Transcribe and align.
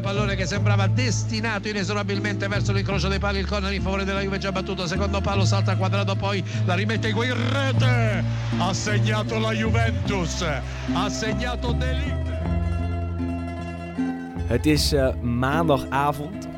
Pallone 0.00 0.34
che 0.34 0.46
sembrava 0.46 0.86
destinato 0.86 1.68
inesorabilmente 1.68 2.48
verso 2.48 2.72
l'incrocio 2.72 3.08
dei 3.08 3.18
pali 3.18 3.38
il 3.38 3.46
corner 3.46 3.72
in 3.72 3.82
favore 3.82 4.04
della 4.04 4.20
Juve 4.20 4.38
già 4.38 4.52
battuto. 4.52 4.86
Secondo 4.86 5.20
palo 5.20 5.44
salta 5.44 5.76
quadrato 5.76 6.14
poi 6.16 6.42
la 6.64 6.74
rimette 6.74 7.08
in 7.08 7.50
rete. 7.52 8.24
Ha 8.58 8.72
segnato 8.72 9.38
la 9.38 9.52
Juventus. 9.52 10.44
Ha 10.92 11.08
segnato 11.08 11.72
Delict. 11.72 12.28
Het 14.50 14.66
is 14.66 14.92
eh, 14.92 15.14
maandagavond, 15.20 16.48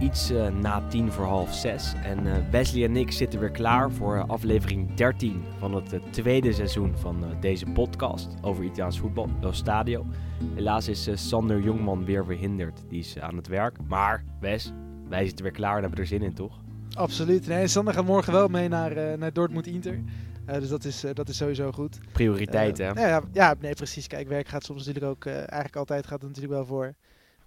iets 0.00 0.30
eh, 0.30 0.48
na 0.48 0.82
tien 0.88 1.12
voor 1.12 1.24
half 1.24 1.54
zes. 1.54 1.94
En 2.04 2.26
eh, 2.26 2.32
Wesley 2.50 2.84
en 2.84 2.96
ik 2.96 3.12
zitten 3.12 3.40
weer 3.40 3.50
klaar 3.50 3.90
voor 3.90 4.24
aflevering 4.26 4.94
13 4.94 5.42
van 5.58 5.74
het 5.74 5.92
eh, 5.92 6.00
tweede 6.10 6.52
seizoen 6.52 6.92
van 6.96 7.24
eh, 7.24 7.30
deze 7.40 7.66
podcast 7.66 8.28
over 8.42 8.64
Italiaans 8.64 8.98
voetbal, 8.98 9.28
El 9.40 9.52
Stadio. 9.52 10.06
Helaas 10.54 10.88
is 10.88 11.06
eh, 11.06 11.16
Sander 11.16 11.60
Jongman 11.60 12.04
weer 12.04 12.24
verhinderd, 12.24 12.80
die 12.88 12.98
is 12.98 13.18
aan 13.18 13.36
het 13.36 13.46
werk. 13.46 13.76
Maar 13.88 14.24
Wes, 14.40 14.72
wij 15.08 15.24
zitten 15.24 15.44
weer 15.44 15.54
klaar 15.54 15.74
en 15.76 15.80
hebben 15.82 15.98
er 16.00 16.06
zin 16.06 16.22
in, 16.22 16.34
toch? 16.34 16.58
Absoluut. 16.94 17.46
Nee, 17.46 17.66
Sander 17.66 17.94
gaat 17.94 18.04
morgen 18.04 18.32
wel 18.32 18.48
mee 18.48 18.68
naar, 18.68 18.92
eh, 18.92 19.18
naar 19.18 19.32
Dortmund-Inter. 19.32 20.00
Eh, 20.44 20.58
dus 20.58 20.68
dat 20.68 20.84
is, 20.84 21.04
eh, 21.04 21.14
dat 21.14 21.28
is 21.28 21.36
sowieso 21.36 21.72
goed. 21.72 21.98
Prioriteit, 22.12 22.78
Eh, 22.78 22.86
hè? 22.86 22.92
nou 22.94 23.08
ja, 23.08 23.22
ja, 23.32 23.54
nee, 23.60 23.74
precies. 23.74 24.06
Kijk, 24.06 24.28
werk 24.28 24.48
gaat 24.48 24.64
soms 24.64 24.86
natuurlijk 24.86 25.12
ook, 25.12 25.24
eh, 25.24 25.34
eigenlijk 25.34 25.76
altijd 25.76 26.06
gaat 26.06 26.20
het 26.20 26.28
natuurlijk 26.28 26.54
wel 26.54 26.66
voor. 26.66 26.94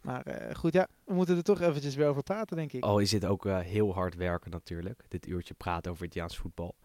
Maar 0.01 0.21
eh, 0.21 0.55
goed, 0.55 0.73
ja, 0.73 0.87
we 1.05 1.13
moeten 1.13 1.37
er 1.37 1.43
toch 1.43 1.61
eventjes 1.61 1.95
weer 1.95 2.07
over 2.07 2.23
praten, 2.23 2.57
denk 2.57 2.73
ik. 2.73 2.83
Al 2.83 2.99
is 2.99 3.09
dit 3.09 3.25
ook 3.25 3.45
eh, 3.45 3.59
heel 3.59 3.93
hard 3.93 4.15
werken 4.15 4.51
natuurlijk, 4.51 5.03
dit 5.07 5.27
uurtje 5.27 5.53
praten 5.53 5.91
over 5.91 6.05
Italiaans 6.05 6.37
voetbal. 6.37 6.75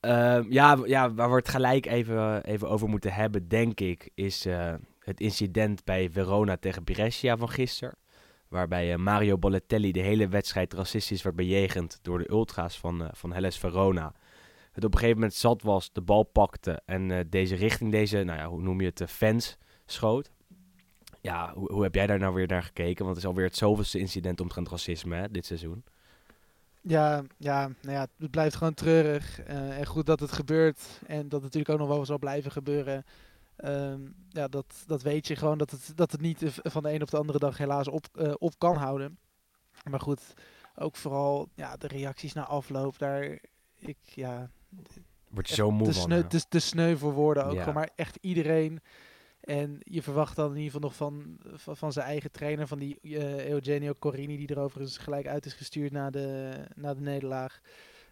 Ehm, 0.00 0.44
ja, 0.52 0.78
ja, 0.84 1.14
waar 1.14 1.30
we 1.30 1.36
het 1.36 1.48
gelijk 1.48 1.86
even, 1.86 2.44
even 2.44 2.68
over 2.68 2.88
moeten 2.88 3.12
hebben, 3.12 3.48
denk 3.48 3.80
ik, 3.80 4.10
is 4.14 4.46
eh, 4.46 4.74
het 4.98 5.20
incident 5.20 5.84
bij 5.84 6.10
Verona 6.10 6.56
tegen 6.56 6.84
Brescia 6.84 7.36
van 7.36 7.50
gisteren. 7.50 7.98
Waarbij 8.48 8.92
eh, 8.92 8.98
Mario 8.98 9.38
Balotelli 9.38 9.92
de 9.92 10.00
hele 10.00 10.28
wedstrijd 10.28 10.72
racistisch 10.72 11.22
werd 11.22 11.36
bejegend 11.36 11.98
door 12.02 12.18
de 12.18 12.30
ultra's 12.30 12.78
van, 12.78 13.02
eh, 13.02 13.08
van 13.12 13.32
Hellas 13.32 13.58
Verona. 13.58 14.12
Het 14.72 14.84
op 14.84 14.92
een 14.92 14.98
gegeven 14.98 15.20
moment 15.20 15.38
zat 15.38 15.62
was, 15.62 15.92
de 15.92 16.00
bal 16.00 16.22
pakte 16.22 16.82
en 16.84 17.10
eh, 17.10 17.24
deze 17.28 17.54
richting 17.54 17.90
deze, 17.90 18.22
nou 18.22 18.38
ja, 18.38 18.46
hoe 18.46 18.62
noem 18.62 18.80
je 18.80 18.86
het, 18.86 19.02
fans 19.10 19.58
schoot. 19.86 20.30
Ja, 21.20 21.52
hoe, 21.54 21.72
hoe 21.72 21.82
heb 21.82 21.94
jij 21.94 22.06
daar 22.06 22.18
nou 22.18 22.34
weer 22.34 22.46
naar 22.46 22.62
gekeken? 22.62 23.04
Want 23.04 23.16
het 23.16 23.24
is 23.24 23.30
alweer 23.30 23.44
het 23.46 23.56
zoveelste 23.56 23.98
incident 23.98 24.40
omtrent 24.40 24.68
racisme 24.68 25.16
hè, 25.16 25.30
dit 25.30 25.46
seizoen. 25.46 25.84
Ja, 26.80 27.22
ja, 27.36 27.70
nou 27.80 27.94
ja, 27.94 28.06
het 28.18 28.30
blijft 28.30 28.56
gewoon 28.56 28.74
treurig. 28.74 29.40
eh, 29.40 29.78
en 29.78 29.86
goed 29.86 30.06
dat 30.06 30.20
het 30.20 30.32
gebeurt. 30.32 31.00
En 31.06 31.22
dat 31.22 31.32
het 31.32 31.42
natuurlijk 31.42 31.68
ook 31.68 31.78
nog 31.78 31.88
wel 31.88 32.04
zal 32.04 32.18
blijven 32.18 32.50
gebeuren. 32.50 33.04
Ehm, 33.56 34.00
ja, 34.28 34.48
dat, 34.48 34.84
dat 34.86 35.02
weet 35.02 35.26
je 35.26 35.36
gewoon 35.36 35.58
dat 35.58 35.70
het, 35.70 35.92
dat 35.94 36.12
het 36.12 36.20
niet 36.20 36.42
van 36.62 36.82
de 36.82 36.92
een 36.92 37.02
op 37.02 37.10
de 37.10 37.16
andere 37.16 37.38
dag 37.38 37.58
helaas 37.58 37.88
op, 37.88 38.06
eh, 38.12 38.32
op 38.38 38.58
kan 38.58 38.76
houden. 38.76 39.18
Maar 39.90 40.00
goed, 40.00 40.20
ook 40.76 40.96
vooral 40.96 41.48
ja, 41.54 41.76
de 41.76 41.86
reacties 41.86 42.32
na 42.32 42.44
afloop. 42.46 42.98
Daar, 42.98 43.38
ik, 43.78 43.96
ja, 44.02 44.50
Word 45.28 45.48
je 45.48 45.54
zo 45.54 45.70
moe 45.70 45.86
te 45.86 45.92
van. 45.92 46.02
sneu, 46.02 46.22
te, 46.22 46.48
te 46.48 46.58
sneu 46.58 46.96
voor 46.96 47.12
woorden 47.12 47.44
ook. 47.44 47.52
Ja. 47.52 47.58
Gewoon 47.58 47.74
maar 47.74 47.90
echt 47.94 48.18
iedereen. 48.20 48.80
En 49.48 49.78
je 49.82 50.02
verwacht 50.02 50.36
dan 50.36 50.50
in 50.50 50.56
ieder 50.56 50.72
geval 50.72 50.88
nog 50.88 50.96
van, 50.96 51.38
van, 51.54 51.76
van 51.76 51.92
zijn 51.92 52.06
eigen 52.06 52.30
trainer, 52.30 52.66
van 52.66 52.78
die 52.78 52.98
eh, 53.02 53.48
Eugenio 53.48 53.94
Corrini, 53.98 54.36
die 54.36 54.48
er 54.48 54.58
overigens 54.58 54.98
gelijk 54.98 55.26
uit 55.26 55.46
is 55.46 55.52
gestuurd 55.52 55.92
na 55.92 56.10
de, 56.10 56.54
na 56.74 56.94
de 56.94 57.00
nederlaag. 57.00 57.60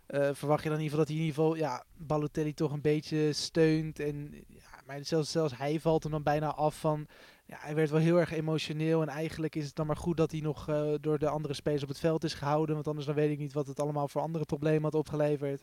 Eh, 0.07 0.29
verwacht 0.33 0.63
je 0.63 0.69
dan 0.69 0.79
in 0.79 0.85
ieder 0.85 0.99
geval 0.99 0.99
dat 0.99 1.09
hij 1.09 1.17
in 1.17 1.23
ieder 1.23 1.35
geval 1.35 1.57
ja, 1.57 1.85
Balotelli 1.97 2.55
toch 2.55 2.73
een 2.73 2.81
beetje 2.81 3.33
steunt. 3.33 4.01
En, 4.01 4.45
ja, 4.49 4.83
maar 4.87 5.05
zelfs, 5.05 5.31
zelfs 5.31 5.59
hij 5.59 5.81
valt 5.81 6.03
hem 6.03 6.13
dan 6.13 6.23
bijna 6.23 6.55
af 6.55 6.81
van... 6.81 7.07
Ja, 7.47 7.57
hij 7.61 7.75
werd 7.75 7.91
wel 7.91 8.01
heel 8.01 8.19
erg 8.19 8.33
emotioneel. 8.33 9.03
En 9.03 9.09
eigenlijk 9.09 9.55
is 9.55 9.67
het 9.67 9.75
dan 9.75 9.87
maar 9.87 9.97
goed 9.97 10.17
dat 10.17 10.31
hij 10.31 10.41
nog 10.41 10.69
eh, 10.69 10.93
door 11.01 11.19
de 11.19 11.29
andere 11.29 11.55
spelers 11.55 11.83
op 11.83 11.89
het 11.89 11.99
veld 11.99 12.25
is 12.25 12.35
gehouden. 12.35 12.75
Want 12.75 12.87
anders 12.87 13.07
dan 13.07 13.15
weet 13.15 13.31
ik 13.31 13.39
niet 13.39 13.53
wat 13.53 13.67
het 13.67 13.81
allemaal 13.81 14.09
voor 14.09 14.23
andere 14.23 14.45
problemen 14.45 14.83
had 14.83 14.95
opgeleverd. 14.95 15.63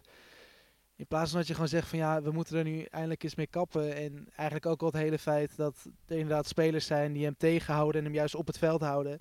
In 0.95 1.07
plaats 1.07 1.29
van 1.29 1.39
dat 1.39 1.47
je 1.47 1.53
gewoon 1.53 1.69
zegt 1.69 1.87
van 1.87 1.99
ja, 1.99 2.21
we 2.21 2.31
moeten 2.31 2.57
er 2.57 2.63
nu 2.63 2.81
eindelijk 2.83 3.23
eens 3.23 3.35
mee 3.35 3.47
kappen. 3.47 3.95
En 3.95 4.27
eigenlijk 4.35 4.65
ook 4.65 4.81
al 4.81 4.87
het 4.87 4.95
hele 4.95 5.17
feit 5.19 5.57
dat 5.57 5.75
er 6.07 6.17
inderdaad 6.17 6.47
spelers 6.47 6.85
zijn 6.85 7.13
die 7.13 7.23
hem 7.23 7.35
tegenhouden 7.37 7.99
en 7.99 8.05
hem 8.07 8.15
juist 8.15 8.35
op 8.35 8.47
het 8.47 8.57
veld 8.57 8.81
houden. 8.81 9.19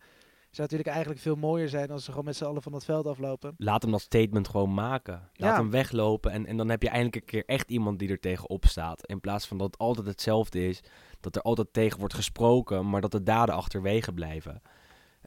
Zou 0.51 0.63
natuurlijk 0.71 0.89
eigenlijk 0.89 1.21
veel 1.21 1.37
mooier 1.37 1.69
zijn 1.69 1.91
als 1.91 2.05
ze 2.05 2.11
gewoon 2.11 2.25
met 2.25 2.37
z'n 2.37 2.45
allen 2.45 2.63
van 2.63 2.73
dat 2.73 2.85
veld 2.85 3.07
aflopen. 3.07 3.55
Laat 3.59 3.83
hem 3.83 3.91
dat 3.91 4.01
statement 4.01 4.49
gewoon 4.49 4.75
maken. 4.75 5.15
Laat 5.35 5.51
Ja. 5.51 5.57
hem 5.57 5.71
weglopen 5.71 6.31
en, 6.33 6.47
en 6.47 6.57
dan 6.57 6.69
heb 6.69 6.83
je 6.83 6.89
eindelijk 6.89 7.17
een 7.17 7.25
keer 7.25 7.45
echt 7.47 7.71
iemand 7.71 7.99
die 7.99 8.09
er 8.09 8.21
tegenop 8.21 8.65
staat. 8.67 9.07
In 9.07 9.21
plaats 9.21 9.47
van 9.47 9.59
dat 9.59 9.67
het 9.67 9.79
altijd 9.79 10.07
hetzelfde 10.07 10.69
is. 10.69 10.81
Dat 11.21 11.37
er 11.37 11.43
altijd 11.43 11.73
tegen 11.73 11.99
wordt 11.99 12.15
gesproken, 12.15 12.89
maar 12.89 13.01
dat 13.01 13.11
de 13.11 13.23
daden 13.23 13.55
achterwege 13.55 14.13
blijven. 14.13 14.63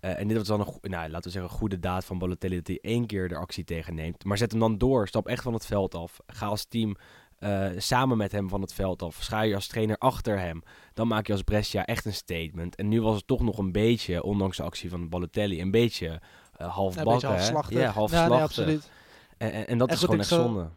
Eh, 0.06 0.20
en 0.20 0.28
dit 0.28 0.38
was 0.38 0.48
dan 0.48 0.60
een, 0.60 0.66
go- 0.66 0.78
nou, 0.82 1.10
laten 1.10 1.24
we 1.24 1.30
zeggen, 1.30 1.52
een 1.52 1.58
goede 1.58 1.80
daad 1.80 2.06
van 2.06 2.18
Balotelli 2.18 2.56
dat 2.56 2.68
hij 2.68 2.80
één 2.82 3.06
keer 3.06 3.28
de 3.28 3.36
actie 3.36 3.64
tegenneemt. 3.64 4.24
Maar 4.24 4.38
zet 4.38 4.52
hem 4.52 4.60
dan 4.60 4.78
door. 4.78 5.08
Stap 5.08 5.28
echt 5.28 5.44
van 5.44 5.54
het 5.54 5.66
veld 5.66 5.96
af. 5.96 6.18
Ga 6.28 6.46
als 6.46 6.66
team 6.66 6.96
eh, 7.38 7.68
samen 7.78 8.18
met 8.18 8.32
hem 8.32 8.50
van 8.50 8.62
het 8.62 8.74
veld 8.74 9.02
af. 9.02 9.18
Schaar 9.24 9.48
je 9.48 9.56
als 9.56 9.68
trainer 9.68 9.98
achter 9.98 10.40
hem. 10.40 10.62
Dan 10.94 11.08
maak 11.08 11.28
je 11.28 11.34
als 11.34 11.42
Brescia 11.42 11.86
echt 11.86 12.06
een 12.06 12.14
statement. 12.14 12.76
En 12.76 12.88
nu 12.88 13.02
was 13.02 13.16
het 13.16 13.28
toch 13.28 13.42
nog 13.42 13.58
een 13.58 13.72
beetje, 13.72 14.24
ondanks 14.24 14.58
de 14.58 14.64
actie 14.64 14.90
van 14.90 15.10
Balotelli, 15.10 15.62
een 15.62 15.72
beetje 15.72 16.22
eh 16.58 16.74
half 16.76 16.96
Ja, 16.96 17.02
een 17.02 17.08
beetje 17.08 17.28
bakken. 17.28 17.80
Ja, 17.80 17.90
half 17.92 18.12
Ja, 18.12 18.28
nee, 18.28 18.42
absoluut. 18.42 18.90
En, 19.38 19.52
en, 19.52 19.68
en 19.68 19.78
dat 19.78 19.88
En 19.88 19.94
is 19.94 20.00
goed, 20.00 20.10
gewoon 20.10 20.20
echt 20.20 20.30
zonde. 20.30 20.70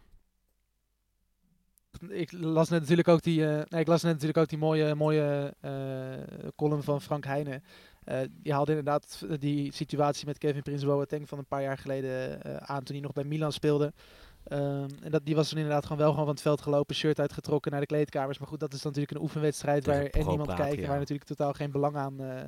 Ik 2.08 2.32
las 2.32 2.68
net 2.68 2.80
natuurlijk 2.80 3.08
ook 3.08 3.22
die, 3.22 3.46
eh, 3.48 3.62
nee, 3.68 3.80
ik 3.80 3.86
las 3.86 4.02
net 4.02 4.12
natuurlijk 4.12 4.38
ook 4.38 4.48
die 4.48 4.58
mooie, 4.58 4.94
mooie 4.94 5.54
eh, 5.60 6.48
column 6.56 6.82
van 6.82 7.00
Frank 7.00 7.24
Heijnen. 7.24 7.62
Eh 8.08 8.20
die 8.42 8.52
haalde 8.52 8.70
inderdaad 8.70 9.24
die 9.38 9.72
situatie 9.72 10.26
met 10.26 10.38
Kevin 10.38 10.62
Prince 10.62 10.86
Boateng 10.86 11.28
van 11.28 11.38
een 11.38 11.46
paar 11.46 11.62
jaar 11.62 11.78
geleden 11.78 12.42
eh, 12.42 12.56
aan 12.56 12.82
toen 12.82 12.94
hij 12.94 13.04
nog 13.04 13.12
bij 13.12 13.24
Milan 13.24 13.52
speelde. 13.52 13.92
Ehm, 14.44 14.88
en 15.02 15.10
dat, 15.10 15.24
die 15.24 15.34
was 15.34 15.48
toen 15.48 15.58
inderdaad 15.58 15.82
gewoon 15.82 15.98
wel 15.98 16.10
gewoon 16.10 16.24
van 16.24 16.34
het 16.34 16.42
veld 16.42 16.60
gelopen, 16.60 16.94
shirt 16.94 17.20
uitgetrokken 17.20 17.70
naar 17.70 17.80
de 17.80 17.86
kleedkamers. 17.86 18.38
Maar 18.38 18.48
goed, 18.48 18.60
dat 18.60 18.72
is 18.72 18.82
dan 18.82 18.92
natuurlijk 18.92 19.18
een 19.18 19.24
oefenwedstrijd 19.24 19.84
Tegen 19.84 20.00
waar 20.00 20.10
en 20.10 20.26
niemand 20.26 20.54
kijkt 20.54 20.76
en 20.76 20.80
ja. 20.80 20.88
waar 20.88 20.98
natuurlijk 20.98 21.28
totaal 21.28 21.52
geen 21.52 21.70
belang 21.70 21.96
aan. 21.96 22.20
eh, 22.20 22.44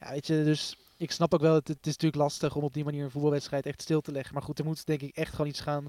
ja, 0.00 0.10
weet 0.10 0.26
je, 0.26 0.44
dus 0.44 0.78
ik 0.96 1.10
snap 1.10 1.34
ook 1.34 1.40
wel, 1.40 1.54
het, 1.54 1.68
het 1.68 1.86
is 1.86 1.92
natuurlijk 1.92 2.22
lastig 2.22 2.56
om 2.56 2.62
op 2.62 2.74
die 2.74 2.84
manier 2.84 3.04
een 3.04 3.10
voetbalwedstrijd 3.10 3.66
echt 3.66 3.82
stil 3.82 4.00
te 4.00 4.12
leggen. 4.12 4.34
Maar 4.34 4.42
goed, 4.42 4.58
er 4.58 4.64
moet 4.64 4.86
denk 4.86 5.02
ik 5.02 5.16
echt 5.16 5.30
gewoon 5.30 5.46
iets 5.46 5.60
gaan 5.60 5.86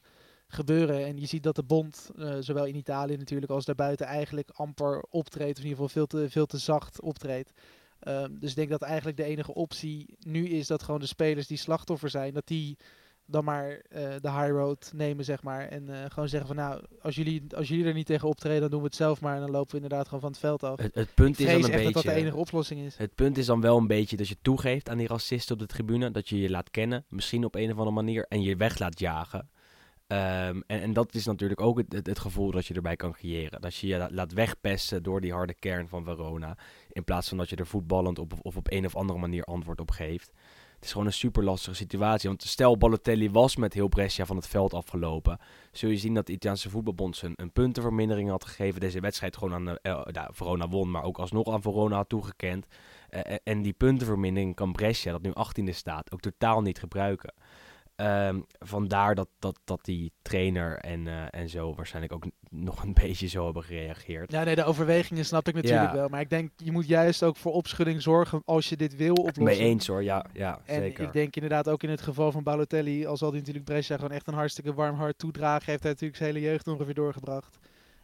gebeuren. 0.48 1.06
En 1.06 1.18
je 1.18 1.26
ziet 1.26 1.44
dat 1.44 1.56
de 1.56 1.64
bond, 1.64 2.10
zowel 2.40 2.66
in 2.66 2.76
Italië 2.76 3.18
natuurlijk 3.18 3.52
als 3.52 3.66
daarbuiten, 3.66 4.06
eigenlijk 4.06 4.50
amper 4.50 5.06
optreedt. 5.10 5.58
Of 5.58 5.64
in 5.64 5.70
ieder 5.70 5.84
geval 5.84 5.90
veel 5.90 6.06
te, 6.06 6.30
veel 6.30 6.46
te 6.46 6.58
zacht 6.58 7.02
optreedt. 7.02 7.52
Ehm, 8.00 8.32
dus 8.40 8.50
ik 8.50 8.56
denk 8.56 8.70
dat 8.70 8.82
eigenlijk 8.82 9.18
de 9.18 9.24
enige 9.24 9.54
optie 9.54 10.18
nu 10.20 10.48
is 10.48 10.68
dat 10.68 10.84
gewoon 10.84 11.00
de 11.00 11.06
spelers 11.06 11.48
die 11.48 11.58
slachtoffer 11.58 12.10
zijn, 12.10 12.34
dat 12.34 12.48
die 12.48 12.78
dan 13.28 13.44
maar 13.44 13.70
eh, 13.70 14.02
de 14.22 14.32
high 14.32 14.50
road 14.50 14.92
nemen, 14.96 15.26
zeg 15.26 15.44
maar. 15.44 15.68
En 15.68 15.90
eh, 15.90 16.10
gewoon 16.10 16.30
zeggen 16.30 16.48
van 16.48 16.58
nou, 16.58 16.82
als 17.02 17.16
jullie, 17.16 17.44
als 17.56 17.68
jullie 17.68 17.86
er 17.86 17.94
niet 17.94 18.06
tegen 18.06 18.28
optreden, 18.28 18.62
dan 18.62 18.70
doen 18.70 18.80
we 18.80 18.86
het 18.86 18.96
zelf 18.96 19.22
maar. 19.22 19.36
En 19.36 19.42
dan 19.42 19.52
lopen 19.52 19.70
we 19.70 19.82
inderdaad 19.82 20.06
gewoon 20.06 20.20
van 20.20 20.30
het 20.30 20.40
veld 20.40 20.64
af. 20.64 20.80
Het, 20.80 20.96
het 20.96 21.14
punt 21.14 21.40
ik 21.40 21.48
is 21.48 21.52
dan 21.52 21.64
een 21.64 21.72
echt 21.72 21.72
dat 21.72 21.94
beetje... 21.94 21.94
dat 21.94 22.04
de 22.04 22.20
enige 22.20 22.38
oplossing 22.38 22.82
is. 22.82 22.98
Het 22.98 23.16
punt 23.16 23.38
is 23.38 23.46
dan 23.46 23.62
wel 23.62 23.78
een 23.78 23.88
beetje 23.88 24.18
dat 24.18 24.28
je 24.28 24.38
toegeeft 24.42 24.90
aan 24.90 24.98
die 24.98 25.08
racisten 25.08 25.54
op 25.54 25.60
de 25.60 25.68
tribune. 25.68 26.12
Dat 26.12 26.30
je 26.30 26.40
je 26.40 26.50
laat 26.50 26.72
kennen, 26.72 27.06
misschien 27.10 27.46
op 27.46 27.56
een 27.56 27.72
of 27.72 27.78
andere 27.78 27.92
manier. 27.92 28.26
En 28.30 28.42
je 28.42 28.56
weg 28.56 28.80
laat 28.80 29.00
jagen. 29.00 29.50
Ehm, 30.08 30.62
en, 30.68 30.82
en 30.82 30.94
dat 30.94 31.16
is 31.16 31.26
natuurlijk 31.26 31.62
ook 31.62 31.78
het, 31.78 32.08
het, 32.08 32.20
gevoel 32.20 32.52
dat 32.52 32.66
je 32.66 32.74
erbij 32.74 32.96
kan 32.96 33.12
creëren. 33.12 33.62
Dat 33.62 33.76
je 33.76 33.88
je 33.88 33.98
la- 33.98 34.10
laat 34.12 34.34
wegpesten 34.34 35.04
door 35.04 35.22
die 35.22 35.34
harde 35.34 35.54
kern 35.54 35.88
van 35.88 36.04
Verona. 36.04 36.58
In 36.92 37.04
plaats 37.04 37.30
van 37.30 37.38
dat 37.38 37.50
je 37.50 37.56
er 37.56 37.68
voetballend 37.68 38.20
op, 38.20 38.34
of 38.42 38.58
op 38.58 38.72
een 38.72 38.86
of 38.86 38.96
andere 38.96 39.20
manier 39.20 39.44
antwoord 39.44 39.80
op 39.80 39.92
geeft. 39.92 40.32
Het 40.78 40.86
is 40.86 40.92
gewoon 40.92 41.08
een 41.08 41.14
super 41.14 41.44
lastige 41.44 41.76
situatie. 41.76 42.30
Want 42.30 42.44
stel 42.44 42.78
Balotelli 42.78 43.32
was 43.32 43.56
met 43.56 43.74
heel 43.74 43.88
Brescia 43.88 44.26
van 44.26 44.36
het 44.36 44.48
veld 44.48 44.74
afgelopen. 44.74 45.40
Zul 45.72 45.90
je 45.90 45.98
zien 45.98 46.14
dat 46.14 46.26
de 46.26 46.34
Italiaanse 46.34 46.70
voetbalbond 46.70 47.16
zijn 47.16 47.34
een 47.36 47.52
puntenvermindering 47.52 48.30
had 48.30 48.46
gegeven. 48.46 48.80
Deze 48.80 49.00
wedstrijd 49.00 49.38
gewoon 49.38 49.54
aan 49.54 49.78
eh, 49.78 49.92
eh, 49.92 50.06
nou, 50.06 50.30
Verona 50.34 50.68
won, 50.68 50.92
maar 50.92 51.04
ook 51.04 51.18
alsnog 51.18 51.48
aan 51.48 51.62
Verona 51.62 51.96
had 51.96 52.10
toegekend. 52.10 52.68
Eh, 53.10 53.36
en 53.44 53.62
die 53.62 53.74
puntenvermindering 53.74 54.56
kan 54.56 54.72
Brescia, 54.72 55.12
dat 55.12 55.22
nu 55.22 55.32
18e 55.32 55.74
staat, 55.74 56.12
ook 56.12 56.22
totaal 56.22 56.62
niet 56.62 56.80
gebruiken. 56.80 57.34
Ehm, 57.98 58.40
vandaar 58.60 59.16
dat, 59.16 59.28
dat, 59.40 59.60
dat 59.64 59.86
die 59.86 60.12
trainer 60.22 60.78
en, 60.78 61.08
eh, 61.08 61.26
en 61.32 61.50
zo 61.50 61.76
waarschijnlijk 61.76 62.14
ook 62.14 62.26
nog 62.50 62.84
een 62.84 62.94
beetje 63.04 63.28
zo 63.28 63.46
hebben 63.46 63.64
gereageerd. 63.64 64.32
Ja, 64.32 64.44
nee, 64.44 64.56
de 64.56 64.64
overwegingen 64.64 65.26
snap 65.26 65.48
ik 65.48 65.54
natuurlijk 65.54 65.90
Ja. 65.90 65.94
wel. 65.96 66.10
Maar 66.10 66.22
ik 66.22 66.30
denk, 66.30 66.52
je 66.56 66.72
moet 66.72 66.88
juist 66.88 67.24
ook 67.24 67.36
voor 67.38 67.52
opschudding 67.54 68.02
zorgen 68.02 68.42
als 68.46 68.70
je 68.70 68.78
dit 68.78 68.96
wil 68.96 69.14
oplossen. 69.14 69.44
Mee 69.44 69.58
eens 69.60 69.88
hoor, 69.88 70.04
ja, 70.04 70.26
ja 70.34 70.60
En 70.66 70.82
zeker. 70.82 71.04
ik 71.06 71.14
denk 71.14 71.36
inderdaad 71.36 71.70
ook 71.70 71.84
in 71.84 71.90
het 71.90 72.02
geval 72.02 72.32
van 72.32 72.44
Balotelli, 72.44 73.06
al 73.06 73.18
zal 73.18 73.30
hij 73.30 73.40
natuurlijk 73.40 73.66
Brescia 73.66 73.96
gewoon 73.96 74.12
echt 74.12 74.28
een 74.28 74.34
hartstikke 74.34 74.74
warm 74.74 74.96
hart 74.96 75.18
toedragen, 75.18 75.66
heeft 75.72 75.84
hij 75.84 75.92
natuurlijk 75.92 76.20
zijn 76.20 76.34
hele 76.34 76.46
jeugd 76.46 76.68
ongeveer 76.68 76.94
doorgebracht. 76.94 77.58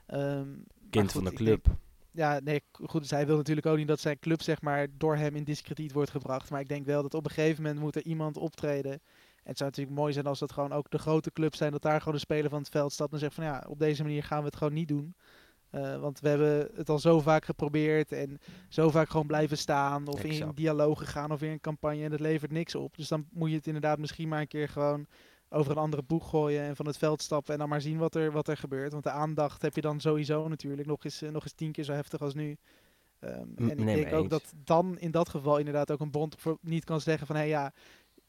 Ehm, 0.06 0.48
Kind 0.89 1.04
goed, 1.12 1.12
van 1.12 1.24
de 1.24 1.34
club. 1.34 1.63
denk- 1.63 1.78
ja, 2.12 2.39
nee, 2.44 2.62
goed, 2.72 3.01
dus 3.01 3.10
hij 3.12 3.25
wil 3.25 3.38
natuurlijk 3.38 3.68
ook 3.68 3.78
niet 3.78 3.88
dat 3.88 4.00
zijn 4.00 4.19
club 4.19 4.42
zeg 4.42 4.62
maar 4.62 4.88
door 4.98 5.16
hem 5.16 5.36
in 5.36 5.44
discrediet 5.44 5.92
wordt 5.92 6.12
gebracht. 6.12 6.50
Maar 6.50 6.60
ik 6.62 6.68
denk 6.69 6.86
wel 6.86 7.01
dat 7.01 7.13
op 7.13 7.25
een 7.25 7.31
gegeven 7.31 7.63
moment 7.63 7.81
moet 7.81 7.96
er 7.96 8.04
iemand 8.06 8.38
optreden. 8.38 9.01
Het 9.44 9.57
zou 9.57 9.69
natuurlijk 9.69 9.98
mooi 9.98 10.13
zijn 10.13 10.25
als 10.25 10.40
dat 10.40 10.51
gewoon 10.51 10.72
ook 10.72 10.90
de 10.90 10.98
grote 10.98 11.31
clubs 11.31 11.57
zijn, 11.57 11.72
dat 11.72 11.81
daar 11.81 12.00
gewoon 12.00 12.13
de 12.13 12.19
speler 12.19 12.50
van 12.50 12.60
het 12.60 12.69
veld 12.69 12.92
stapt 12.92 13.13
en 13.13 13.19
zegt 13.19 13.34
van 13.34 13.44
ja, 13.44 13.63
op 13.68 13.80
deze 13.80 14.04
manier 14.04 14.24
gaan 14.24 14.40
we 14.40 14.45
het 14.45 14.56
gewoon 14.56 14.74
niet 14.74 14.88
doen. 14.88 15.16
Eh, 15.69 16.00
want 16.00 16.19
we 16.19 16.30
hebben 16.30 16.69
het 16.75 16.90
al 16.90 17.00
zo 17.00 17.19
vaak 17.19 17.45
geprobeerd 17.45 18.12
en 18.12 18.40
zo 18.69 18.90
vaak 18.90 19.10
gewoon 19.10 19.28
blijven 19.28 19.57
staan 19.57 20.07
of 20.07 20.24
in 20.24 20.51
dialogen 20.56 21.07
gaan 21.07 21.31
of 21.31 21.42
in 21.42 21.51
een 21.51 21.62
campagne 21.62 22.04
en 22.04 22.10
dat 22.10 22.19
levert 22.19 22.51
niks 22.51 22.75
op. 22.75 22.98
Dus 22.98 23.07
dan 23.07 23.25
moet 23.31 23.50
je 23.50 23.56
het 23.56 23.68
inderdaad 23.68 24.00
misschien 24.00 24.28
maar 24.28 24.42
een 24.42 24.48
keer 24.48 24.69
gewoon 24.69 25.07
over 25.50 25.72
een 25.72 25.78
andere 25.78 26.04
boeg 26.04 26.30
gooien 26.30 26.62
en 26.62 26.75
van 26.75 26.86
het 26.86 26.98
veld 26.98 27.22
stappen 27.22 27.54
en 27.54 27.60
dan 27.60 27.69
maar 27.69 27.81
zien 27.81 27.98
wat 27.98 28.16
er, 28.16 28.31
wat 28.31 28.48
er 28.48 28.57
gebeurt. 28.57 28.92
Want 28.92 29.04
de 29.04 29.10
aandacht 29.10 29.62
heb 29.62 29.75
je 29.75 29.81
dan 29.81 30.00
sowieso 30.00 30.48
natuurlijk 30.48 30.88
nog 30.88 31.04
eens, 31.04 31.22
eh, 31.22 31.30
nog 31.30 31.44
eens 31.44 31.54
tien 31.54 31.72
keer 31.72 31.84
zo 31.84 31.94
heftig 31.94 32.22
als 32.22 32.34
nu. 32.34 32.57
Ehm, 33.19 33.48
en 33.56 33.69
ik 33.69 33.78
nee, 33.78 33.96
denk 33.96 34.13
ook 34.13 34.22
eens. 34.22 34.30
dat 34.30 34.54
dan 34.63 35.00
in 35.00 35.12
dat 35.12 35.30
geval 35.30 35.57
inderdaad 35.57 35.92
ook 35.92 36.00
een 36.00 36.12
bond 36.12 36.36
niet 36.62 36.84
kan 36.84 37.01
zeggen 37.01 37.28
van 37.28 37.36
hé 37.36 37.42
ja, 37.42 37.74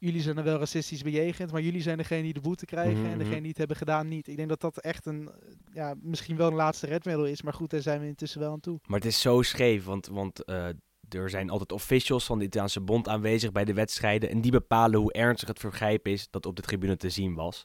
jullie 0.05 0.21
zijn 0.21 0.37
er 0.37 0.45
wel 0.45 0.59
racistisch 0.59 1.03
bejegend, 1.03 1.53
maar 1.53 1.63
jullie 1.63 1.83
zijn 1.83 1.97
degene 1.97 2.23
die 2.23 2.33
de 2.33 2.41
boete 2.41 2.67
krijgen 2.67 3.01
Mhm, 3.01 3.11
en 3.11 3.19
degene 3.19 3.31
mhm. 3.31 3.41
die 3.41 3.49
het 3.49 3.59
hebben 3.59 3.77
gedaan 3.77 4.09
niet. 4.09 4.29
Ik 4.29 4.37
denk 4.37 4.49
dat 4.49 4.61
dat 4.61 4.79
echt 4.79 5.07
een, 5.07 5.29
eh, 5.29 5.53
ja, 5.73 5.95
misschien 6.03 6.37
wel 6.37 6.49
een 6.49 6.55
laatste 6.55 6.87
redmiddel 6.87 7.27
is, 7.27 7.43
maar 7.43 7.53
goed, 7.53 7.71
daar 7.71 7.81
zijn 7.81 8.01
we 8.01 8.07
intussen 8.07 8.41
wel 8.41 8.53
aan 8.53 8.61
toe. 8.61 8.79
Maar 8.87 8.99
het 8.99 9.09
is 9.09 9.21
zo 9.21 9.43
scheef, 9.43 9.85
want, 9.85 10.07
want 10.07 10.45
eh, 10.45 10.67
er 11.09 11.31
zijn 11.31 11.51
altijd 11.51 11.73
officials 11.73 12.25
van 12.25 12.39
de 12.39 12.45
Italiaanse 12.45 12.81
bond 12.81 13.09
aanwezig 13.09 13.53
bij 13.53 13.65
de 13.65 13.75
wedstrijden. 13.75 14.31
En 14.31 14.41
die 14.41 14.51
bepalen 14.51 15.01
hoe 15.01 15.13
ernstig 15.13 15.49
het 15.49 15.59
vergrijp 15.59 16.07
is 16.07 16.31
dat 16.31 16.47
op 16.47 16.57
de 16.57 16.63
tribune 16.63 16.97
te 16.97 17.11
zien 17.11 17.35
was. 17.35 17.65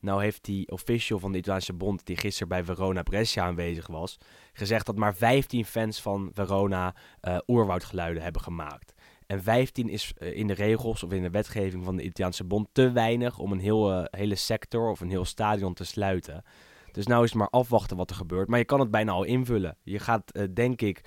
Nou 0.00 0.22
heeft 0.22 0.44
die 0.44 0.70
official 0.70 1.18
van 1.18 1.32
de 1.32 1.38
Italiaanse 1.38 1.72
bond, 1.72 2.06
die 2.06 2.16
gisteren 2.16 2.48
bij 2.48 2.64
Verona 2.64 3.02
Brescia 3.02 3.44
aanwezig 3.44 3.86
was, 3.86 4.18
gezegd 4.52 4.86
dat 4.86 4.96
maar 4.96 5.14
15 5.14 5.64
fans 5.64 6.00
van 6.02 6.30
Verona 6.34 6.94
eh, 7.20 7.38
oerwoudgeluiden 7.46 8.22
hebben 8.22 8.42
gemaakt. 8.42 8.94
En 9.30 9.42
15 9.42 9.88
is 9.88 10.12
eh, 10.18 10.36
in 10.36 10.46
de 10.46 10.52
regels 10.52 11.02
of 11.02 11.12
in 11.12 11.22
de 11.22 11.30
wetgeving 11.30 11.84
van 11.84 11.96
de 11.96 12.02
Italiaanse 12.02 12.44
bond 12.44 12.68
te 12.72 12.92
weinig 12.92 13.38
om 13.38 13.52
een 13.52 13.58
heel, 13.58 13.92
eh, 13.92 14.04
hele 14.20 14.34
sector 14.34 14.90
of 14.90 15.00
een 15.00 15.10
heel 15.10 15.24
stadion 15.24 15.74
te 15.74 15.84
sluiten. 15.84 16.44
Dus 16.92 17.06
nou 17.06 17.24
is 17.24 17.30
het 17.30 17.38
maar 17.38 17.48
afwachten 17.48 17.96
wat 17.96 18.10
er 18.10 18.16
gebeurt. 18.16 18.48
Maar 18.48 18.58
je 18.58 18.64
kan 18.64 18.80
het 18.80 18.90
bijna 18.90 19.12
al 19.12 19.24
invullen. 19.24 19.76
Je 19.82 19.98
gaat, 19.98 20.30
eh, 20.30 20.44
denk 20.54 20.80
ik, 20.80 21.04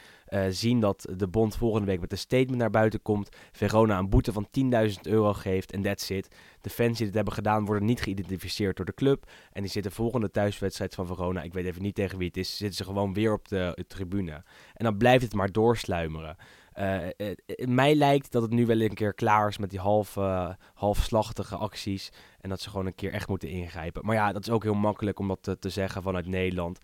zien 0.49 0.79
dat 0.79 1.07
de 1.15 1.27
bond 1.27 1.55
volgende 1.55 1.87
week 1.87 1.99
met 1.99 2.11
een 2.11 2.17
statement 2.17 2.57
naar 2.57 2.69
buiten 2.69 3.01
komt. 3.01 3.29
Verona 3.51 3.97
een 3.97 4.09
boete 4.09 4.33
van 4.33 4.47
10.000 4.51 5.07
euro 5.07 5.33
geeft 5.33 5.71
en 5.71 5.81
that's 5.81 6.09
it. 6.09 6.35
De 6.61 6.69
fans 6.69 6.97
die 6.97 7.05
dit 7.05 7.15
hebben 7.15 7.33
gedaan 7.33 7.65
worden 7.65 7.85
niet 7.85 8.01
geïdentificeerd 8.01 8.77
door 8.77 8.85
de 8.85 8.93
club. 8.93 9.31
En 9.51 9.61
die 9.61 9.71
zitten 9.71 9.91
volgende 9.91 10.31
thuiswedstrijd 10.31 10.95
van 10.95 11.07
Verona, 11.07 11.41
ik 11.41 11.53
weet 11.53 11.65
even 11.65 11.81
niet 11.81 11.95
tegen 11.95 12.17
wie 12.17 12.27
het 12.27 12.37
is, 12.37 12.57
zitten 12.57 12.77
ze 12.77 12.83
gewoon 12.83 13.13
weer 13.13 13.33
op 13.33 13.47
de, 13.47 13.73
eh, 13.75 13.83
tribune. 13.87 14.43
En 14.73 14.85
dan 14.85 14.97
blijft 14.97 15.23
het 15.23 15.33
maar 15.33 15.51
doorsluimeren. 15.51 16.37
Eh, 16.73 17.05
eh, 17.05 17.11
eh, 17.45 17.67
mij 17.67 17.95
lijkt 17.95 18.31
dat 18.31 18.41
het 18.41 18.51
nu 18.51 18.65
wel 18.65 18.81
een 18.81 18.93
keer 18.93 19.13
klaar 19.13 19.47
is 19.47 19.57
met 19.57 19.69
die 19.69 19.79
half, 19.79 20.15
halfslachtige 20.73 21.55
acties. 21.55 22.11
En 22.41 22.49
dat 22.49 22.61
ze 22.61 22.69
gewoon 22.69 22.85
een 22.85 22.95
keer 22.95 23.11
echt 23.11 23.27
moeten 23.27 23.49
ingrijpen. 23.49 24.05
Maar 24.05 24.15
ja, 24.15 24.31
dat 24.31 24.41
is 24.41 24.49
ook 24.49 24.63
heel 24.63 24.73
makkelijk 24.73 25.19
om 25.19 25.27
dat 25.27 25.57
te, 25.59 25.69
zeggen 25.69 26.01
vanuit 26.01 26.27
Nederland. 26.27 26.79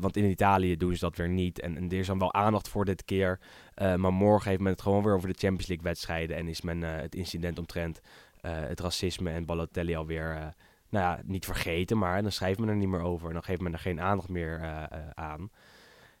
Want 0.00 0.16
in 0.16 0.24
Italië 0.24 0.76
doen 0.76 0.94
ze 0.94 1.00
dat 1.00 1.16
weer 1.16 1.28
niet. 1.28 1.60
En, 1.60 1.76
er 1.76 1.98
is 1.98 2.06
dan 2.06 2.18
wel 2.18 2.32
aandacht 2.32 2.68
voor 2.68 2.84
dit 2.84 3.04
keer. 3.04 3.40
Maar 3.74 4.12
morgen 4.12 4.48
heeft 4.48 4.62
men 4.62 4.72
het 4.72 4.82
gewoon 4.82 5.02
weer 5.02 5.14
over 5.14 5.28
de 5.28 5.38
Champions 5.38 5.66
League 5.66 5.86
wedstrijden. 5.86 6.36
En 6.36 6.48
is 6.48 6.60
men 6.60 6.82
het 6.82 7.14
incident 7.14 7.58
omtrent 7.58 8.00
het 8.40 8.80
racisme 8.80 9.30
en 9.30 9.46
Balotelli 9.46 9.94
alweer... 9.94 10.54
nou 10.88 11.04
ja, 11.04 11.20
niet 11.24 11.44
vergeten, 11.44 11.98
maar 11.98 12.22
dan 12.22 12.32
schrijft 12.32 12.58
men 12.58 12.68
er 12.68 12.76
niet 12.76 12.88
meer 12.88 13.02
over. 13.02 13.26
En 13.26 13.32
dan 13.32 13.44
geeft 13.44 13.60
men 13.60 13.72
er 13.72 13.78
geen 13.78 14.00
aandacht 14.00 14.28
meer 14.28 14.88
aan. 15.14 15.50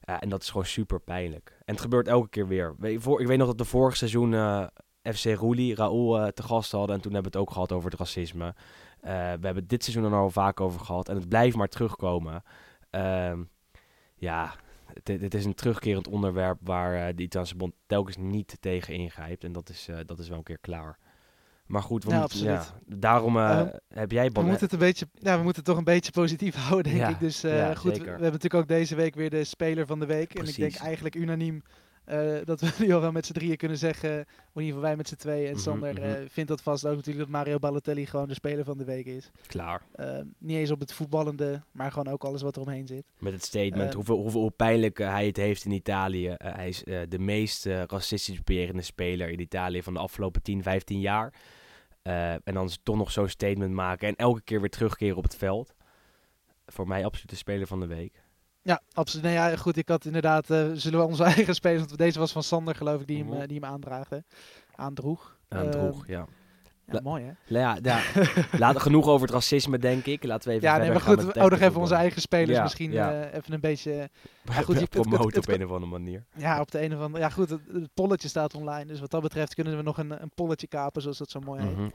En 0.04 0.28
dat 0.28 0.42
is 0.42 0.50
gewoon 0.50 0.66
super 0.66 1.00
pijnlijk. 1.00 1.56
En 1.64 1.72
het 1.72 1.80
gebeurt 1.80 2.08
elke 2.08 2.28
keer 2.28 2.48
weer. 2.48 2.74
Ik 2.80 3.26
weet 3.26 3.38
nog 3.38 3.46
dat 3.46 3.58
de 3.58 3.64
vorig 3.64 3.96
seizoen 3.96 4.34
eh, 4.34 4.66
FC 5.02 5.24
Roelie, 5.24 5.74
Raoul 5.74 6.20
eh, 6.20 6.26
te 6.26 6.42
gast 6.42 6.72
hadden. 6.72 6.96
En 6.96 7.02
toen 7.02 7.12
hebben 7.12 7.32
we 7.32 7.38
het 7.38 7.46
ook 7.46 7.54
gehad 7.54 7.72
over 7.72 7.90
het 7.90 7.98
racisme. 7.98 8.54
Eh, 9.00 9.10
we 9.10 9.46
hebben 9.46 9.66
dit 9.66 9.84
seizoen 9.84 10.12
er 10.12 10.18
al 10.18 10.30
vaak 10.30 10.60
over 10.60 10.80
gehad. 10.80 11.08
En 11.08 11.16
het 11.16 11.28
blijft 11.28 11.56
maar 11.56 11.68
terugkomen. 11.68 12.42
Ehm, 12.90 13.42
ja, 14.14 14.54
het 15.02 15.34
is 15.34 15.44
een 15.44 15.54
terugkerend 15.54 16.08
onderwerp 16.08 16.58
waar 16.62 17.14
de 17.14 17.22
Italiaanse 17.22 17.56
bond 17.56 17.74
telkens 17.86 18.16
niet 18.16 18.56
tegen 18.60 18.94
ingrijpt. 18.94 19.44
En 19.44 19.52
dat 19.52 19.68
is, 19.68 19.88
dat 20.06 20.18
is 20.18 20.28
wel 20.28 20.38
een 20.38 20.44
keer 20.44 20.58
klaar. 20.58 20.98
Maar 21.66 21.82
goed, 21.82 22.04
we 22.04 22.10
Ja, 22.10 22.20
moeten, 22.20 22.38
ja, 22.42 22.64
daarom 22.86 23.36
eh, 23.36 23.58
Ehm, 23.60 23.68
heb 23.88 24.10
jij... 24.10 24.26
We 24.26 24.32
Bal- 24.32 24.42
moeten 24.42 24.62
het 24.62 24.72
een 24.72 24.78
beetje, 24.78 25.06
ja, 25.14 25.36
we 25.36 25.42
moeten 25.42 25.56
het 25.62 25.64
toch 25.64 25.76
een 25.78 25.84
beetje 25.84 26.12
positief 26.12 26.54
houden, 26.68 26.92
denk 26.92 27.04
Ja, 27.04 27.08
ik. 27.08 27.20
Dus 27.20 27.44
eh, 27.44 27.76
goed, 27.76 27.92
we, 27.92 27.98
we 27.98 28.08
hebben 28.10 28.20
natuurlijk 28.22 28.54
ook 28.54 28.68
deze 28.68 28.94
week 28.94 29.14
weer 29.14 29.30
de 29.30 29.44
speler 29.44 29.86
van 29.86 29.98
de 29.98 30.06
week. 30.06 30.34
En 30.34 30.46
ik 30.48 30.56
denk 30.56 30.74
eigenlijk 30.74 31.14
unaniem 31.14 31.62
eh, 32.04 32.36
dat 32.44 32.60
we 32.60 32.72
nu 32.78 32.92
al 32.92 33.00
wel 33.00 33.12
met 33.12 33.26
z'n 33.26 33.32
drieën 33.32 33.56
kunnen 33.56 33.78
zeggen, 33.78 34.10
in 34.10 34.26
ieder 34.54 34.66
geval 34.66 34.80
wij 34.80 34.96
met 34.96 35.08
z'n 35.08 35.16
tweeën. 35.16 35.46
En 35.46 35.52
Mhm, 35.52 35.62
Sander 35.62 35.92
mhm. 35.92 36.02
eh, 36.02 36.12
vindt 36.28 36.50
dat 36.50 36.62
vast 36.62 36.86
ook 36.86 36.96
natuurlijk 36.96 37.24
dat 37.24 37.28
Mario 37.34 37.58
Balotelli 37.58 38.06
gewoon 38.06 38.28
de 38.28 38.34
speler 38.34 38.64
van 38.64 38.78
de 38.78 38.84
week 38.84 39.06
is. 39.06 39.30
Klaar. 39.46 39.82
Eh, 39.92 40.18
niet 40.38 40.56
eens 40.56 40.70
op 40.70 40.80
het 40.80 40.92
voetballende, 40.92 41.62
maar 41.72 41.92
gewoon 41.92 42.12
ook 42.12 42.24
alles 42.24 42.42
wat 42.42 42.56
er 42.56 42.62
omheen 42.62 42.86
zit. 42.86 43.04
Met 43.18 43.32
het 43.32 43.44
statement, 43.44 43.94
hoeveel, 43.94 44.16
hoeveel 44.16 44.40
hoe 44.40 44.50
pijnlijk 44.50 44.98
hij 44.98 45.26
het 45.26 45.36
heeft 45.36 45.64
in 45.64 45.70
Italië. 45.70 46.34
Hij 46.38 46.68
is 46.68 46.82
de 47.08 47.18
meest 47.18 47.64
racistisch 47.64 48.36
beperende 48.36 48.82
speler 48.82 49.28
in 49.28 49.40
Italië 49.40 49.82
van 49.82 49.92
de 49.94 50.00
afgelopen 50.00 50.42
10, 50.42 50.62
15 50.62 51.00
jaar. 51.00 51.34
En 52.02 52.54
dan 52.54 52.70
toch 52.82 52.96
nog 52.96 53.10
zo'n 53.10 53.28
statement 53.28 53.72
maken 53.72 54.08
en 54.08 54.16
elke 54.16 54.42
keer 54.42 54.60
weer 54.60 54.70
terugkeren 54.70 55.16
op 55.16 55.22
het 55.22 55.36
veld. 55.36 55.74
Voor 56.66 56.88
mij 56.88 57.04
absoluut 57.04 57.30
de 57.30 57.36
speler 57.36 57.66
van 57.66 57.80
de 57.80 57.86
week. 57.86 58.23
Ja, 58.64 58.80
absoluut. 58.92 59.24
Nee, 59.24 59.34
ja, 59.34 59.56
goed, 59.56 59.76
ik 59.76 59.88
had 59.88 60.04
inderdaad, 60.04 60.50
eh, 60.50 60.66
zullen 60.74 60.98
we 60.98 61.04
onze 61.06 61.22
eigen 61.34 61.54
spelers, 61.54 61.84
want 61.86 61.98
deze 61.98 62.18
was 62.18 62.32
van 62.32 62.42
Sander 62.42 62.74
geloof 62.74 63.00
ik, 63.00 63.06
die 63.06 63.18
hem, 63.24 63.32
eh, 63.32 63.48
die 63.48 63.60
hem 63.60 63.70
aandraagde. 63.70 64.24
Aandroeg. 64.74 65.36
Aan 65.48 65.72
Ehm, 65.72 65.92
ja. 66.06 66.26
Mooi 67.02 67.24
hè? 67.24 67.58
Ja, 67.60 67.76
ja. 67.82 68.00
Laat 68.58 68.80
genoeg 68.80 69.06
over 69.06 69.26
het 69.26 69.34
racisme, 69.34 69.78
denk 69.78 70.04
ik. 70.06 70.24
Laten 70.24 70.48
we 70.48 70.54
even 70.54 70.68
Ja, 70.68 70.76
nee, 70.76 70.90
maar 70.90 71.00
goed, 71.00 71.22
we- 71.24 71.40
oh, 71.40 71.50
nog 71.50 71.60
even 71.60 71.80
onze 71.80 71.94
eigen 71.94 72.20
spelers 72.20 72.56
Ja, 72.56 72.62
misschien 72.62 72.92
ja. 72.92 73.12
eh, 73.22 73.34
even 73.38 73.52
een 73.52 73.60
beetje... 73.60 73.92
Ja, 74.44 74.52
goed, 74.52 74.80
je- 74.80 74.86
promoten 74.86 75.38
op 75.40 75.48
een 75.48 75.64
of 75.64 75.70
andere 75.70 75.90
manier. 75.92 76.24
Ja, 76.36 76.60
op 76.60 76.70
de 76.70 76.82
een 76.82 76.94
of 76.94 77.00
andere... 77.00 77.22
Ja, 77.24 77.30
goed, 77.30 77.50
het, 77.50 77.60
het 77.72 77.88
polletje 77.94 78.28
staat 78.28 78.54
online. 78.54 78.84
Dus 78.84 79.00
wat 79.00 79.10
dat 79.10 79.22
betreft 79.22 79.54
kunnen 79.54 79.76
we 79.76 79.82
nog 79.82 79.98
een, 79.98 80.22
een 80.22 80.30
polletje 80.34 80.66
kapen, 80.66 81.02
zoals 81.02 81.18
dat 81.18 81.30
zo 81.30 81.40
mooi 81.40 81.62
heet. 81.62 81.76
Mhm. 81.76 81.88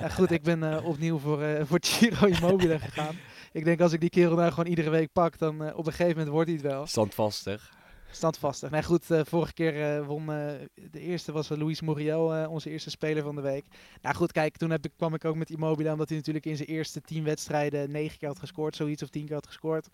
Ja, 0.00 0.08
goed, 0.08 0.30
ik 0.30 0.42
ben 0.42 0.84
opnieuw 0.84 1.18
voor, 1.18 1.66
voor 1.66 1.78
Giro 1.80 2.26
Immobile 2.26 2.78
gegaan. 2.78 3.16
Ik 3.52 3.64
denk 3.64 3.80
als 3.80 3.92
ik 3.92 4.00
die 4.00 4.10
kerel 4.10 4.36
nou 4.36 4.50
gewoon 4.50 4.66
iedere 4.66 4.90
week 4.90 5.12
pak, 5.12 5.38
dan 5.38 5.64
eh, 5.64 5.76
op 5.76 5.86
een 5.86 5.92
gegeven 5.92 6.16
moment 6.16 6.28
wordt 6.28 6.48
hij 6.48 6.56
het 6.56 6.66
wel. 6.66 6.86
Standvastig. 6.86 7.72
Standvastig. 8.10 8.70
Nee, 8.70 8.82
goed, 8.82 9.10
eh, 9.10 9.20
vorige 9.24 9.52
keer 9.52 9.96
eh, 9.96 10.06
won 10.06 10.26
de 10.26 11.00
eerste 11.00 11.32
was 11.32 11.48
Luis 11.48 11.80
Muriel, 11.80 12.48
onze 12.48 12.70
eerste 12.70 12.90
speler 12.90 13.22
van 13.22 13.34
de 13.34 13.40
week. 13.40 13.64
Nou 14.02 14.14
goed, 14.16 14.32
kijk, 14.32 14.56
toen 14.56 14.70
heb 14.70 14.84
ik, 14.84 14.92
kwam 14.96 15.14
ik 15.14 15.24
ook 15.24 15.36
met 15.36 15.50
Immobile, 15.50 15.92
omdat 15.92 16.08
hij 16.08 16.18
natuurlijk 16.18 16.46
in 16.46 16.56
zijn 16.56 16.68
eerste 16.68 17.00
tien 17.00 17.24
wedstrijden 17.24 17.90
negen 17.90 18.18
keer 18.18 18.28
had 18.28 18.38
gescoord, 18.38 18.76
zoiets 18.76 19.02
of 19.02 19.08
tien 19.08 19.26
keer 19.26 19.34
had 19.34 19.46
gescoord. 19.46 19.88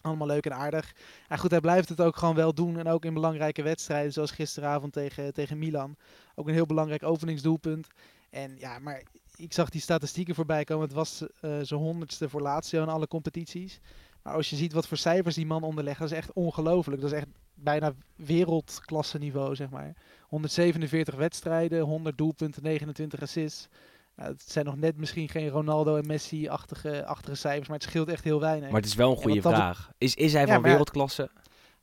Allemaal 0.00 0.26
leuk 0.26 0.46
en 0.46 0.54
aardig. 0.54 0.94
En 1.28 1.38
goed, 1.38 1.50
hij 1.50 1.60
blijft 1.60 1.88
het 1.88 2.00
ook 2.00 2.16
gewoon 2.16 2.34
wel 2.34 2.54
doen. 2.54 2.78
En 2.78 2.88
ook 2.88 3.04
in 3.04 3.14
belangrijke 3.14 3.62
wedstrijden, 3.62 4.12
zoals 4.12 4.30
gisteravond 4.30 4.92
tegen, 4.92 5.34
tegen 5.34 5.58
Milan. 5.58 5.96
Ook 6.34 6.48
een 6.48 6.54
heel 6.54 6.66
belangrijk 6.66 7.02
openingsdoelpunt. 7.02 7.88
En 8.30 8.56
ja, 8.58 8.78
maar 8.78 9.02
ik 9.38 9.52
zag 9.52 9.70
die 9.70 9.80
statistieken 9.80 10.34
voorbij 10.34 10.64
komen. 10.64 10.84
Het 10.84 10.96
was 10.96 11.22
eh 11.40 11.58
zijn 11.62 11.80
honderdste 11.80 12.28
voor 12.28 12.40
Lazio 12.40 12.82
in 12.82 12.88
alle 12.88 13.08
competities. 13.08 13.80
Maar 14.22 14.34
als 14.34 14.50
je 14.50 14.56
ziet 14.56 14.72
wat 14.72 14.88
voor 14.88 14.96
cijfers 14.96 15.34
die 15.34 15.46
man 15.46 15.62
onderlegt, 15.62 15.98
dat 15.98 16.10
is 16.10 16.16
echt 16.16 16.32
ongelooflijk. 16.32 17.00
Dat 17.00 17.12
is 17.12 17.18
echt 17.18 17.26
bijna 17.54 17.92
wereldklasse 18.16 19.18
niveau, 19.18 19.54
zeg 19.54 19.70
maar. 19.70 19.96
147 20.28 21.14
wedstrijden, 21.14 21.80
100 21.80 22.18
doelpunten, 22.18 22.62
29 22.62 23.22
assists. 23.22 23.68
Nou, 24.16 24.30
het 24.30 24.42
zijn 24.50 24.64
nog 24.64 24.76
net 24.76 24.96
misschien 24.96 25.28
geen 25.28 25.48
Ronaldo 25.48 25.96
en 25.96 26.06
Messi-achtige 26.06 27.04
achtige 27.04 27.36
cijfers, 27.36 27.68
maar 27.68 27.78
het 27.78 27.88
scheelt 27.88 28.08
echt 28.08 28.24
heel 28.24 28.40
weinig. 28.40 28.70
Maar 28.70 28.80
het 28.80 28.88
is 28.88 28.94
wel 28.94 29.10
een 29.10 29.16
goede 29.16 29.42
vraag. 29.42 29.90
Is, 29.98 30.14
is 30.14 30.32
hij 30.32 30.46
Ja, 30.46 30.54
van 30.54 30.62
wereldklasse? 30.62 31.30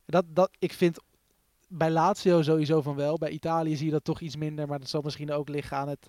Dat, 0.05 0.25
dat, 0.27 0.49
ik 0.59 0.73
vind 0.73 0.99
bij 1.67 1.89
Lazio 1.89 2.41
sowieso 2.41 2.81
van 2.81 2.95
wel. 2.95 3.17
Bij 3.17 3.29
Italië 3.29 3.75
zie 3.75 3.85
je 3.85 3.91
dat 3.91 4.03
toch 4.03 4.19
iets 4.19 4.35
minder. 4.35 4.67
Maar 4.67 4.79
dat 4.79 4.89
zal 4.89 5.01
misschien 5.01 5.31
ook 5.31 5.49
liggen 5.49 5.77
aan 5.77 5.87
het, 5.87 6.07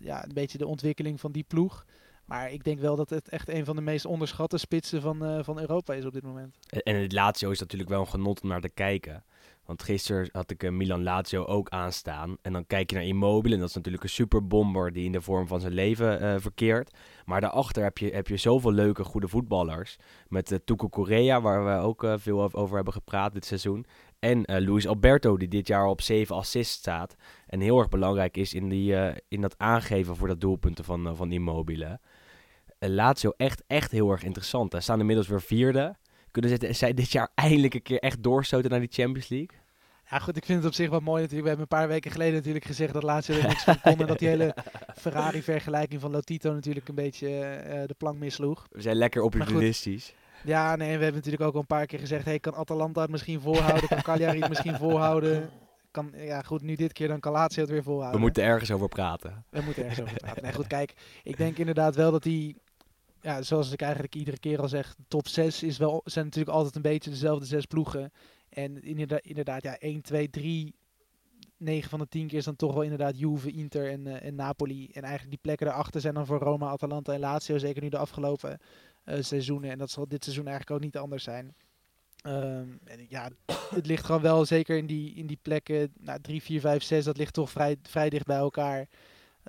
ja, 0.00 0.24
een 0.24 0.34
beetje 0.34 0.58
de 0.58 0.66
ontwikkeling 0.66 1.20
van 1.20 1.32
die 1.32 1.44
ploeg. 1.48 1.84
Maar 2.26 2.52
ik 2.52 2.64
denk 2.64 2.80
wel 2.80 2.96
dat 2.96 3.10
het 3.10 3.28
echt 3.28 3.48
een 3.48 3.64
van 3.64 3.76
de 3.76 3.82
meest 3.82 4.04
onderschatte 4.04 4.58
spitsen 4.58 5.00
van, 5.00 5.24
eh, 5.24 5.38
van 5.42 5.60
Europa 5.60 5.94
is 5.94 6.04
op 6.04 6.12
dit 6.12 6.22
moment. 6.22 6.56
En, 6.82 6.96
het 6.96 7.12
Lazio 7.12 7.50
is 7.50 7.60
natuurlijk 7.60 7.90
wel 7.90 8.00
een 8.00 8.08
genot 8.08 8.42
om 8.42 8.48
naar 8.48 8.60
te 8.60 8.68
kijken. 8.68 9.24
Want 9.64 9.82
gisteren 9.82 10.28
had 10.32 10.50
ik 10.50 10.70
Milan 10.70 11.02
Lazio 11.02 11.44
ook 11.44 11.68
aanstaan. 11.68 12.36
En 12.42 12.52
dan 12.52 12.66
kijk 12.66 12.90
je 12.90 12.96
naar 12.96 13.04
Immobile. 13.04 13.54
En 13.54 13.60
dat 13.60 13.68
is 13.68 13.74
natuurlijk 13.74 14.04
een 14.04 14.10
superbomber 14.10 14.92
die 14.92 15.04
in 15.04 15.12
de 15.12 15.20
vorm 15.20 15.46
van 15.46 15.60
zijn 15.60 15.72
leven 15.72 16.40
verkeert. 16.40 16.96
Maar 17.24 17.40
daarachter 17.40 17.82
heb 17.82 17.98
je, 17.98 18.10
heb 18.10 18.28
je 18.28 18.36
zoveel 18.36 18.72
leuke, 18.72 19.04
goede 19.04 19.28
voetballers. 19.28 19.96
Met 20.28 20.50
uh, 20.50 20.58
Tuco 20.64 20.88
Correa, 20.88 21.40
waar 21.40 21.64
we 21.64 21.82
ook 21.82 22.06
veel 22.16 22.52
over 22.52 22.74
hebben 22.76 22.92
gepraat 22.92 23.32
dit 23.32 23.44
seizoen. 23.44 23.86
En 24.26 24.64
Luis 24.64 24.86
Alberto, 24.86 25.36
die 25.36 25.48
dit 25.48 25.66
jaar 25.66 25.86
op 25.86 26.00
7 26.00 26.36
assists 26.36 26.74
staat. 26.74 27.16
En 27.46 27.60
heel 27.60 27.78
erg 27.78 27.88
belangrijk 27.88 28.36
is 28.36 28.54
in, 28.54 28.68
die, 28.68 28.94
in 29.28 29.40
dat 29.40 29.54
aangeven 29.58 30.16
voor 30.16 30.28
dat 30.28 30.40
doelpunten 30.40 30.84
van, 30.84 31.16
van 31.16 31.32
Immobile. 31.32 32.00
Lazio 32.78 33.32
echt, 33.36 33.62
echt 33.66 33.90
heel 33.90 34.10
erg 34.10 34.22
interessant. 34.22 34.72
Ze 34.72 34.80
staan 34.80 35.00
inmiddels 35.00 35.28
weer 35.28 35.42
vierde. 35.42 35.96
Kunnen 36.30 36.50
ze 36.50 36.72
zij 36.72 36.94
dit 36.94 37.12
jaar 37.12 37.30
eindelijk 37.34 37.74
een 37.74 37.82
keer 37.82 37.98
echt 37.98 38.22
doorstoten 38.22 38.70
naar 38.70 38.80
die 38.80 38.92
Champions 38.92 39.28
League? 39.28 39.58
Ja, 40.10 40.18
goed, 40.18 40.36
ik 40.36 40.44
vind 40.44 40.58
het 40.58 40.68
op 40.68 40.74
zich 40.74 40.90
wel 40.90 41.00
mooi 41.00 41.22
natuurlijk. 41.22 41.42
We 41.42 41.48
hebben 41.48 41.66
een 41.70 41.78
paar 41.78 41.88
weken 41.88 42.10
geleden 42.10 42.34
natuurlijk 42.34 42.64
gezegd 42.64 42.92
dat 42.92 43.02
Lazio 43.02 43.34
er 43.34 43.46
niks 43.48 43.64
van 43.64 43.80
kon. 43.80 43.98
En 43.98 44.06
dat 44.06 44.18
die 44.18 44.28
hele 44.28 44.54
Ferrari-vergelijking 44.94 46.00
van 46.00 46.10
Lotito 46.10 46.52
natuurlijk 46.52 46.88
een 46.88 46.94
beetje 46.94 47.28
uh, 47.28 47.72
de 47.86 47.94
plank 47.98 48.18
misloeg. 48.18 48.66
We 48.70 48.80
zijn 48.82 48.96
lekker 48.96 49.22
opportunistisch. 49.22 50.14
Ja, 50.46 50.76
nee, 50.76 50.96
we 50.96 51.02
hebben 51.02 51.14
natuurlijk 51.14 51.42
ook 51.42 51.54
al 51.54 51.60
een 51.60 51.66
paar 51.66 51.86
keer 51.86 51.98
gezegd... 51.98 52.24
Hey, 52.24 52.38
kan 52.38 52.54
Atalanta 52.54 53.00
het 53.00 53.10
misschien 53.10 53.40
volhouden? 53.40 53.88
Kan 53.88 54.02
Cagliari 54.02 54.40
het 54.40 54.48
misschien 54.48 54.76
volhouden? 54.76 55.50
Kan, 55.90 56.12
ja, 56.16 56.42
goed, 56.42 56.62
nu 56.62 56.74
dit 56.74 56.92
keer 56.92 57.08
dan 57.08 57.20
kan 57.20 57.32
Lazio 57.32 57.62
het 57.62 57.70
weer 57.70 57.82
volhouden. 57.82 58.14
We 58.16 58.24
moeten 58.24 58.42
ergens 58.42 58.70
over 58.70 58.88
praten. 58.88 59.44
We 59.50 59.60
moeten 59.60 59.82
ergens 59.82 60.00
over 60.00 60.16
praten. 60.16 60.42
Nee, 60.42 60.52
goed, 60.52 60.66
kijk, 60.76 60.94
ik 61.22 61.36
denk 61.36 61.58
inderdaad 61.58 61.94
wel 61.94 62.10
dat 62.10 62.22
die 62.22 62.56
ja, 63.26 63.42
zoals 63.42 63.72
ik 63.72 63.80
eigenlijk 63.82 64.14
iedere 64.14 64.38
keer 64.38 64.60
al 64.60 64.68
zeg, 64.68 64.94
top 65.08 65.28
6 65.28 65.62
is 65.62 65.78
wel, 65.78 66.00
zijn 66.04 66.24
natuurlijk 66.24 66.56
altijd 66.56 66.74
een 66.74 66.82
beetje 66.82 67.10
dezelfde 67.10 67.46
zes 67.46 67.64
ploegen. 67.64 68.12
En 68.48 68.82
inderdaad, 68.82 69.20
inderdaad 69.20 69.62
ja, 69.62 69.78
1, 69.78 70.02
2, 70.02 70.30
3, 70.30 70.74
9 71.56 71.90
van 71.90 71.98
de 71.98 72.08
10 72.08 72.26
keer 72.26 72.38
is 72.38 72.44
dan 72.44 72.56
toch 72.56 72.72
wel 72.72 72.82
inderdaad 72.82 73.18
Juve, 73.18 73.50
Inter 73.50 73.90
en, 73.90 74.06
uh, 74.06 74.24
en 74.24 74.34
Napoli. 74.34 74.88
En 74.92 75.02
eigenlijk 75.02 75.30
die 75.30 75.40
plekken 75.42 75.66
daarachter 75.66 76.00
zijn 76.00 76.14
dan 76.14 76.26
voor 76.26 76.38
Roma, 76.38 76.68
Atalanta 76.68 77.12
en 77.12 77.20
Lazio, 77.20 77.58
zeker 77.58 77.82
nu 77.82 77.88
de 77.88 77.98
afgelopen 77.98 78.58
uh, 79.04 79.14
seizoenen. 79.20 79.70
En 79.70 79.78
dat 79.78 79.90
zal 79.90 80.08
dit 80.08 80.24
seizoen 80.24 80.46
eigenlijk 80.46 80.76
ook 80.76 80.84
niet 80.84 80.96
anders 80.96 81.24
zijn. 81.24 81.54
Um, 82.26 82.78
en 82.84 83.06
ja, 83.08 83.30
het 83.74 83.86
ligt 83.86 84.04
gewoon 84.04 84.20
wel 84.20 84.44
zeker 84.44 84.76
in 84.76 84.86
die, 84.86 85.14
in 85.14 85.26
die 85.26 85.38
plekken, 85.42 85.92
nou, 85.98 86.20
3, 86.20 86.42
4, 86.42 86.60
5, 86.60 86.82
6, 86.82 87.04
dat 87.04 87.16
ligt 87.16 87.32
toch 87.32 87.50
vrij, 87.50 87.76
vrij 87.82 88.10
dicht 88.10 88.26
bij 88.26 88.36
elkaar. 88.36 88.88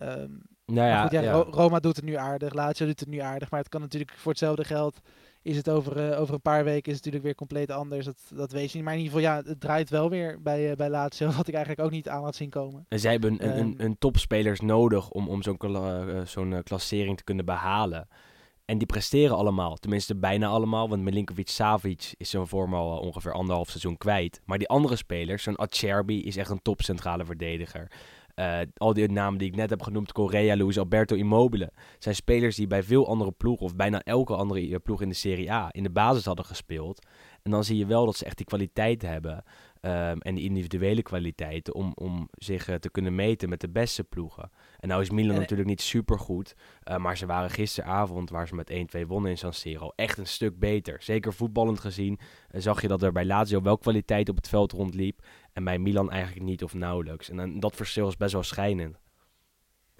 Um, 0.01 0.41
nou 0.65 0.87
ja, 0.87 1.01
goed, 1.01 1.11
ja, 1.11 1.21
ja. 1.21 1.31
Roma 1.31 1.79
doet 1.79 1.95
het 1.95 2.05
nu 2.05 2.15
aardig, 2.15 2.53
Lazio 2.53 2.85
doet 2.85 2.99
het 2.99 3.09
nu 3.09 3.17
aardig, 3.17 3.51
maar 3.51 3.59
het 3.59 3.69
kan 3.69 3.81
natuurlijk 3.81 4.11
voor 4.11 4.31
hetzelfde 4.31 4.63
geld 4.63 4.99
is 5.47 5.57
het 5.57 5.69
over, 5.69 6.11
uh, 6.11 6.19
over 6.19 6.33
een 6.33 6.41
paar 6.41 6.63
weken 6.63 6.91
is 6.91 6.95
het 6.95 7.05
natuurlijk 7.05 7.23
weer 7.23 7.35
compleet 7.35 7.71
anders. 7.71 8.05
Dat, 8.05 8.31
dat 8.33 8.51
weet 8.51 8.71
je 8.71 8.75
niet. 8.75 8.85
Maar 8.85 8.93
in 8.93 8.99
ieder 8.99 9.17
geval, 9.17 9.33
ja, 9.33 9.41
het 9.45 9.59
draait 9.59 9.89
wel 9.89 10.09
weer 10.09 10.41
bij, 10.41 10.69
uh, 10.69 10.75
bij 10.75 10.89
Lazio, 10.89 11.31
wat 11.37 11.47
ik 11.47 11.53
eigenlijk 11.53 11.85
ook 11.85 11.93
niet 11.93 12.09
aan 12.09 12.23
had 12.23 12.35
zien 12.35 12.49
komen. 12.49 12.85
En 12.89 12.99
zij 12.99 13.11
hebben 13.11 13.43
een, 13.43 13.49
um, 13.49 13.57
een, 13.57 13.85
een 13.85 13.97
topspelers 13.97 14.59
nodig 14.59 15.09
om, 15.09 15.29
om 15.29 15.43
zo'n 15.43 15.57
uh, 15.61 16.21
zo'n 16.25 16.63
klassering 16.63 17.17
te 17.17 17.23
kunnen 17.23 17.45
behalen. 17.45 18.07
En 18.65 18.77
die 18.77 18.87
presteren 18.87 19.37
allemaal, 19.37 19.75
tenminste 19.75 20.15
bijna 20.15 20.47
allemaal, 20.47 20.89
want 20.89 21.01
Milinkovic-Savic 21.01 22.13
is 22.17 22.29
zo'n 22.29 22.47
vorm 22.47 22.73
al 22.73 22.99
ongeveer 22.99 23.33
anderhalf 23.33 23.69
seizoen 23.69 23.97
kwijt. 23.97 24.41
Maar 24.45 24.57
die 24.57 24.67
andere 24.67 24.95
spelers, 24.95 25.43
zo'n 25.43 25.59
Acerbi 25.59 26.23
is 26.23 26.37
echt 26.37 26.49
een 26.49 26.61
top 26.61 26.81
centrale 26.81 27.25
verdediger. 27.25 27.91
Uh, 28.39 28.59
al 28.75 28.93
die 28.93 29.11
namen 29.11 29.39
die 29.39 29.47
ik 29.47 29.55
net 29.55 29.69
heb 29.69 29.81
genoemd, 29.81 30.11
Correa, 30.11 30.57
Luis 30.57 30.79
Alberto, 30.79 31.15
Immobile, 31.15 31.71
zijn 31.99 32.15
spelers 32.15 32.55
die 32.55 32.67
bij 32.67 32.83
veel 32.83 33.07
andere 33.07 33.31
ploegen, 33.31 33.65
of 33.65 33.75
bijna 33.75 34.01
elke 34.03 34.35
andere 34.35 34.69
eh, 34.69 34.75
ploeg 34.83 35.01
in 35.01 35.09
de 35.09 35.15
Serie 35.15 35.51
A, 35.51 35.67
in 35.71 35.83
de 35.83 35.89
basis 35.89 36.25
hadden 36.25 36.45
gespeeld. 36.45 37.05
En 37.43 37.51
dan 37.51 37.63
zie 37.63 37.77
je 37.77 37.85
wel 37.85 38.05
dat 38.05 38.15
ze 38.15 38.25
echt 38.25 38.37
die 38.37 38.45
kwaliteit 38.45 39.01
hebben 39.01 39.43
um, 39.81 40.21
en 40.21 40.35
die 40.35 40.43
individuele 40.43 41.01
kwaliteiten 41.01 41.73
om, 41.75 41.91
om 41.95 42.29
zich 42.31 42.69
uh, 42.69 42.75
te 42.75 42.89
kunnen 42.89 43.15
meten 43.15 43.49
met 43.49 43.61
de 43.61 43.69
beste 43.69 44.03
ploegen. 44.03 44.51
En 44.79 44.87
nou 44.87 45.01
is 45.01 45.09
Milan 45.09 45.35
en, 45.35 45.39
natuurlijk 45.41 45.69
niet 45.69 45.81
super 45.81 46.19
goed, 46.19 46.55
uh, 46.89 46.97
maar 46.97 47.17
ze 47.17 47.25
waren 47.25 47.49
gisteravond, 47.49 48.29
waar 48.29 48.47
ze 48.47 48.55
met 48.55 48.71
1-2 48.97 49.07
wonnen 49.07 49.31
in 49.31 49.37
San 49.37 49.53
Siro, 49.53 49.91
echt 49.95 50.17
een 50.17 50.27
stuk 50.27 50.59
beter. 50.59 51.01
Zeker 51.01 51.33
voetballend 51.33 51.79
gezien 51.79 52.19
uh, 52.51 52.61
zag 52.61 52.81
je 52.81 52.87
dat 52.87 53.01
er 53.01 53.11
bij 53.11 53.25
Lazio 53.25 53.61
wel 53.61 53.77
kwaliteit 53.77 54.29
op 54.29 54.35
het 54.35 54.49
veld 54.49 54.71
rondliep 54.71 55.25
en 55.53 55.63
bij 55.63 55.79
Milan 55.79 56.11
eigenlijk 56.11 56.45
niet 56.45 56.63
of 56.63 56.73
nauwelijks. 56.73 57.29
En, 57.29 57.39
en 57.39 57.59
dat 57.59 57.75
verschil 57.75 58.07
is 58.07 58.17
best 58.17 58.33
wel 58.33 58.43
schijnend. 58.43 58.99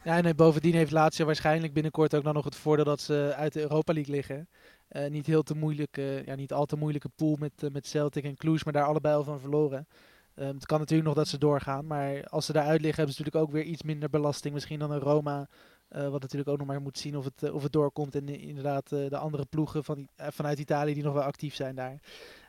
Ja, 0.07 0.23
en 0.23 0.35
bovendien 0.35 0.73
heeft 0.73 0.91
Lazio 0.91 1.25
waarschijnlijk 1.25 1.73
binnenkort 1.73 2.15
ook 2.15 2.23
nog 2.23 2.43
het 2.43 2.55
voordeel 2.55 2.85
dat 2.85 3.01
ze 3.01 3.33
uit 3.35 3.53
de 3.53 3.61
Europa 3.61 3.93
League 3.93 4.15
liggen. 4.15 4.47
Uh, 4.91 5.09
niet 5.09 5.25
heel 5.25 5.43
te 5.43 5.55
moeilijke, 5.55 6.21
ja, 6.25 6.35
niet 6.35 6.53
al 6.53 6.65
te 6.65 6.75
moeilijke 6.75 7.09
pool 7.15 7.35
met, 7.39 7.63
uh, 7.63 7.69
met 7.69 7.87
Celtic 7.87 8.23
en 8.23 8.35
Cluj, 8.35 8.59
maar 8.63 8.73
daar 8.73 8.85
allebei 8.85 9.15
al 9.15 9.23
van 9.23 9.39
verloren. 9.39 9.87
Um, 10.35 10.55
het 10.55 10.65
kan 10.65 10.79
natuurlijk 10.79 11.07
nog 11.07 11.17
dat 11.17 11.27
ze 11.27 11.37
doorgaan, 11.37 11.87
maar 11.87 12.23
als 12.27 12.45
ze 12.45 12.53
daaruit 12.53 12.81
liggen, 12.81 12.95
hebben 12.97 13.15
ze 13.15 13.21
natuurlijk 13.21 13.45
ook 13.45 13.53
weer 13.53 13.71
iets 13.71 13.83
minder 13.83 14.09
belasting 14.09 14.53
misschien 14.53 14.79
dan 14.79 14.91
een 14.91 14.99
Roma. 14.99 15.47
Uh, 15.95 16.09
wat 16.09 16.21
natuurlijk 16.21 16.49
ook 16.49 16.57
nog 16.57 16.67
maar 16.67 16.81
moet 16.81 16.97
zien 16.97 17.17
of 17.17 17.23
het, 17.23 17.51
of 17.51 17.63
het 17.63 17.71
doorkomt. 17.71 18.15
En 18.15 18.27
inderdaad 18.27 18.89
de 18.89 19.17
andere 19.17 19.45
ploegen 19.45 19.83
van, 19.83 20.07
vanuit 20.17 20.59
Italië 20.59 20.93
die 20.93 21.03
nog 21.03 21.13
wel 21.13 21.23
actief 21.23 21.55
zijn 21.55 21.75
daar. 21.75 21.99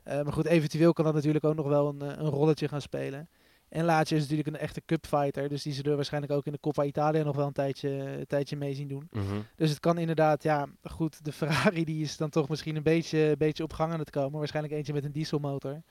maar 0.04 0.32
goed, 0.32 0.46
eventueel 0.46 0.92
kan 0.92 1.04
dat 1.04 1.14
natuurlijk 1.14 1.44
ook 1.44 1.54
nog 1.54 1.66
wel 1.66 1.88
een, 1.88 2.00
een 2.00 2.30
rolletje 2.30 2.68
gaan 2.68 2.80
spelen. 2.80 3.28
En 3.68 3.84
Lazio 3.84 4.16
is 4.16 4.22
natuurlijk 4.22 4.48
een 4.48 4.62
echte 4.62 4.82
cupfighter. 4.86 5.48
Dus 5.48 5.62
die 5.62 5.72
zullen 5.72 5.96
waarschijnlijk 5.96 6.32
ook 6.32 6.46
in 6.46 6.52
de 6.52 6.60
Coppa 6.60 6.84
Italia 6.84 7.22
nog 7.22 7.36
wel 7.36 7.46
een 7.46 7.52
tijdje, 7.52 7.88
een 7.90 8.26
tijdje 8.26 8.56
mee 8.56 8.74
zien 8.74 8.88
doen. 8.88 9.08
Mm 9.10 9.28
-hmm. 9.28 9.44
Dus 9.56 9.70
het 9.70 9.80
kan 9.80 9.98
inderdaad, 9.98 10.42
ja, 10.42 10.66
goed. 10.82 11.24
De 11.24 11.32
Ferrari 11.32 11.84
die 11.84 12.02
is 12.02 12.16
dan 12.16 12.30
toch 12.30 12.48
misschien 12.48 12.76
een 12.76 12.82
beetje, 12.82 13.34
beetje 13.38 13.62
op 13.62 13.72
gang 13.72 13.92
aan 13.92 13.98
het 13.98 14.10
komen. 14.10 14.38
Waarschijnlijk 14.38 14.74
eentje 14.74 14.92
met 14.92 15.04
een 15.04 15.12
dieselmotor. 15.12 15.82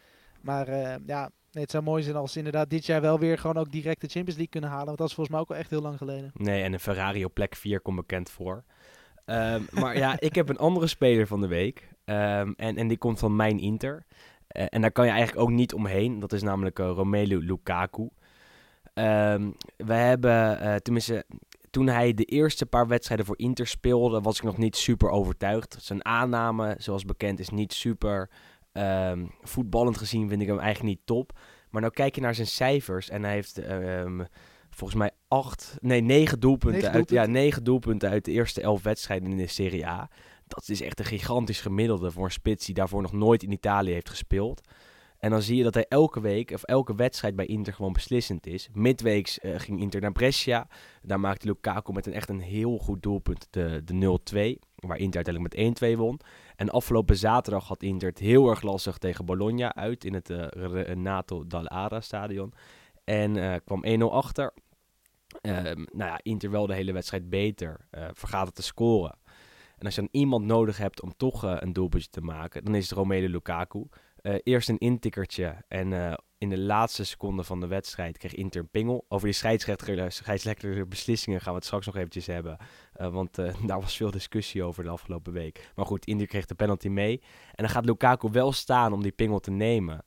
Maar 0.42 0.70
uh, 0.70 0.96
ja, 1.06 1.30
nee, 1.52 1.64
het 1.64 1.72
zou 1.72 1.84
mooi 1.84 2.04
zijn 2.04 2.16
als 2.16 2.32
ze 2.32 2.38
inderdaad 2.38 2.70
dit 2.70 2.86
jaar 2.86 3.02
wel 3.02 3.20
weer 3.20 3.38
gewoon 3.38 3.58
ook 3.58 3.72
direct 3.72 4.02
de 4.02 4.08
Champions 4.08 4.36
League 4.36 4.48
kunnen 4.48 4.70
halen. 4.70 4.86
Want 4.86 4.98
dat 4.98 5.08
is 5.08 5.14
volgens 5.14 5.36
mij 5.36 5.44
ook 5.44 5.50
wel 5.50 5.58
echt 5.58 5.70
heel 5.70 5.82
lang 5.82 5.98
geleden. 5.98 6.32
Nee, 6.34 6.64
en 6.64 6.74
een 6.74 6.80
Ferrari 6.80 7.26
op 7.26 7.34
plek 7.34 7.56
4 7.56 7.82
komt 7.82 7.96
bekend 7.96 8.30
voor. 8.30 8.64
Um, 9.26 9.68
maar 9.72 9.98
ja, 9.98 10.20
ik 10.20 10.36
heb 10.36 10.50
een 10.50 10.58
andere 10.58 10.88
speler 10.88 11.28
van 11.28 11.42
de 11.42 11.48
week. 11.48 11.88
Um, 12.06 12.54
en, 12.58 12.78
en 12.78 12.88
die 12.88 12.98
komt 12.98 13.20
van 13.20 13.36
mijn 13.36 13.60
Inter. 13.60 14.06
Uh, 14.58 14.66
en 14.70 14.82
daar 14.82 14.92
kan 14.92 15.06
je 15.06 15.12
eigenlijk 15.12 15.42
ook 15.42 15.56
niet 15.56 15.74
omheen. 15.74 16.20
Dat 16.20 16.34
is 16.34 16.42
namelijk 16.42 16.80
uh, 16.80 16.88
Romelu 16.88 17.38
Lukaku. 17.38 18.10
Um, 18.94 19.56
we 19.78 19.94
hebben, 19.94 20.64
uh, 20.64 20.76
tenminste, 20.76 21.26
toen 21.70 21.88
hij 21.88 22.14
de 22.14 22.24
eerste 22.24 22.66
paar 22.66 22.88
wedstrijden 22.88 23.26
voor 23.26 23.38
Inter 23.38 23.68
speelde, 23.68 24.22
was 24.22 24.38
ik 24.38 24.44
nog 24.44 24.58
niet 24.58 24.76
super 24.76 25.10
overtuigd. 25.10 25.78
Zijn 25.80 26.06
aanname, 26.06 26.76
zoals 26.78 27.06
bekend, 27.06 27.40
is 27.40 27.50
niet 27.50 27.74
super 27.74 28.30
um, 28.74 29.32
voetballend 29.42 29.98
gezien, 29.98 30.30
vind 30.30 30.42
ik 30.42 30.48
hem 30.48 30.60
eigenlijk 30.60 30.96
niet 30.96 31.06
top. 31.06 31.40
Maar 31.70 31.82
nou 31.82 31.94
kijk 31.94 32.16
je 32.16 32.22
naar 32.22 32.36
zijn 32.36 32.48
cijfers 32.48 33.10
en 33.10 33.24
hij 33.24 33.34
heeft 33.34 33.70
um, 33.70 34.26
volgens 34.70 35.00
mij 35.00 35.12
acht, 35.28 35.78
nee, 35.82 36.02
negen 36.02 36.40
doelpunten, 36.40 36.82
negen 36.82 36.92
doelpunten. 36.92 37.20
Uit, 37.20 37.28
ja, 37.28 37.34
negen 37.34 37.64
doelpunten 37.64 38.10
uit 38.10 38.26
de 38.26 38.32
eerste 38.32 38.62
elf 38.62 38.84
wedstrijden 38.84 39.32
in 39.32 39.38
de 39.38 39.48
Serie 39.48 39.88
A 39.88 40.10
dat 40.48 40.70
is 40.70 40.82
echt 40.82 41.00
een 41.00 41.06
gigantisch 41.06 41.62
gemiddelde 41.62 42.12
voor 42.12 42.26
een 42.26 42.32
spits 42.32 42.66
die 42.66 42.76
daarvoor 42.76 43.02
nog 43.02 43.14
nooit 43.14 43.44
in 43.44 43.52
Italië 43.52 43.92
heeft 43.92 44.10
gespeeld. 44.10 44.62
En 45.18 45.30
dan 45.30 45.42
zie 45.42 45.58
je 45.58 45.64
dat 45.64 45.74
hij 45.74 45.86
elke 45.90 46.22
week 46.22 46.52
of 46.52 46.64
elke 46.64 46.96
wedstrijd 46.96 47.36
bij 47.36 47.46
Inter 47.46 47.74
gewoon 47.74 47.94
beslissend 47.94 48.48
is. 48.48 48.70
Midweeks 48.74 49.40
uh, 49.40 49.60
ging 49.60 49.80
Inter 49.82 50.02
naar 50.02 50.12
Brescia. 50.12 50.68
Daar 51.02 51.20
maakte 51.20 51.48
Lukaku 51.48 51.94
met 51.94 52.06
een 52.06 52.14
echt 52.14 52.30
een 52.30 52.40
heel 52.40 52.78
goed 52.78 53.04
doelpunt 53.04 53.48
de, 53.50 53.82
de 53.84 54.20
0-2. 54.56 54.68
Waar 54.76 54.98
Inter 54.98 55.26
uiteindelijk 55.26 55.80
met 55.80 55.94
1-2 55.96 55.98
won. 55.98 56.20
En 56.56 56.70
afgelopen 56.70 57.18
zaterdag 57.18 57.68
had 57.68 57.84
Inter 57.84 58.10
het 58.10 58.20
heel 58.20 58.50
erg 58.50 58.62
lastig 58.62 58.98
tegen 58.98 59.26
Bologna 59.26 59.76
uit 59.76 60.06
in 60.06 60.14
het 60.14 60.30
uh, 60.30 60.46
Renato 60.50 61.48
Dall'Ara 61.48 62.02
stadion. 62.02 62.54
En 63.04 63.62
kwam 63.64 63.84
1-0 64.00 64.04
achter. 64.04 64.54
nou 65.42 65.86
ja, 65.92 66.20
Inter 66.22 66.52
wel 66.52 66.68
de 66.68 66.74
hele 66.74 66.94
wedstrijd 66.94 67.30
beter. 67.30 67.88
vergaat 68.14 68.46
het 68.46 68.56
te 68.56 68.64
scoren. 68.64 69.18
En 69.78 69.86
als 69.86 69.96
je 69.96 70.02
dan 70.02 70.10
iemand 70.12 70.46
nodig 70.46 70.78
hebt 70.78 71.02
om 71.02 71.14
toch 71.18 71.44
uh, 71.44 71.56
een 71.60 71.74
doelpuntje 71.74 72.10
te 72.10 72.22
maken, 72.22 72.64
dan 72.64 72.76
is 72.76 72.90
het 72.90 72.98
Romelu 72.98 73.30
Lukaku. 73.30 73.86
Uh, 74.22 74.36
eerst 74.44 74.70
een 74.70 74.78
intikkertje 74.78 75.64
en 75.68 75.92
uh, 75.92 76.14
in 76.38 76.50
de 76.50 76.58
laatste 76.58 77.04
seconde 77.04 77.44
van 77.44 77.60
de 77.60 77.68
wedstrijd 77.68 78.18
kreeg 78.18 78.34
Inter 78.34 78.62
een 78.62 78.70
pingel. 78.70 79.06
Over 79.08 79.28
die 79.28 79.36
scheidsrechter 79.36 80.88
beslissingen 80.88 81.42
gaan 81.42 81.52
we 81.52 81.58
het 81.58 81.66
straks 81.66 81.86
nog 81.86 81.96
eventjes 81.96 82.26
hebben. 82.26 82.58
want 82.94 83.36
daar 83.68 83.82
was 83.82 83.98
veel 83.98 84.12
discussie 84.12 84.64
over 84.64 84.84
de 84.84 84.90
afgelopen 84.90 85.34
week. 85.34 85.72
Maar 85.76 85.86
goed, 85.86 86.06
Inter 86.06 86.28
kreeg 86.28 86.46
de 86.46 86.56
penalty 86.56 86.88
mee. 86.88 87.22
En 87.48 87.64
dan 87.64 87.70
gaat 87.70 87.86
Lukaku 87.86 88.30
wel 88.32 88.52
staan 88.52 88.94
om 88.94 89.02
die 89.02 89.12
pingel 89.12 89.40
te 89.40 89.52
nemen. 89.52 90.06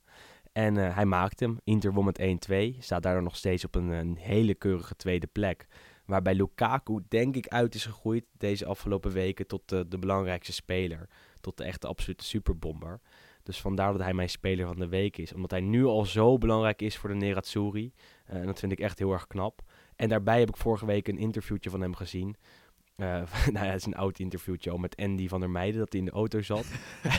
En 0.53 0.75
hij 0.75 1.05
maakt 1.05 1.41
hem. 1.41 1.59
Inter 1.65 1.93
won 1.93 2.05
met 2.05 2.21
1-2. 2.21 2.79
Staat 2.79 3.03
daardoor 3.03 3.23
nog 3.23 3.37
steeds 3.37 3.65
op 3.65 3.75
een, 3.75 3.89
een 3.89 4.17
hele 4.17 4.55
keurige 4.55 4.97
tweede 4.97 5.27
plek. 5.27 5.67
Waarbij 6.11 6.35
Lukaku, 6.35 7.01
denk 7.09 7.37
ik, 7.37 7.49
uit 7.49 7.75
is 7.75 7.85
gegroeid 7.85 8.25
deze 8.39 8.67
afgelopen 8.67 9.13
weken 9.13 9.47
tot 9.47 9.69
de, 9.69 9.89
de 9.89 9.99
belangrijkste 9.99 10.53
speler. 10.53 11.09
Tot 11.41 11.57
de 11.57 11.65
echte 11.65 11.87
absolute 11.87 12.25
superbomber. 12.25 13.01
Dus 13.43 13.61
vandaar 13.61 13.93
dat 13.93 14.03
hij 14.03 14.15
mijn 14.15 14.31
speler 14.31 14.67
van 14.67 14.79
de 14.79 14.89
week 14.89 15.17
is. 15.17 15.33
Omdat 15.33 15.51
hij 15.51 15.61
nu 15.61 15.85
al 15.85 16.05
zo 16.05 16.39
belangrijk 16.39 16.83
is 16.83 16.97
voor 16.97 17.09
de 17.09 17.15
Nerazzurri. 17.15 17.93
Uh, 18.31 18.37
en 18.37 18.47
dat 18.47 18.59
vind 18.59 18.73
ik 18.73 18.81
echt 18.81 18.99
heel 18.99 19.13
erg 19.13 19.27
knap. 19.27 19.63
En 19.97 20.09
daarbij 20.09 20.39
heb 20.39 20.49
ik 20.49 20.57
vorige 20.57 20.87
week 20.87 21.09
een 21.09 21.19
interviewtje 21.19 21.71
van 21.71 21.81
hem 21.81 21.95
gezien. 21.95 22.37
Uh, 22.97 23.07
nou 23.55 23.67
ja, 23.67 23.73
het 23.73 23.81
is 23.81 23.87
een 23.87 23.97
oud 23.97 24.19
interviewtje 24.19 24.71
al 24.71 24.79
met 24.79 24.97
Andy 24.97 25.29
van 25.29 25.41
der 25.41 25.51
Meijden, 25.51 25.79
dat 25.79 25.93
hij 25.93 26.01
in 26.01 26.07
de 26.07 26.13
auto 26.13 26.43
zat. 26.43 26.65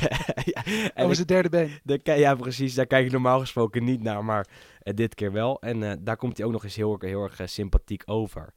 ja, 0.53 0.63
en 0.93 1.03
Over 1.03 1.15
zijn 1.15 1.27
derde 1.27 1.49
been. 1.49 1.79
De, 1.83 1.99
ja, 2.03 2.35
precies. 2.35 2.73
Daar 2.73 2.87
kijk 2.87 3.05
ik 3.05 3.11
normaal 3.11 3.39
gesproken 3.39 3.83
niet 3.83 4.01
naar, 4.01 4.25
maar 4.25 4.47
uh, 4.83 4.93
dit 4.93 5.15
keer 5.15 5.31
wel. 5.31 5.61
En 5.61 5.81
uh, 5.81 5.91
daar 5.99 6.17
komt 6.17 6.37
hij 6.37 6.45
ook 6.45 6.51
nog 6.51 6.63
eens 6.63 6.75
heel, 6.75 6.95
heel 6.99 7.23
erg 7.23 7.49
sympathiek 7.49 8.03
over. 8.05 8.53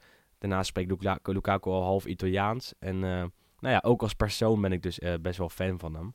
Daarnaast 0.48 0.68
spreekt 0.68 0.90
Lukaku, 0.90 1.32
Lukaku 1.32 1.70
al 1.70 1.82
half 1.82 2.04
Italiaans. 2.04 2.72
En 2.78 2.98
nou 2.98 3.30
ja, 3.60 3.80
ook 3.84 4.02
als 4.02 4.14
persoon 4.14 4.60
ben 4.60 4.72
ik 4.72 4.82
dus 4.82 4.98
best 5.20 5.38
wel 5.38 5.48
fan 5.48 5.78
van 5.78 5.94
hem. 5.94 6.14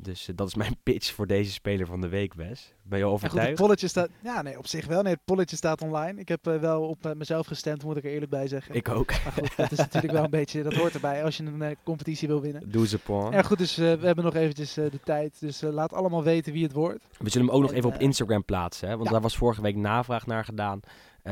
Dus 0.00 0.28
uh, 0.28 0.36
dat 0.36 0.48
is 0.48 0.54
mijn 0.54 0.76
pitch 0.82 1.12
voor 1.12 1.26
deze 1.26 1.52
speler 1.52 1.86
van 1.86 2.00
de 2.00 2.08
week, 2.08 2.34
Wes. 2.34 2.74
Ben 2.82 2.98
je 2.98 3.04
overtuigd? 3.04 3.38
Goed, 3.38 3.48
het 3.48 3.60
polletje 3.60 3.88
staat... 3.88 4.08
Ja, 4.22 4.42
nee, 4.42 4.58
op 4.58 4.66
zich 4.66 4.86
wel. 4.86 5.02
Nee, 5.02 5.12
het 5.12 5.24
polletje 5.24 5.56
staat 5.56 5.82
online. 5.82 6.20
Ik 6.20 6.28
heb 6.28 6.46
uh, 6.46 6.56
wel 6.56 6.82
op 6.82 7.06
uh, 7.06 7.12
mezelf 7.12 7.46
gestemd, 7.46 7.84
moet 7.84 7.96
ik 7.96 8.04
er 8.04 8.10
eerlijk 8.10 8.30
bij 8.30 8.48
zeggen. 8.48 8.74
Ik 8.74 8.88
ook. 8.88 9.10
Maar 9.24 9.32
goed, 9.32 9.56
dat 9.56 9.72
is 9.72 9.78
natuurlijk 9.78 10.12
wel 10.12 10.24
een 10.24 10.30
beetje... 10.40 10.62
Dat 10.62 10.74
hoort 10.74 10.94
erbij 10.94 11.24
als 11.24 11.36
je 11.36 11.44
een 11.44 11.76
competitie 11.84 12.28
wil 12.28 12.40
winnen. 12.40 12.70
Doe 12.70 12.86
ze 12.86 12.98
point. 12.98 13.34
Ja, 13.34 13.42
goed, 13.42 13.58
dus 13.58 13.76
we 13.76 13.98
hebben 14.00 14.24
nog 14.24 14.34
eventjes 14.34 14.74
de 14.74 15.00
tijd. 15.04 15.40
Dus 15.40 15.60
laat 15.60 15.92
allemaal 15.92 16.22
weten 16.22 16.52
wie 16.52 16.62
het 16.62 16.72
wordt. 16.72 17.04
We 17.18 17.30
zullen 17.30 17.46
hem 17.46 17.56
ook 17.56 17.62
nog 17.62 17.72
even 17.72 17.88
op 17.94 18.00
Instagram 18.00 18.44
plaatsen, 18.44 18.88
hè? 18.88 18.94
Want 18.94 19.06
ja. 19.06 19.12
daar 19.12 19.22
was 19.22 19.36
vorige 19.36 19.62
week 19.62 19.76
navraag 19.76 20.26
naar 20.26 20.44
gedaan. 20.44 20.80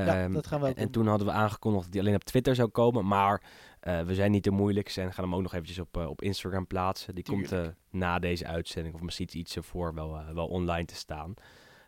Ja, 0.05 0.29
dat 0.29 0.47
gaan 0.47 0.61
we 0.61 0.67
en, 0.67 0.75
en 0.75 0.91
toen 0.91 1.07
hadden 1.07 1.27
we 1.27 1.33
aangekondigd 1.33 1.85
dat 1.85 1.93
hij 1.93 2.03
alleen 2.03 2.15
op 2.15 2.25
Twitter 2.25 2.55
zou 2.55 2.69
komen. 2.69 3.07
Maar 3.07 3.43
uh, 3.83 4.01
we 4.01 4.15
zijn 4.15 4.31
niet 4.31 4.43
te 4.43 4.51
moeilijk 4.51 4.89
en 4.97 5.13
gaan 5.13 5.25
hem 5.25 5.35
ook 5.35 5.43
nog 5.43 5.55
eventjes 5.55 5.79
op, 5.79 5.97
uh, 5.97 6.09
op 6.09 6.23
Instagram 6.23 6.67
plaatsen. 6.67 7.15
Die 7.15 7.25
Tuurlijk. 7.25 7.49
komt 7.49 7.63
uh, 7.65 7.69
na 7.91 8.19
deze 8.19 8.47
uitzending 8.47 8.95
of 8.95 9.01
misschien 9.01 9.29
iets 9.33 9.57
ervoor 9.57 9.95
wel, 9.95 10.21
wel 10.35 10.47
online 10.47 10.85
te 10.85 10.95
staan. 10.95 11.35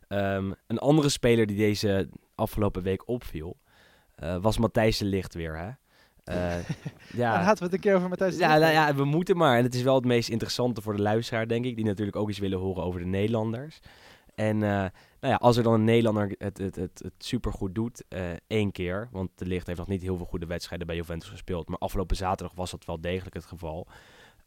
Um, 0.08 0.54
een 0.66 0.78
andere 0.78 1.08
speler 1.08 1.46
die 1.46 1.56
deze 1.56 2.08
afgelopen 2.34 2.82
week 2.82 3.08
opviel, 3.08 3.56
was 4.40 4.58
Matthijs 4.58 4.98
de 4.98 5.04
Licht 5.04 5.34
weer. 5.34 5.56
Hè? 5.56 5.70
ja, 7.22 7.32
Dan 7.32 7.44
hadden 7.44 7.58
we 7.58 7.64
het 7.64 7.72
een 7.72 7.80
keer 7.80 7.94
over 7.94 8.08
Matthijs 8.08 8.34
de 8.34 8.40
ja, 8.40 8.58
nou, 8.58 8.72
ja, 8.72 8.94
we 8.94 9.04
moeten 9.04 9.36
maar. 9.36 9.56
En 9.56 9.64
het 9.64 9.74
is 9.74 9.82
wel 9.82 9.94
het 9.94 10.04
meest 10.04 10.28
interessante 10.28 10.82
voor 10.82 10.96
de 10.96 11.02
luisteraar, 11.02 11.48
denk 11.48 11.64
ik. 11.64 11.76
Die 11.76 11.84
natuurlijk 11.84 12.16
ook 12.16 12.28
iets 12.28 12.38
willen 12.38 12.58
horen 12.58 12.82
over 12.82 13.00
de 13.00 13.06
Nederlanders. 13.06 13.78
En 14.34 14.62
nou 15.20 15.32
ja, 15.32 15.38
als 15.38 15.56
er 15.56 15.62
dan 15.62 15.72
een 15.72 15.84
Nederlander 15.84 16.34
het, 16.38 16.58
het, 16.58 16.76
het, 16.76 17.00
het 17.04 17.12
supergoed 17.18 17.75
doet, 17.75 18.04
uh, 18.08 18.30
één 18.46 18.72
keer, 18.72 19.08
want 19.12 19.30
de 19.34 19.46
Licht 19.46 19.66
heeft 19.66 19.78
nog 19.78 19.88
niet 19.88 20.02
heel 20.02 20.16
veel 20.16 20.26
goede 20.26 20.46
wedstrijden 20.46 20.87
bij 20.87 20.96
Juventus 20.96 21.28
gespeeld, 21.28 21.68
maar 21.68 21.78
afgelopen 21.78 22.16
zaterdag 22.16 22.56
was 22.56 22.70
dat 22.70 22.84
wel 22.84 23.00
degelijk 23.00 23.34
het 23.34 23.44
geval. 23.44 23.87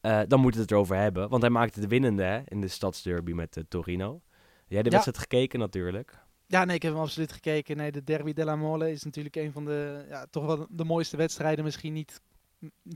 Uh, 0.02 0.22
dan 0.28 0.40
moeten 0.40 0.60
we 0.60 0.66
het 0.66 0.72
erover 0.72 0.96
hebben, 0.96 1.30
want 1.30 1.42
hij 1.42 1.52
maakte 1.52 1.80
de 1.80 1.88
winnende 1.88 2.24
hè, 2.24 2.42
in 2.46 2.62
de 2.62 2.68
stadsderby 2.68 3.32
met 3.32 3.58
uh, 3.58 3.64
Torino. 3.68 4.22
Jij 4.68 4.78
hebt 4.78 4.84
de 4.84 4.96
wedstrijd 4.98 5.18
gekeken 5.18 5.60
natuurlijk. 5.60 6.20
Ja, 6.48 6.66
nee, 6.66 6.76
ik 6.76 6.82
heb 6.82 6.94
hem 6.94 7.02
absoluut 7.02 7.32
gekeken. 7.32 7.78
Nee, 7.78 7.92
de 7.92 8.04
Derby 8.04 8.34
della 8.34 8.56
Mole 8.56 8.92
is 8.92 9.04
natuurlijk 9.04 9.36
een 9.36 9.52
van 9.52 9.66
de, 9.66 10.06
ja, 10.10 10.26
toch 10.30 10.46
wel 10.46 10.68
de 10.70 10.84
mooiste 10.84 11.18
wedstrijden. 11.18 11.64
Misschien 11.64 11.94
niet, 11.94 12.22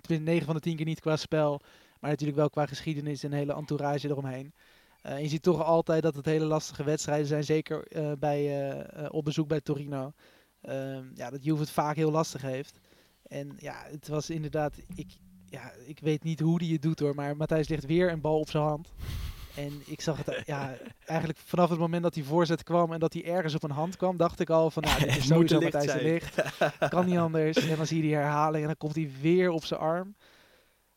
9 0.08 0.46
van 0.46 0.56
de 0.56 0.62
10 0.62 0.76
keer 0.76 0.86
niet 0.86 1.00
qua 1.00 1.16
spel, 1.16 1.62
maar 2.00 2.10
natuurlijk 2.10 2.38
wel 2.38 2.50
qua 2.50 2.66
geschiedenis 2.66 3.24
en 3.24 3.32
hele 3.32 3.54
entourage 3.54 4.10
eromheen. 4.10 4.54
Uh, 5.06 5.22
je 5.22 5.28
ziet 5.28 5.44
toch 5.44 5.64
altijd 5.64 6.04
dat 6.04 6.16
het 6.16 6.26
hele 6.26 6.46
lastige 6.46 6.84
wedstrijden 6.84 7.28
zijn, 7.28 7.44
zeker 7.44 7.86
uh, 7.90 8.12
bij, 8.20 8.70
uh, 8.74 9.06
op 9.10 9.26
bezoek 9.26 9.48
bij 9.48 9.62
Torino. 9.62 10.14
Ehm, 10.62 11.04
ja, 11.14 11.30
dat 11.30 11.44
Juve 11.44 11.62
het 11.62 11.70
vaak 11.70 11.96
heel 11.96 12.12
lastig 12.12 12.42
heeft. 12.42 12.80
En 13.24 13.56
ja, 13.58 13.76
het 13.88 14.08
was 14.08 14.30
inderdaad, 14.30 14.74
ik, 14.96 15.12
ja, 15.46 15.72
ik 15.86 16.00
weet 16.00 16.24
niet 16.24 16.40
hoe 16.40 16.60
die 16.60 16.74
het 16.74 16.82
doet 16.82 17.00
hoor, 17.00 17.16
maar 17.16 17.38
Matthijs 17.38 17.68
ligt 17.68 17.86
weer 17.86 18.12
een 18.12 18.22
bal 18.22 18.40
op 18.40 18.50
zijn 18.50 18.64
hand. 18.64 18.94
En 19.56 19.82
ik 19.86 20.02
zag 20.02 20.26
het 20.26 20.42
ja, 20.46 20.78
eigenlijk 21.06 21.40
vanaf 21.40 21.70
het 21.70 21.80
moment 21.80 22.04
dat 22.04 22.14
die 22.14 22.24
voorzet 22.24 22.64
kwam 22.64 22.94
en 22.94 23.00
dat 23.00 23.14
hij 23.14 23.26
ergens 23.26 23.56
op 23.56 23.64
een 23.64 23.72
hand 23.72 23.98
kwam, 23.98 24.18
dacht 24.18 24.40
ik 24.40 24.50
al 24.50 24.72
van 24.72 24.84
nou, 24.84 25.00
dit 25.00 25.16
is 25.18 25.28
sowieso 25.28 25.60
Matthijs 25.60 25.92
de 25.92 26.04
Licht. 26.04 26.42
Kan 26.90 27.06
niet 27.06 27.18
anders. 27.18 27.58
En 27.58 27.78
dan 27.78 27.88
zie 27.88 27.98
je 27.98 28.04
die 28.04 28.16
herhaling 28.16 28.62
en 28.62 28.68
dan 28.68 28.78
komt 28.78 28.96
hij 28.96 29.12
weer 29.22 29.50
op 29.50 29.66
zijn 29.66 29.80
arm 29.80 30.16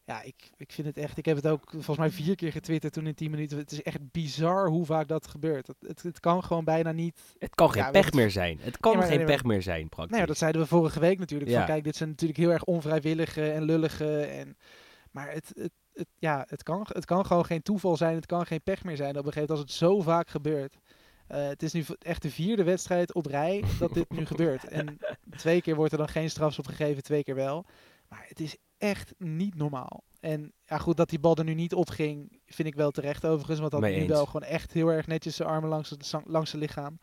ja, 0.08 0.22
ik, 0.22 0.50
ik 0.56 0.72
vind 0.72 0.86
het 0.86 0.96
echt. 0.96 1.18
Ik 1.18 1.24
heb 1.24 1.36
het 1.36 1.46
ook 1.46 1.70
volgens 1.70 1.98
mij 1.98 2.10
vier 2.10 2.34
keer 2.34 2.52
getwitterd 2.52 2.92
toen 2.92 3.06
in 3.06 3.14
10 3.14 3.30
minuten. 3.30 3.58
Het 3.58 3.72
is 3.72 3.82
echt 3.82 4.10
bizar 4.10 4.68
hoe 4.68 4.84
vaak 4.84 5.08
dat 5.08 5.26
gebeurt. 5.26 5.66
Het, 5.66 5.76
het, 5.80 6.02
het 6.02 6.20
kan 6.20 6.44
gewoon 6.44 6.64
bijna 6.64 6.92
niet. 6.92 7.20
Het 7.38 7.54
kan 7.54 7.72
geen 7.72 7.90
pech 7.90 8.12
meer 8.12 8.30
zijn. 8.30 8.58
Het 8.60 8.78
kan 8.78 9.02
geen 9.02 9.24
pech 9.24 9.44
meer 9.44 9.62
zijn, 9.62 9.88
praktisch. 9.88 10.16
Nee, 10.16 10.26
dat 10.26 10.38
zeiden 10.38 10.60
we 10.60 10.66
vorige 10.66 11.00
week 11.00 11.18
natuurlijk. 11.18 11.50
Van, 11.50 11.64
kijk, 11.64 11.84
dit 11.84 11.96
zijn 11.96 12.08
natuurlijk 12.08 12.38
heel 12.38 12.50
erg 12.50 12.64
onvrijwillige 12.64 13.50
en 13.50 13.62
lullige. 13.62 14.20
En, 14.20 14.56
maar 15.10 15.32
het, 15.32 15.52
het, 15.54 15.72
het, 15.92 16.08
ja, 16.18 16.44
het, 16.48 16.62
kan, 16.62 16.86
het 16.92 17.04
kan 17.04 17.26
gewoon 17.26 17.44
geen 17.44 17.62
toeval 17.62 17.96
zijn. 17.96 18.14
Het 18.14 18.26
kan 18.26 18.46
geen 18.46 18.62
pech 18.62 18.84
meer 18.84 18.96
zijn 18.96 19.18
op 19.18 19.26
een 19.26 19.32
gegeven 19.32 19.54
moment 19.54 19.68
als 19.68 19.80
het 19.80 19.90
zo 19.90 20.00
vaak 20.00 20.28
gebeurt. 20.28 20.78
Uh, 21.28 21.48
het 21.48 21.62
is 21.62 21.72
nu 21.72 21.84
echt 21.98 22.22
de 22.22 22.30
vierde 22.30 22.64
wedstrijd 22.64 23.14
op 23.14 23.26
rij 23.26 23.64
dat 23.78 23.94
dit 23.94 24.10
nu 24.10 24.26
gebeurt. 24.32 24.64
En 24.64 24.99
twee 25.36 25.62
keer 25.62 25.75
wordt 25.75 25.92
er 25.92 25.99
dan 25.99 26.08
geen 26.08 26.30
strafs 26.30 26.58
op 26.58 26.66
gegeven, 26.66 27.02
twee 27.02 27.25
keer 27.25 27.34
wel. 27.34 27.66
Maar 28.08 28.25
het 28.28 28.40
is 28.40 28.56
echt 28.78 29.14
niet 29.19 29.54
normaal. 29.54 30.04
En 30.21 30.52
ja, 30.64 30.78
goed 30.78 30.97
dat 30.97 31.08
die 31.08 31.19
bal 31.19 31.36
er 31.36 31.45
nu 31.45 31.54
niet 31.54 31.75
op 31.75 31.88
ging, 31.91 32.41
vind 32.47 32.69
ik 32.69 32.75
wel 32.75 32.91
terecht 32.91 33.26
overigens. 33.26 33.58
Want 33.58 33.71
dat 33.71 33.80
nu 33.80 34.06
wel 34.06 34.26
gewoon 34.26 34.49
echt 34.49 34.73
heel 34.73 34.88
erg 34.88 35.06
netjes 35.06 35.36
zijn 35.36 35.49
armen 35.49 35.69
langs 35.69 35.91
het, 35.91 36.14
langs 36.25 36.50
zijn 36.50 36.62
lichaam. 36.62 36.99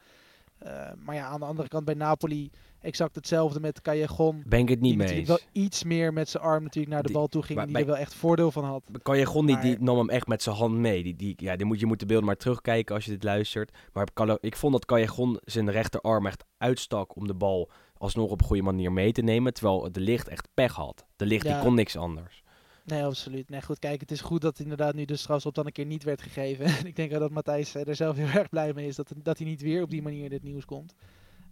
Uh, 0.64 0.90
maar 0.98 1.16
ja, 1.16 1.26
aan 1.26 1.40
de 1.40 1.46
andere 1.46 1.68
kant 1.68 1.86
bij 1.86 1.94
Napoli 1.94 2.50
exact 2.82 3.16
hetzelfde 3.16 3.60
met 3.60 3.82
Callejon. 3.82 4.44
Ben 4.48 4.60
ik 4.60 4.70
het 4.70 4.82
niet 4.82 4.98
mee 4.98 5.14
eens. 5.14 5.28
wel 5.28 5.40
iets 5.52 5.84
meer 5.84 6.14
met 6.14 6.30
zijn 6.30 6.44
arm 6.44 6.64
natuurlijk 6.64 6.94
naar 6.94 7.02
de 7.02 7.08
die, 7.08 7.18
bal 7.18 7.28
toe 7.28 7.44
ging. 7.44 7.60
En 7.60 7.68
die 7.68 7.78
er 7.78 7.86
wel 7.86 7.98
echt 7.98 8.14
voordeel 8.14 8.52
van 8.52 8.64
had. 8.64 8.84
Callejon 9.04 9.46
die, 9.46 9.60
die 9.60 9.78
nam 9.80 9.98
hem 9.98 10.10
echt 10.10 10.28
met 10.28 10.44
zijn 10.44 10.56
hand 10.56 10.76
mee. 10.76 11.04
Die, 11.04 11.16
die, 11.16 11.34
ja, 11.38 11.56
die 11.56 11.66
moet, 11.66 11.80
je 11.80 11.86
moet 11.86 12.00
de 12.00 12.06
beelden 12.06 12.26
maar 12.26 12.38
terugkijken 12.38 12.96
als 12.96 13.06
je 13.06 13.12
dit 13.12 13.24
luistert. 13.24 13.72
Maar 13.94 14.08
ik 14.40 14.56
vond 14.56 14.74
dat 14.74 14.86
Callejon 14.86 15.40
zijn 15.44 15.72
rechterarm 15.72 16.26
echt 16.26 16.44
uitstak 16.58 17.16
om 17.16 17.28
de 17.28 17.34
bal 17.34 17.72
alsnog 17.98 18.32
op 18.32 18.42
een 18.42 18.48
goede 18.48 18.62
manier 18.62 18.92
mee 18.92 19.12
te 19.12 19.22
nemen. 19.22 19.54
Terwijl 19.54 19.92
de 19.92 20.00
licht 20.00 20.28
echt 20.28 20.48
pech 20.54 20.74
had. 20.74 21.06
De 21.16 21.26
licht 21.26 21.46
die 21.46 21.60
kon 21.60 21.76
niks 21.76 21.98
anders. 21.98 22.44
Nee, 22.86 23.04
absoluut. 23.04 23.50
Nee, 23.50 23.62
goed, 23.62 23.80
kijk, 23.80 24.00
het 24.00 24.12
is 24.12 24.22
goed 24.22 24.42
dat 24.42 24.60
inderdaad 24.60 24.94
nu 24.94 25.06
de 25.06 25.16
strafschop 25.16 25.56
dan 25.56 25.66
een 25.66 25.72
keer 25.72 25.86
niet 25.86 26.04
werd 26.04 26.22
gegeven. 26.22 26.66
ik 26.88 26.96
denk 26.96 27.12
dat 27.12 27.32
Matthijs 27.32 27.76
er 27.76 27.96
zelf 27.96 28.16
heel 28.16 28.40
erg 28.40 28.50
blij 28.50 28.74
mee 28.74 28.88
is 28.88 28.96
dat, 28.96 29.14
dat 29.24 29.38
hij 29.38 29.48
niet 29.48 29.62
weer 29.62 29.82
op 29.82 29.90
die 29.90 30.02
manier 30.02 30.26
in 30.26 30.32
het 30.32 30.44
nieuws 30.44 30.66
komt. 30.66 30.96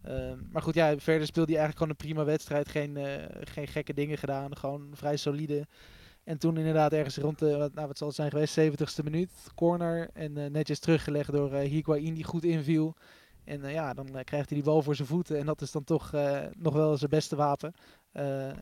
Uh, 0.08 0.32
maar 0.51 0.62
goed, 0.62 0.73
ja, 0.73 0.97
verder 0.97 1.27
speelde 1.27 1.51
hij 1.51 1.62
eigenlijk 1.62 1.77
gewoon 1.77 1.89
een 1.89 2.13
prima 2.13 2.32
wedstrijd. 2.32 2.69
Geen, 2.69 2.97
uh, 2.97 3.06
geen 3.29 3.67
gekke 3.67 3.93
dingen 3.93 4.17
gedaan. 4.17 4.58
Gewoon 4.58 4.89
vrij 4.93 5.17
solide. 5.17 5.67
En 6.23 6.38
toen 6.38 6.58
inderdaad 6.58 6.93
ergens 6.93 7.17
rond 7.17 7.39
de, 7.39 7.69
nou 7.73 7.88
wat 7.88 7.97
zal 7.97 8.08
het 8.08 8.15
zijn 8.15 8.32
geweest, 8.32 8.60
70ste 8.60 9.03
minuut, 9.03 9.32
corner. 9.56 10.10
En 10.13 10.38
uh, 10.38 10.45
netjes 10.45 10.79
teruggelegd 10.79 11.32
door 11.32 11.53
uh, 11.53 11.60
Higuain 11.60 12.13
die 12.13 12.23
goed 12.23 12.43
inviel. 12.43 12.95
En 13.45 13.63
uh, 13.63 13.73
ja, 13.73 13.93
dan 13.93 14.06
krijgt 14.06 14.49
hij 14.49 14.58
die 14.58 14.63
bal 14.63 14.82
voor 14.82 14.95
zijn 14.95 15.08
voeten. 15.08 15.38
En 15.38 15.45
dat 15.45 15.62
is 15.62 15.71
dan 15.71 15.84
toch 15.84 16.12
nog 16.58 16.73
wel 16.73 16.97
zijn 16.97 17.10
beste 17.10 17.36
wapen. 17.36 17.73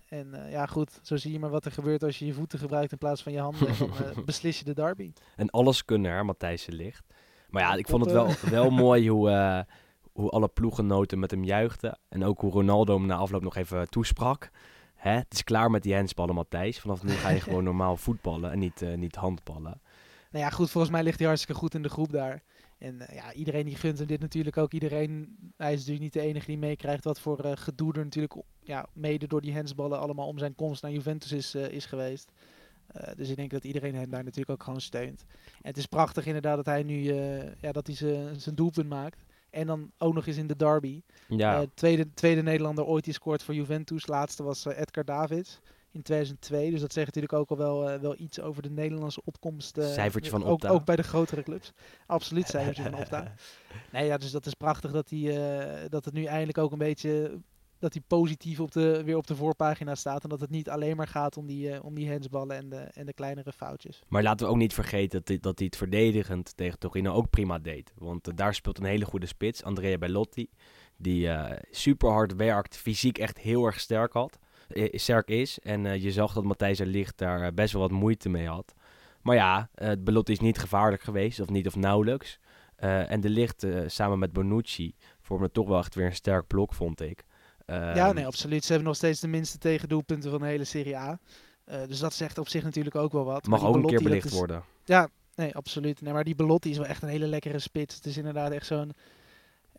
En 0.10 0.36
ja, 0.50 0.66
goed, 0.66 1.00
zo 1.02 1.18
zie 1.18 1.32
je 1.32 1.40
maar 1.40 1.50
wat 1.50 1.66
er 1.66 1.72
gebeurt 1.72 2.04
als 2.04 2.20
je 2.20 2.26
je 2.26 2.34
voeten 2.34 2.60
gebruikt 2.60 2.92
in 2.92 2.98
plaats 2.98 3.24
van 3.24 3.32
je 3.32 3.40
handen. 3.40 3.68
En 3.68 3.76
dan 3.78 4.26
beslis 4.26 4.60
je 4.60 4.66
de 4.66 4.74
derby. 4.74 5.14
En 5.36 5.50
alles 5.50 5.86
kunnen 5.86 6.12
er, 6.12 6.26
Matthijs 6.26 6.66
ligt. 6.66 7.06
Maar 7.50 7.62
ja, 7.62 7.74
ik 7.74 7.88
vond 7.88 8.06
het 8.06 8.14
wel, 8.14 8.30
wel 8.50 8.70
mooi 8.86 9.10
hoe, 9.10 9.66
hoe 10.12 10.30
alle 10.30 10.48
ploegenoten 10.48 11.20
met 11.20 11.32
hem 11.32 11.44
juichten. 11.44 12.00
En 12.10 12.24
ook 12.24 12.42
hoe 12.42 12.52
Ronaldo 12.52 12.96
hem 12.96 13.06
na 13.06 13.16
afloop 13.16 13.42
nog 13.42 13.56
even 13.56 13.90
toesprak. 13.90 14.50
Hè? 14.96 15.12
Het 15.12 15.34
is 15.34 15.44
klaar 15.44 15.72
met 15.72 15.84
die 15.84 15.96
handsballen, 15.96 16.36
Matthijs. 16.36 16.80
Vanaf 16.80 17.04
nu 17.04 17.12
ga 17.12 17.30
je 17.30 17.42
gewoon 17.48 17.64
normaal 17.64 17.98
voetballen 17.98 18.52
en 18.52 18.60
niet, 18.60 18.86
niet 18.96 19.16
handballen. 19.16 19.82
Nou 20.32 20.46
ja, 20.46 20.50
goed, 20.50 20.70
volgens 20.70 20.94
mij 20.94 21.04
ligt 21.04 21.20
hij 21.20 21.28
hartstikke 21.28 21.60
goed 21.60 21.74
in 21.74 21.82
de 21.82 21.90
groep 21.90 22.12
daar. 22.12 22.44
En 22.82 22.96
uh, 23.02 23.16
ja, 23.16 23.34
iedereen 23.34 23.66
die 23.66 23.76
gunt 23.76 23.98
hem 23.98 24.08
dit 24.08 24.20
natuurlijk 24.20 24.58
ook. 24.58 24.74
Iedereen, 24.74 25.38
hij 25.58 25.74
is 25.74 25.78
natuurlijk 25.78 26.04
niet 26.04 26.14
de 26.14 26.30
enige 26.30 26.46
die 26.46 26.58
meekrijgt 26.58 27.04
wat 27.04 27.20
voor 27.20 27.46
uh, 27.46 27.52
gedoe 27.56 27.94
er 27.94 28.04
natuurlijk 28.04 28.36
ja, 28.60 28.86
mede 28.94 29.28
door 29.28 29.42
die 29.42 29.54
hensballen 29.54 30.00
allemaal 30.00 30.28
om 30.28 30.38
zijn 30.38 30.56
komst 30.56 30.82
naar 30.82 30.92
Juventus 30.92 31.32
is, 31.32 31.56
uh, 31.56 31.70
is 31.70 31.86
geweest. 31.86 32.32
dus 33.16 33.30
ik 33.30 33.36
denk 33.36 33.52
dat 33.52 33.64
iedereen 33.64 33.96
hem 33.96 34.10
daar 34.10 34.24
natuurlijk 34.24 34.50
ook 34.50 34.64
gewoon 34.64 34.82
steunt. 34.82 35.26
En 35.52 35.70
het 35.70 35.78
is 35.78 35.86
prachtig 35.86 36.26
inderdaad 36.26 36.56
dat 36.56 36.66
hij 36.66 36.84
nu 36.84 37.14
ja, 37.62 37.72
dat 37.72 37.88
hij 37.88 37.96
zijn 37.96 38.56
doelpunt 38.56 38.90
maakt. 38.90 39.24
En 39.50 39.68
dan 39.68 39.92
ook 39.98 40.14
nog 40.14 40.28
eens 40.28 40.38
in 40.38 40.48
de 40.48 40.56
derby. 40.56 41.02
Ja. 41.28 41.66
tweede, 41.74 42.14
tweede 42.14 42.42
Nederlander 42.42 42.86
ooit 42.86 43.04
die 43.04 43.14
scoort 43.14 43.44
voor 43.44 43.54
Juventus. 43.54 44.08
Laatste 44.08 44.44
was 44.44 44.66
Edgar 44.66 45.06
Davids 45.06 45.60
in 45.92 46.02
2002. 46.02 46.72
Dus 46.72 46.82
dat 46.82 46.94
zegt 46.94 47.06
natuurlijk 47.06 47.34
ook 47.34 47.50
al 47.50 47.58
wel, 47.58 47.94
uh, 47.94 48.00
wel 48.00 48.16
iets 48.18 48.40
over 48.40 48.62
de 48.62 48.70
Nederlandse 48.70 49.22
opkomst. 49.24 49.78
Uh, 49.78 49.86
cijfertje 49.86 50.32
van 50.32 50.44
Opta. 50.44 50.70
Ook, 50.70 50.76
ook 50.76 50.86
bij 50.86 50.96
de 50.96 51.04
grotere 51.04 51.44
clubs. 51.44 51.72
Absoluut 52.06 52.48
cijfertje 52.48 52.84
van 52.84 52.96
Opta. 52.96 53.34
Nee, 53.92 54.06
ja, 54.06 54.18
dus 54.18 54.32
dat 54.32 54.46
is 54.46 54.54
prachtig 54.54 54.92
dat, 54.92 55.10
die, 55.10 55.32
uh, 55.34 55.66
dat 55.90 56.06
het 56.06 56.14
nu 56.14 56.24
eindelijk 56.24 56.58
ook 56.58 56.72
een 56.72 56.78
beetje... 56.78 57.40
Dat 57.80 57.94
hij 57.94 58.04
positief 58.08 58.60
op 58.60 58.72
de, 58.72 59.04
weer 59.04 59.18
op 59.18 59.28
de 59.28 59.36
voorpagina 59.36 59.96
staat. 59.96 60.24
En 60.24 60.30
dat 60.30 60.40
het 60.40 60.50
niet 60.50 60.70
alleen 60.70 60.96
maar 60.96 61.08
gaat 61.08 61.38
om 61.38 61.48
die, 61.48 61.84
om 61.84 61.96
die 61.96 62.10
handsballen 62.10 62.56
en 62.56 62.70
de, 62.70 62.78
en 62.78 63.06
de 63.06 63.14
kleinere 63.14 63.52
foutjes. 63.52 64.04
Maar 64.08 64.24
laten 64.24 64.46
we 64.46 64.52
ook 64.52 64.58
niet 64.58 64.74
vergeten 64.74 65.20
dat 65.20 65.28
hij, 65.28 65.40
dat 65.40 65.58
hij 65.58 65.68
het 65.68 65.78
verdedigend 65.78 66.58
tegen 66.58 66.80
Torino 66.80 67.14
ook 67.14 67.30
prima 67.30 67.60
deed. 67.60 67.94
Want 67.96 68.38
daar 68.38 68.54
speelt 68.54 68.78
een 68.78 68.86
hele 68.86 69.06
goede 69.06 69.26
spits, 69.26 69.64
Andrea 69.64 69.98
Bellotti. 69.98 70.50
Die 70.98 71.30
super 71.72 72.10
hard 72.10 72.36
werkt, 72.36 72.78
fysiek 72.78 73.18
echt 73.18 73.38
heel 73.38 73.66
erg 73.66 73.80
sterk 73.80 74.14
had 74.14 74.40
sterk 74.92 75.28
is. 75.30 75.60
En 75.60 75.86
uh, 75.86 76.04
je 76.04 76.12
zag 76.12 76.34
dat 76.34 76.44
Matthijs 76.44 76.80
er 76.80 76.86
Licht 76.86 77.18
daar 77.18 77.42
uh, 77.42 77.48
best 77.54 77.74
wel 77.74 77.82
wat 77.82 77.92
moeite 77.92 78.30
mee 78.30 78.48
had. 78.48 78.74
Maar 79.22 79.36
ja, 79.36 79.70
het 79.76 80.04
belot 80.04 80.30
is 80.30 80.40
niet 80.40 80.60
gevaarlijk 80.60 81.02
geweest, 81.02 81.40
of 81.40 81.50
niet 81.50 81.68
of 81.68 81.76
nauwelijks. 81.76 82.40
en 82.76 83.22
de 83.22 83.30
Licht 83.30 83.66
samen 83.86 84.20
met 84.20 84.34
Bonucci 84.34 84.96
vormde 85.22 85.52
toch 85.52 85.68
wel 85.68 85.80
echt 85.80 85.96
weer 85.96 86.06
een 86.06 86.16
sterk 86.16 86.48
blok, 86.48 86.74
vond 86.74 87.02
ik. 87.02 87.24
ja, 87.66 88.12
nee, 88.12 88.26
absoluut. 88.26 88.64
Ze 88.64 88.68
hebben 88.72 88.88
nog 88.88 88.98
steeds 88.98 89.20
de 89.20 89.28
minste 89.28 89.58
tegendoelpunten 89.58 90.32
van 90.32 90.40
de 90.40 90.46
hele 90.46 90.64
Serie 90.64 90.98
A. 90.98 91.20
Eh, 91.72 91.88
dus 91.88 92.00
dat 92.00 92.14
zegt 92.14 92.38
op 92.38 92.48
zich 92.48 92.64
natuurlijk 92.64 92.96
ook 92.96 93.12
wel 93.12 93.26
wat. 93.26 93.48
Mag 93.48 93.60
ook 93.60 93.66
een 93.68 93.72
keer 93.74 93.82
Belotti, 93.82 94.04
belicht 94.04 94.26
is- 94.26 94.34
worden. 94.34 94.64
Ja, 94.86 95.08
nee, 95.36 95.56
absoluut. 95.56 96.02
Nee, 96.02 96.14
maar 96.14 96.24
die 96.24 96.36
Belotti 96.36 96.70
is 96.70 96.78
wel 96.78 96.86
echt 96.86 97.02
een 97.04 97.10
hele 97.10 97.28
lekkere 97.28 97.60
spits. 97.60 97.96
Het 97.96 98.06
is 98.06 98.18
inderdaad 98.18 98.52
echt 98.52 98.66
zo'n... 98.66 98.92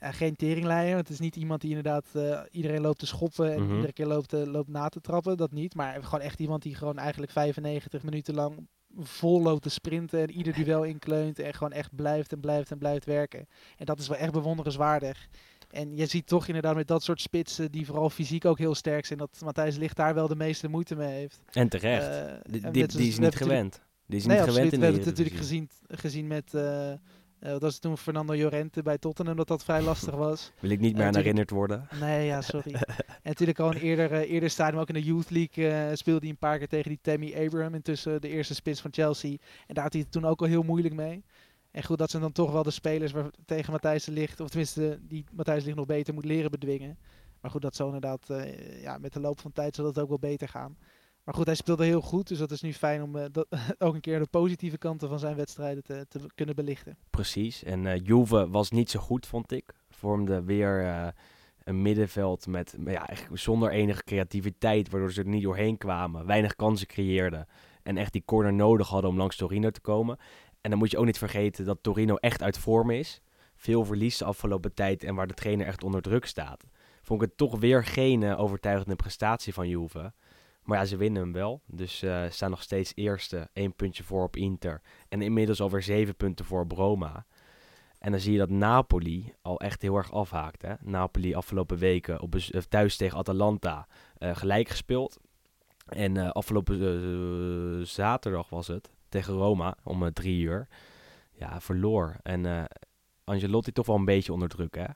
ja, 0.03 0.12
geen 0.12 0.37
teringleier. 0.37 0.97
Het 0.97 1.09
is 1.11 1.19
niet 1.19 1.37
iemand 1.37 1.61
die 1.61 1.69
inderdaad 1.71 2.07
eh, 2.12 2.41
iedereen 2.51 2.81
loopt 2.81 2.99
te 2.99 3.07
schoppen 3.07 3.53
en 3.53 3.62
Mhm. 3.62 3.75
iedere 3.75 3.93
keer 3.93 4.07
loopt, 4.07 4.33
eh, 4.33 4.43
loopt 4.43 4.69
na 4.69 4.88
te 4.88 5.01
trappen. 5.01 5.37
Dat 5.37 5.53
niet. 5.53 5.75
Maar 5.75 6.05
gewoon 6.05 6.21
echt 6.21 6.41
iemand 6.41 6.62
die 6.62 6.75
gewoon 6.75 6.99
eigenlijk 6.99 7.33
95 7.33 8.03
minuten 8.03 8.35
lang 8.35 8.67
vol 8.99 9.43
loopt 9.43 9.62
te 9.62 9.69
sprinten 9.71 10.21
en 10.21 10.31
ieder 10.31 10.55
duel 10.55 10.83
inkleunt 10.85 11.38
en 11.38 11.55
gewoon 11.55 11.73
echt 11.73 11.95
blijft 11.95 12.33
en 12.33 12.41
blijft 12.41 12.71
en 12.71 12.79
blijft 12.79 13.05
werken. 13.05 13.47
En 13.77 13.87
dat 13.87 13.99
is 13.99 14.09
wel 14.09 14.19
echt 14.19 14.33
bewonderenswaardig. 14.33 15.29
En 15.71 15.97
je 15.97 16.07
ziet 16.07 16.27
toch 16.27 16.47
inderdaad 16.47 16.75
met 16.75 16.88
dat 16.88 17.03
soort 17.03 17.21
spitsen, 17.21 17.71
die 17.71 17.87
vooral 17.87 18.11
fysiek 18.11 18.45
ook 18.45 18.59
heel 18.59 18.75
sterk 18.75 19.07
zijn, 19.07 19.19
dat 19.19 19.41
Matthijs 19.45 19.77
Licht 19.77 19.97
daar 19.97 20.15
wel 20.15 20.29
de 20.29 20.37
meeste 20.37 20.69
moeite 20.69 20.95
mee 20.97 21.12
heeft. 21.12 21.43
En 21.53 21.69
terecht. 21.69 22.07
Eh, 22.09 22.15
Die, 22.17 22.27
en 22.27 22.43
die, 22.51 22.61
net 22.61 22.73
die 22.73 22.83
zoals- 22.91 23.07
is 23.07 23.19
niet 23.19 23.37
gewend. 23.37 23.81
Die 24.07 24.19
is 24.19 24.27
Nee, 24.27 24.37
niet 24.38 24.47
absoluut. 24.47 24.55
gewend 24.55 24.73
in 24.73 24.79
We 24.79 24.85
hebben 24.85 25.01
het 25.03 25.11
natuurlijk 25.11 25.37
gezien, 25.37 25.69
gezien 25.88 26.27
met, 26.27 26.55
eh, 26.55 26.93
eh, 27.42 27.52
wat 27.52 27.62
was 27.62 27.78
toen, 27.78 27.98
Fernando 27.98 28.35
Llorente 28.35 28.83
bij 28.83 28.98
Tottenham, 28.98 29.37
dat 29.37 29.48
dat 29.48 29.64
vrij 29.64 29.83
lastig 29.90 30.14
was. 30.14 30.52
Wil 30.61 30.70
ik 30.70 30.81
niet 30.81 30.96
meer 30.96 31.07
aan 31.07 31.16
herinnerd 31.16 31.50
worden. 31.50 31.88
Nee, 32.00 32.26
ja, 32.26 32.40
sorry. 32.40 32.72
en 32.74 32.85
natuurlijk 33.22 33.59
al 33.59 33.70
een 33.70 33.81
eerder, 33.81 34.12
eh, 34.12 34.31
eerder 34.31 34.50
stadium, 34.50 34.81
ook 34.81 34.88
in 34.88 34.94
de 34.94 35.02
Youth 35.02 35.31
League, 35.31 35.68
eh, 35.68 35.94
speelde 35.94 36.20
hij 36.20 36.28
een 36.28 36.37
paar 36.37 36.59
keer 36.59 36.68
tegen 36.68 36.88
die 36.88 36.98
Tammy 37.02 37.35
Abraham, 37.44 37.74
intussen 37.74 38.20
de 38.20 38.28
eerste 38.28 38.55
spits 38.55 38.81
van 38.81 38.92
Chelsea. 38.92 39.37
En 39.66 39.74
daar 39.74 39.85
had 39.85 39.92
hij 39.92 40.02
het 40.02 40.12
toen 40.12 40.24
ook 40.24 40.40
al 40.40 40.46
heel 40.46 40.62
moeilijk 40.62 40.94
mee. 40.94 41.24
En 41.70 41.83
goed, 41.83 41.98
dat 41.98 42.11
zijn 42.11 42.22
dan 42.22 42.33
toch 42.33 42.52
wel 42.52 42.62
de 42.62 42.70
spelers 42.70 43.12
waar 43.12 43.31
tegen 43.46 43.72
Matthijs 43.72 44.05
de 44.05 44.12
Ligt, 44.12 44.40
of 44.40 44.48
tenminste 44.48 44.98
die 45.02 45.24
Matthijs 45.33 45.59
de 45.59 45.64
Ligt 45.64 45.76
nog 45.76 45.87
beter 45.87 46.14
moet 46.14 46.24
leren 46.24 46.50
bedwingen. 46.50 46.98
Maar 47.40 47.50
goed, 47.50 47.62
dat 47.62 47.76
zal 47.76 47.87
inderdaad, 47.87 48.26
ja, 48.81 48.98
met 48.98 49.12
de 49.12 49.20
loop 49.20 49.40
van 49.40 49.52
tijd 49.52 49.74
zal 49.74 49.85
dat 49.85 49.98
ook 49.98 50.09
wel 50.09 50.18
beter 50.18 50.48
gaan. 50.48 50.76
Maar 51.25 51.35
goed, 51.35 51.47
hij 51.47 51.55
speelde 51.55 51.85
heel 51.85 52.01
goed, 52.01 52.29
dus 52.29 52.39
dat 52.39 52.51
is 52.51 52.61
nu 52.61 52.73
fijn 52.73 53.03
om 53.03 53.17
eh, 53.17 53.25
dat, 53.33 53.47
ook 53.79 53.95
een 53.95 54.01
keer 54.01 54.19
de 54.19 54.27
positieve 54.27 54.79
kanten 54.79 55.09
van 55.09 55.19
zijn 55.19 55.37
wedstrijden 55.37 55.83
te, 55.83 56.07
te 56.09 56.21
kunnen 56.35 56.55
belichten. 56.55 56.97
Precies. 57.11 57.63
En 57.63 57.87
eh 57.87 58.01
Juve 58.05 58.49
was 58.51 58.71
niet 58.71 58.91
zo 58.91 59.01
goed, 59.01 59.27
vond 59.27 59.53
ik. 59.53 59.75
Vormde 59.91 60.43
weer 60.43 60.85
eh, 60.85 61.09
een 61.65 61.83
middenveld 61.83 62.47
met, 62.47 62.77
ja, 62.85 63.09
zonder 63.33 63.71
enige 63.71 64.05
creativiteit, 64.05 64.91
waardoor 64.91 65.13
ze 65.13 65.21
er 65.21 65.29
niet 65.29 65.43
doorheen 65.43 65.79
kwamen. 65.79 66.27
Weinig 66.27 66.57
kansen 66.57 66.87
creëerden. 66.87 67.47
En 67.83 67.97
echt 67.97 68.13
die 68.13 68.25
corner 68.25 68.53
nodig 68.53 68.89
hadden 68.89 69.11
om 69.11 69.17
langs 69.17 69.37
Torino 69.37 69.71
te 69.71 69.81
komen. 69.81 70.19
En 70.61 70.71
dan 70.71 70.79
moet 70.79 70.91
je 70.91 70.99
ook 70.99 71.05
niet 71.05 71.19
vergeten 71.19 71.65
dat 71.65 71.83
Torino 71.83 72.17
echt 72.17 72.43
uit 72.43 72.59
vorm 72.59 72.91
is. 72.91 73.21
Veel 73.57 73.85
verlies 73.85 74.19
de 74.19 74.25
afgelopen 74.25 74.75
tijd 74.75 75.05
en 75.05 75.15
waar 75.15 75.27
de 75.27 75.35
trainer 75.35 75.67
echt 75.67 75.85
onder 75.85 76.03
druk 76.03 76.27
staat. 76.27 76.65
Vond 77.03 77.23
ik 77.23 77.29
het 77.29 77.37
toch 77.37 77.59
weer 77.59 77.85
geen 77.85 78.37
overtuigende 78.37 78.97
prestatie 78.97 79.55
van 79.55 79.69
Juve. 79.69 80.13
Maar 80.62 80.79
ja, 80.79 80.85
ze 80.85 80.96
winnen 80.96 81.22
hem 81.22 81.33
wel. 81.33 81.62
Dus 81.66 82.03
eh 82.03 82.25
staan 82.31 82.51
nog 82.51 82.62
steeds 82.62 82.92
eerste. 82.94 83.48
één 83.53 83.75
puntje 83.75 84.03
voor 84.03 84.22
op 84.25 84.37
Inter. 84.37 84.81
En 85.09 85.22
inmiddels 85.22 85.61
alweer 85.61 85.83
zeven 85.83 86.16
punten 86.16 86.44
voor 86.44 86.61
op 86.61 86.72
Roma. 86.72 87.27
En 87.98 88.11
dan 88.11 88.20
zie 88.20 88.33
je 88.33 88.38
dat 88.38 88.51
Napoli 88.51 89.35
al 89.42 89.61
echt 89.61 89.83
heel 89.83 89.96
erg 89.96 90.12
afhaakt. 90.12 90.62
Hè? 90.62 90.75
Napoli 90.81 91.35
afgelopen 91.35 91.79
weken 91.79 92.20
op, 92.20 92.35
eh, 92.35 92.61
thuis 92.61 92.96
tegen 92.96 93.18
Atalanta 93.18 93.87
eh, 94.18 94.37
gelijk 94.37 94.68
gespeeld. 94.68 95.18
En 95.87 96.33
afgelopen 96.33 97.87
zaterdag 97.87 98.48
was 98.48 98.66
het 98.66 98.90
tegen 99.09 99.35
Roma 99.35 99.77
om 99.83 100.12
drie 100.12 100.42
uur. 100.42 100.68
Ja, 101.33 101.61
verloor. 101.61 102.16
En 102.22 102.68
Angelotti 103.25 103.72
toch 103.72 103.87
wel 103.87 103.96
een 103.96 104.05
beetje 104.05 104.33
onder 104.33 104.48
druk, 104.48 104.75
hè? 104.75 104.87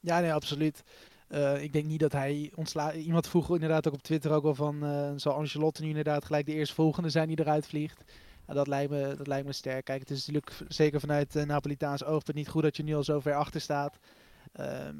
Ja, 0.00 0.20
nee, 0.20 0.32
absoluut. 0.32 0.82
Eh, 1.30 1.62
ik 1.62 1.72
denk 1.72 1.86
niet 1.86 2.00
dat 2.00 2.12
hij 2.12 2.52
ontslaat. 2.54 2.94
Iemand 2.94 3.28
vroeg 3.28 3.50
inderdaad 3.54 3.86
ook 3.86 3.94
op 3.94 4.02
Twitter 4.02 4.32
ook 4.32 4.42
wel 4.42 4.54
van, 4.54 4.84
eh 4.84 5.10
zal 5.16 5.32
Ancelotti 5.32 5.82
nu 5.82 5.88
inderdaad 5.88 6.24
gelijk 6.24 6.46
de 6.46 6.54
eerstvolgende 6.54 7.08
zijn 7.08 7.28
die 7.28 7.40
eruit 7.40 7.66
vliegt? 7.66 8.04
Nou, 8.46 8.58
dat, 8.58 8.66
lijkt 8.66 8.90
me, 8.90 9.14
dat 9.16 9.26
lijkt 9.26 9.46
me 9.46 9.52
sterk. 9.52 9.84
Kijk, 9.84 10.00
het 10.00 10.10
is 10.10 10.26
natuurlijk 10.26 10.56
zeker 10.68 11.00
vanuit 11.00 11.36
uh, 11.36 11.42
Napolitaans 11.42 12.04
oogpunt 12.04 12.36
niet 12.36 12.48
goed 12.48 12.62
dat 12.62 12.76
je 12.76 12.82
nu 12.82 12.94
al 12.94 13.04
zo 13.04 13.20
ver 13.20 13.34
achter 13.34 13.60
staat. 13.60 13.98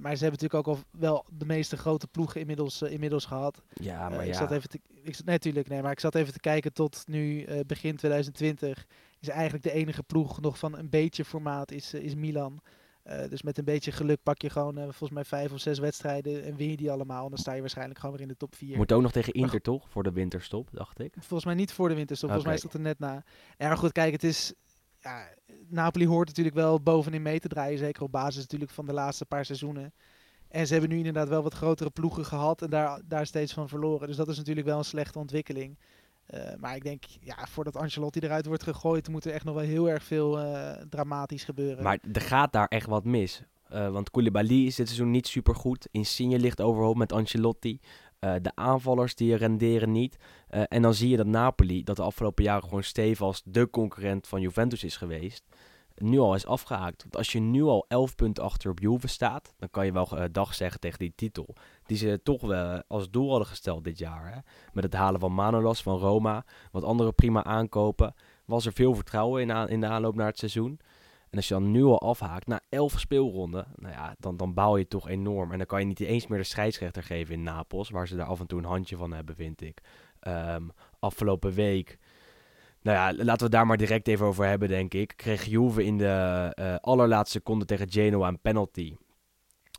Maar 0.00 0.16
ze 0.16 0.24
hebben 0.24 0.40
natuurlijk 0.40 0.54
ook 0.54 0.66
al 0.66 0.78
wel 0.90 1.24
de 1.30 1.46
meeste 1.46 1.76
grote 1.76 2.06
ploegen 2.06 2.40
inmiddels, 2.40 2.82
inmiddels 2.82 3.24
gehad. 3.24 3.62
Ja, 3.74 4.08
maar 4.08 4.20
ik 4.20 4.32
ja. 4.32 4.38
zat 4.38 4.50
even 4.50 4.68
te, 4.68 4.80
ik, 5.02 5.14
zat- 5.14 5.26
nee, 5.26 5.38
tuurlijk, 5.38 5.68
nee, 5.68 5.82
maar 5.82 5.92
ik 5.92 6.00
zat 6.00 6.14
even 6.14 6.32
te 6.32 6.40
kijken 6.40 6.72
tot 6.72 7.02
nu 7.06 7.46
begin 7.66 7.96
2020. 7.96 8.86
Is 9.20 9.28
eigenlijk 9.28 9.64
de 9.64 9.72
enige 9.72 10.02
ploeg 10.02 10.40
nog 10.40 10.58
van 10.58 10.78
een 10.78 10.90
beetje 10.90 11.24
formaat 11.24 11.72
is, 11.72 11.94
is 11.94 12.14
Milan. 12.14 12.60
Eh, 13.02 13.28
dus 13.28 13.42
met 13.42 13.58
een 13.58 13.64
beetje 13.64 13.92
geluk 13.92 14.22
pak 14.22 14.42
je 14.42 14.50
gewoon 14.50 14.78
eh, 14.78 14.82
volgens 14.82 15.10
mij 15.10 15.24
vijf 15.24 15.52
of 15.52 15.60
zes 15.60 15.78
wedstrijden 15.78 16.44
en 16.44 16.56
win 16.56 16.70
je 16.70 16.76
die 16.76 16.90
allemaal. 16.90 17.24
En 17.24 17.30
dan 17.30 17.38
sta 17.38 17.52
je 17.52 17.60
waarschijnlijk 17.60 17.98
gewoon 17.98 18.14
weer 18.14 18.24
in 18.24 18.32
de 18.32 18.36
top 18.36 18.54
4. 18.54 18.76
Moet 18.76 18.92
ook 18.92 19.02
nog 19.02 19.12
tegen 19.12 19.32
Inter, 19.32 19.60
toch? 19.60 19.88
Voor 19.90 20.02
de 20.02 20.12
winterstop, 20.12 20.68
dacht 20.72 21.00
ik. 21.00 21.12
Volgens 21.18 21.44
mij 21.44 21.54
niet 21.54 21.72
voor 21.72 21.88
de 21.88 21.94
winterstop. 21.94 22.28
Volgens 22.30 22.48
mij 22.48 22.58
is 22.58 22.64
dat 22.64 22.74
er 22.74 22.80
net 22.80 22.98
na. 22.98 23.24
Ja, 23.58 23.68
maar 23.68 23.76
goed, 23.76 23.92
kijk, 23.92 24.12
het 24.12 24.24
is... 24.24 24.52
Ja, 25.00 25.28
Napoli 25.68 26.06
hoort 26.06 26.28
natuurlijk 26.28 26.56
wel 26.56 26.80
bovenin 26.80 27.22
mee 27.22 27.40
te 27.40 27.48
draaien. 27.48 27.78
Zeker 27.78 28.02
op 28.02 28.12
basis 28.12 28.40
natuurlijk 28.40 28.70
van 28.70 28.86
de 28.86 28.92
laatste 28.92 29.26
paar 29.26 29.44
seizoenen. 29.44 29.92
En 30.48 30.66
ze 30.66 30.72
hebben 30.72 30.90
nu 30.90 30.96
inderdaad 30.96 31.28
wel 31.28 31.42
wat 31.42 31.54
grotere 31.54 31.90
ploegen 31.90 32.24
gehad 32.24 32.62
en 32.62 32.70
daar, 32.70 33.00
daar 33.04 33.26
steeds 33.26 33.52
van 33.52 33.68
verloren. 33.68 34.06
Dus 34.06 34.16
dat 34.16 34.28
is 34.28 34.36
natuurlijk 34.36 34.66
wel 34.66 34.78
een 34.78 34.84
slechte 34.84 35.18
ontwikkeling. 35.18 35.78
Eh, 36.30 36.54
maar 36.58 36.76
ik 36.76 36.82
denk, 36.82 37.04
ja, 37.20 37.46
voordat 37.48 37.76
Ancelotti 37.76 38.20
eruit 38.20 38.46
wordt 38.46 38.62
gegooid, 38.62 39.08
moet 39.08 39.24
er 39.24 39.32
echt 39.32 39.44
nog 39.44 39.54
wel 39.54 39.64
heel 39.64 39.88
erg 39.88 40.02
veel 40.02 40.38
eh, 40.38 40.82
dramatisch 40.88 41.44
gebeuren. 41.44 41.82
Maar 41.82 41.98
er 42.12 42.20
gaat 42.20 42.52
daar 42.52 42.68
echt 42.68 42.86
wat 42.86 43.04
mis. 43.04 43.42
Eh, 43.68 43.90
want 43.90 44.10
Koulibaly 44.10 44.66
is 44.66 44.74
dit 44.74 44.86
seizoen 44.86 45.10
niet 45.10 45.26
super 45.26 45.54
goed. 45.54 45.88
Insigne 45.90 46.38
ligt 46.38 46.60
overhoop 46.60 46.96
met 46.96 47.12
Ancelotti. 47.12 47.80
De 48.20 48.52
aanvallers 48.54 49.14
die 49.14 49.34
renderen 49.34 49.92
niet. 49.92 50.16
En 50.48 50.82
dan 50.82 50.94
zie 50.94 51.08
je 51.08 51.16
dat 51.16 51.26
Napoli, 51.26 51.82
dat 51.82 51.96
de 51.96 52.02
afgelopen 52.02 52.44
jaren 52.44 52.62
gewoon 52.62 52.82
stevast 52.82 53.54
de 53.54 53.70
concurrent 53.70 54.26
van 54.26 54.40
Juventus 54.40 54.84
is 54.84 54.96
geweest, 54.96 55.44
nu 55.94 56.18
al 56.18 56.34
is 56.34 56.46
afgehaakt. 56.46 57.02
Want 57.02 57.16
als 57.16 57.32
je 57.32 57.40
nu 57.40 57.62
al 57.62 57.84
11 57.88 58.14
punten 58.14 58.44
achter 58.44 58.70
op 58.70 58.78
Juve 58.78 59.06
staat, 59.06 59.54
dan 59.58 59.70
kan 59.70 59.86
je 59.86 59.92
wel 59.92 60.08
dag 60.32 60.54
zeggen 60.54 60.80
tegen 60.80 60.98
die 60.98 61.12
titel. 61.16 61.54
Die 61.90 61.98
ze 61.98 62.20
toch 62.22 62.40
wel 62.40 62.82
als 62.88 63.10
doel 63.10 63.28
hadden 63.28 63.46
gesteld 63.46 63.84
dit 63.84 63.98
jaar. 63.98 64.32
Hè? 64.32 64.38
Met 64.72 64.84
het 64.84 64.94
halen 64.94 65.20
van 65.20 65.34
Manolas 65.34 65.82
van 65.82 65.98
Roma, 65.98 66.44
wat 66.72 66.84
andere 66.84 67.12
prima 67.12 67.44
aankopen. 67.44 68.14
Was 68.44 68.66
er 68.66 68.72
veel 68.72 68.94
vertrouwen 68.94 69.48
in, 69.48 69.68
in 69.68 69.80
de 69.80 69.86
aanloop 69.86 70.14
naar 70.14 70.26
het 70.26 70.38
seizoen. 70.38 70.80
En 71.30 71.36
als 71.36 71.48
je 71.48 71.54
dan 71.54 71.70
nu 71.70 71.84
al 71.84 72.00
afhaakt 72.00 72.46
na 72.46 72.60
11 72.68 72.98
speelronden, 72.98 73.66
nou 73.76 73.94
ja, 73.94 74.14
dan, 74.18 74.36
dan 74.36 74.54
baal 74.54 74.76
je 74.76 74.88
toch 74.88 75.08
enorm. 75.08 75.52
En 75.52 75.58
dan 75.58 75.66
kan 75.66 75.80
je 75.80 75.86
niet 75.86 76.00
eens 76.00 76.26
meer 76.26 76.38
de 76.38 76.44
scheidsrechter 76.44 77.02
geven 77.02 77.34
in 77.34 77.42
Napels, 77.42 77.90
waar 77.90 78.08
ze 78.08 78.16
daar 78.16 78.26
af 78.26 78.40
en 78.40 78.46
toe 78.46 78.58
een 78.58 78.64
handje 78.64 78.96
van 78.96 79.12
hebben, 79.12 79.34
vind 79.34 79.62
ik. 79.62 79.80
Ehm, 80.20 80.68
afgelopen 80.98 81.52
week, 81.52 81.98
nou 82.82 82.96
ja, 82.96 83.04
laten 83.04 83.36
we 83.36 83.42
het 83.42 83.52
daar 83.52 83.66
maar 83.66 83.76
direct 83.76 84.08
even 84.08 84.26
over 84.26 84.44
hebben, 84.46 84.68
denk 84.68 84.94
ik. 84.94 85.12
Kreeg 85.16 85.44
Juve 85.44 85.84
in 85.84 85.98
de 85.98 86.52
eh, 86.54 86.74
allerlaatste 86.80 87.38
seconde 87.38 87.64
tegen 87.64 87.90
Genoa 87.90 88.28
een 88.28 88.40
penalty, 88.40 88.96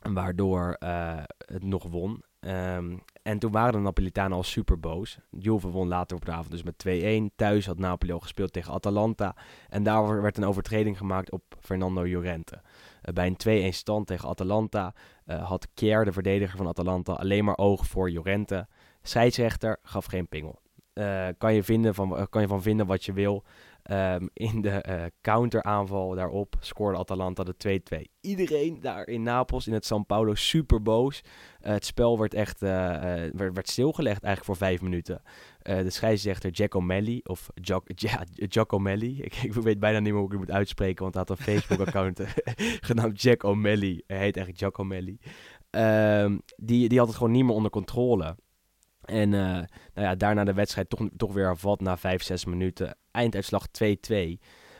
waardoor 0.02 0.76
eh, 0.78 1.22
het 1.38 1.64
nog 1.64 1.84
won. 1.88 2.22
Ehm, 2.40 2.96
en 3.22 3.38
toen 3.38 3.50
waren 3.50 3.72
de 3.72 3.78
Napolitanen 3.78 4.36
al 4.36 4.42
super 4.42 4.80
boos. 4.80 5.18
Juve 5.30 5.68
won 5.68 5.88
later 5.88 6.16
op 6.16 6.24
de 6.24 6.32
avond 6.32 6.50
dus 6.50 6.62
met 6.62 6.78
2-1. 6.78 7.32
Thuis 7.36 7.66
had 7.66 7.78
Napoli 7.78 8.12
al 8.12 8.20
gespeeld 8.20 8.52
tegen 8.52 8.72
Atalanta. 8.72 9.36
En 9.68 9.82
daar 9.82 10.22
werd 10.22 10.36
een 10.36 10.44
overtreding 10.44 10.98
gemaakt 10.98 11.30
op 11.30 11.42
Fernando 11.60 12.04
Llorente. 12.06 12.60
Eh, 13.02 13.14
bij 13.14 13.26
een 13.26 13.36
2-1 13.36 13.74
stand 13.74 14.06
tegen 14.06 14.28
Atalanta 14.28 14.94
eh, 15.24 15.48
had 15.48 15.68
Kier, 15.74 16.04
de 16.04 16.12
verdediger 16.12 16.56
van 16.56 16.68
Atalanta, 16.68 17.12
alleen 17.12 17.44
maar 17.44 17.58
oog 17.58 17.86
voor 17.86 18.10
Llorente. 18.10 18.66
Scheidsrechter 19.02 19.78
gaf 19.82 20.04
geen 20.04 20.28
pingel. 20.28 20.60
Kan, 21.38 21.54
je 21.54 21.62
vinden 21.62 21.94
van, 21.94 22.26
kan 22.30 22.40
je 22.42 22.48
van 22.48 22.62
vinden 22.62 22.86
wat 22.86 23.04
je 23.04 23.12
wil. 23.12 23.44
Ehm, 23.82 24.26
in 24.32 24.60
de 24.60 24.70
eh, 24.70 25.04
counteraanval 25.20 26.14
daarop 26.14 26.54
scoorde 26.60 26.98
Atalanta 26.98 27.44
de 27.44 27.56
2-2. 27.56 28.10
Iedereen 28.20 28.80
daar 28.80 29.06
in 29.06 29.22
Napels, 29.22 29.66
in 29.66 29.72
het 29.72 29.86
San 29.86 30.06
Paulo, 30.06 30.34
super 30.34 30.82
boos. 30.82 31.20
Eh, 31.60 31.72
het 31.72 31.84
spel 31.84 32.18
werd 32.18 32.34
echt 32.34 32.62
eh, 32.62 32.68
werd, 33.32 33.54
werd 33.54 33.68
stilgelegd 33.68 34.22
eigenlijk 34.22 34.44
voor 34.44 34.66
vijf 34.68 34.82
minuten. 34.82 35.22
De 35.62 35.90
scheidsrechter 35.90 36.50
Giacomelli, 36.54 37.20
of 37.24 37.50
Giac 37.54 37.90
ja, 37.94 38.24
ik, 39.24 39.34
ik 39.34 39.52
weet 39.52 39.78
bijna 39.78 39.98
niet 39.98 40.12
meer 40.12 40.20
hoe 40.20 40.24
ik 40.24 40.30
het 40.30 40.40
moet 40.40 40.50
uitspreken, 40.50 41.02
want 41.02 41.14
hij 41.14 41.24
had 41.26 41.38
een 41.38 41.44
Facebook-account 41.44 42.20
genaamd 42.88 43.20
Giacomelli. 43.20 44.02
Hij 44.06 44.18
heet 44.18 44.36
eigenlijk 44.36 44.58
Giacomelli. 44.58 45.18
Ehm, 45.70 46.38
die, 46.56 46.88
die 46.88 46.98
had 46.98 47.06
het 47.06 47.16
gewoon 47.16 47.32
niet 47.32 47.44
meer 47.44 47.54
onder 47.54 47.70
controle. 47.70 48.36
En 49.02 49.34
eh, 49.34 49.40
nou 49.94 50.06
ja, 50.06 50.14
daarna 50.14 50.44
de 50.44 50.52
wedstrijd 50.52 50.88
toch, 50.88 51.08
toch 51.16 51.32
weer 51.32 51.46
hervat 51.46 51.80
na 51.80 51.96
5, 51.96 52.22
6 52.22 52.44
minuten. 52.44 52.96
Einduitslag 53.10 53.66
2-2. 53.68 54.16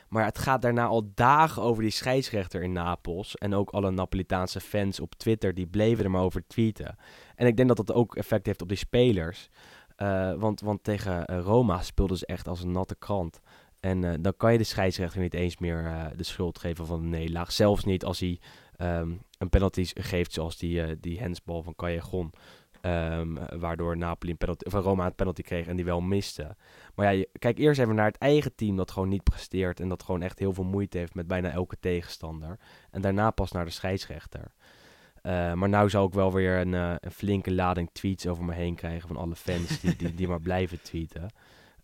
Maar 0.09 0.25
het 0.25 0.37
gaat 0.37 0.61
daarna 0.61 0.85
al 0.85 1.11
dagen 1.13 1.61
over 1.61 1.81
die 1.81 1.91
scheidsrechter 1.91 2.61
in 2.61 2.71
Napels. 2.71 3.35
En 3.35 3.53
ook 3.53 3.69
alle 3.69 3.91
Napolitaanse 3.91 4.59
fans 4.59 4.99
op 4.99 5.15
Twitter, 5.15 5.53
die 5.53 5.67
bleven 5.67 6.03
er 6.03 6.11
maar 6.11 6.21
over 6.21 6.47
tweeten. 6.47 6.95
En 7.35 7.47
ik 7.47 7.55
denk 7.55 7.67
dat 7.67 7.77
dat 7.77 7.93
ook 7.93 8.15
effect 8.15 8.45
heeft 8.45 8.61
op 8.61 8.67
die 8.67 8.77
spelers. 8.77 9.49
Eh, 9.95 10.33
want, 10.33 10.61
want 10.61 10.83
tegen 10.83 11.25
eh, 11.25 11.39
Roma 11.39 11.81
speelden 11.81 12.17
ze 12.17 12.25
echt 12.25 12.47
als 12.47 12.61
een 12.61 12.71
natte 12.71 12.95
krant. 12.95 13.39
En 13.79 14.21
dan 14.21 14.33
kan 14.37 14.51
je 14.51 14.57
de 14.57 14.63
scheidsrechter 14.63 15.21
niet 15.21 15.33
eens 15.33 15.57
meer 15.57 16.11
de 16.15 16.23
schuld 16.23 16.59
geven 16.59 16.85
van 16.85 17.01
de 17.01 17.07
nederlaag. 17.07 17.51
Zelfs 17.51 17.83
niet 17.83 18.05
als 18.05 18.19
hij 18.19 18.39
ehm, 18.77 19.11
een 19.37 19.49
penalty 19.49 19.85
geeft 19.93 20.33
zoals 20.33 20.57
die, 20.57 20.99
die 20.99 21.19
hensbal 21.19 21.63
van 21.63 21.75
Callejon. 21.75 22.33
Ehm, 22.83 23.59
waardoor 23.59 23.97
Napoli 23.97 24.31
een 24.31 24.37
penalty, 24.37 24.65
of 24.65 24.73
Roma 24.73 25.05
een 25.05 25.15
penalty 25.15 25.41
kreeg 25.41 25.67
en 25.67 25.75
die 25.75 25.85
wel 25.85 26.01
miste. 26.01 26.55
Maar 26.95 27.15
ja, 27.15 27.25
kijk 27.39 27.57
eerst 27.57 27.79
even 27.79 27.95
naar 27.95 28.05
het 28.05 28.17
eigen 28.17 28.55
team 28.55 28.75
dat 28.75 28.91
gewoon 28.91 29.09
niet 29.09 29.23
presteert. 29.23 29.79
En 29.79 29.89
dat 29.89 30.03
gewoon 30.03 30.21
echt 30.21 30.39
heel 30.39 30.53
veel 30.53 30.63
moeite 30.63 30.97
heeft 30.97 31.13
met 31.13 31.27
bijna 31.27 31.49
elke 31.49 31.77
tegenstander. 31.79 32.59
En 32.91 33.01
daarna 33.01 33.31
pas 33.31 33.51
naar 33.51 33.65
de 33.65 33.71
scheidsrechter. 33.71 34.51
Eh, 35.21 35.53
maar 35.53 35.69
nou 35.69 35.89
zou 35.89 36.07
ik 36.07 36.13
wel 36.13 36.33
weer 36.33 36.59
een, 36.59 36.73
eh, 36.73 36.93
een 36.99 37.11
flinke 37.11 37.53
lading 37.53 37.89
tweets 37.91 38.27
over 38.27 38.43
me 38.43 38.53
heen 38.53 38.75
krijgen 38.75 39.07
van 39.07 39.17
alle 39.17 39.35
fans 39.35 39.79
die, 39.79 40.15
die, 40.15 40.27
maar 40.27 40.41
blijven 40.41 40.81
tweeten. 40.81 41.27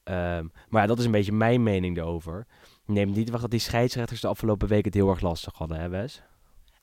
Ehm, 0.04 0.48
maar 0.70 0.82
ja, 0.82 0.88
dat 0.88 1.00
is 1.00 1.06
een 1.06 1.12
beetje 1.12 1.32
mijn 1.32 1.64
mening 1.64 1.98
erover. 1.98 2.46
Neem 2.86 3.12
niet 3.12 3.30
wacht 3.30 3.42
dat 3.42 3.52
die 3.52 3.60
scheidsrechters 3.60 4.22
de 4.22 4.28
afgelopen 4.28 4.68
week 4.68 4.86
het 4.86 4.94
heel 4.94 5.10
erg 5.10 5.22
lastig 5.22 5.54
hadden, 5.58 5.80
hè 5.80 5.90
Wes? 5.90 6.22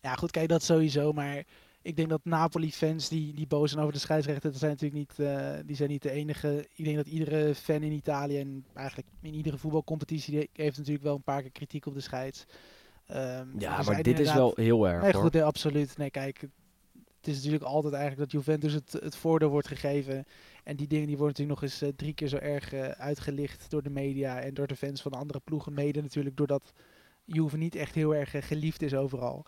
Ja, 0.00 0.14
goed, 0.14 0.31
kijk, 0.31 0.48
dat 0.48 0.62
sowieso. 0.62 1.12
Maar 1.12 1.44
ik 1.87 1.96
denk 1.96 2.09
dat 2.09 2.25
Napoli-fans 2.25 3.09
die, 3.09 3.35
die 3.35 3.46
boos 3.46 3.70
zijn 3.70 3.83
over 3.83 3.94
de 3.94 4.01
scheidsrechter, 4.01 4.51
dat 4.51 4.59
zijn 4.59 4.70
natuurlijk 4.70 5.01
niet, 5.01 5.18
eh, 5.29 5.51
die 5.66 5.77
zijn 5.77 5.88
niet 5.88 6.03
de 6.03 6.11
enige. 6.11 6.68
Ik 6.75 6.85
denk 6.85 6.96
dat 6.96 7.07
iedere 7.07 7.55
fan 7.55 7.83
in 7.83 7.92
Italië 7.92 8.38
en 8.38 8.64
eigenlijk 8.75 9.09
in 9.22 9.35
iedere 9.35 9.59
voetbalcompetitie 9.59 10.51
heeft 10.53 10.77
natuurlijk 10.79 11.05
wel 11.05 11.14
een 11.14 11.22
paar 11.22 11.42
keer 11.42 11.51
kritiek 11.51 11.87
op 11.87 11.94
de 11.94 12.01
scheids. 12.01 12.44
Ehm, 13.07 13.46
Ja, 13.59 13.83
maar 13.83 14.03
dit 14.03 14.18
is 14.18 14.33
wel 14.35 14.53
heel 14.55 14.88
erg 14.88 15.03
Nee, 15.03 15.12
hoor. 15.12 15.22
goed, 15.22 15.33
nee, 15.33 15.44
absoluut. 15.44 15.96
Nee, 15.96 16.11
kijk, 16.11 16.40
het 17.16 17.27
is 17.27 17.37
natuurlijk 17.37 17.64
altijd 17.64 17.94
eigenlijk 17.94 18.31
dat 18.31 18.42
Juventus 18.42 18.72
het, 18.72 18.92
het 18.92 19.16
voordeel 19.16 19.49
wordt 19.49 19.68
gegeven. 19.68 20.25
En 20.64 20.77
die 20.77 20.87
dingen 20.87 21.07
die 21.07 21.16
worden 21.16 21.37
natuurlijk 21.38 21.61
nog 21.61 21.70
eens 21.70 21.83
eh, 21.83 21.96
drie 21.96 22.14
keer 22.14 22.29
zo 22.29 22.37
erg 22.37 22.72
eh, 22.72 22.88
uitgelicht 22.88 23.70
door 23.70 23.83
de 23.83 23.90
media 23.90 24.40
en 24.40 24.55
door 24.55 24.66
de 24.66 24.77
fans 24.77 25.03
van 25.03 25.12
de 25.12 25.18
andere 25.18 25.40
ploegen. 25.44 25.75
Mede 25.75 26.03
natuurlijk 26.03 26.37
doordat 26.37 26.72
Juve 27.25 27.57
niet 27.57 27.75
echt 27.75 27.94
heel 27.94 28.14
erg 28.14 28.46
geliefd 28.46 28.83
is 28.83 28.94
overal. 28.94 29.46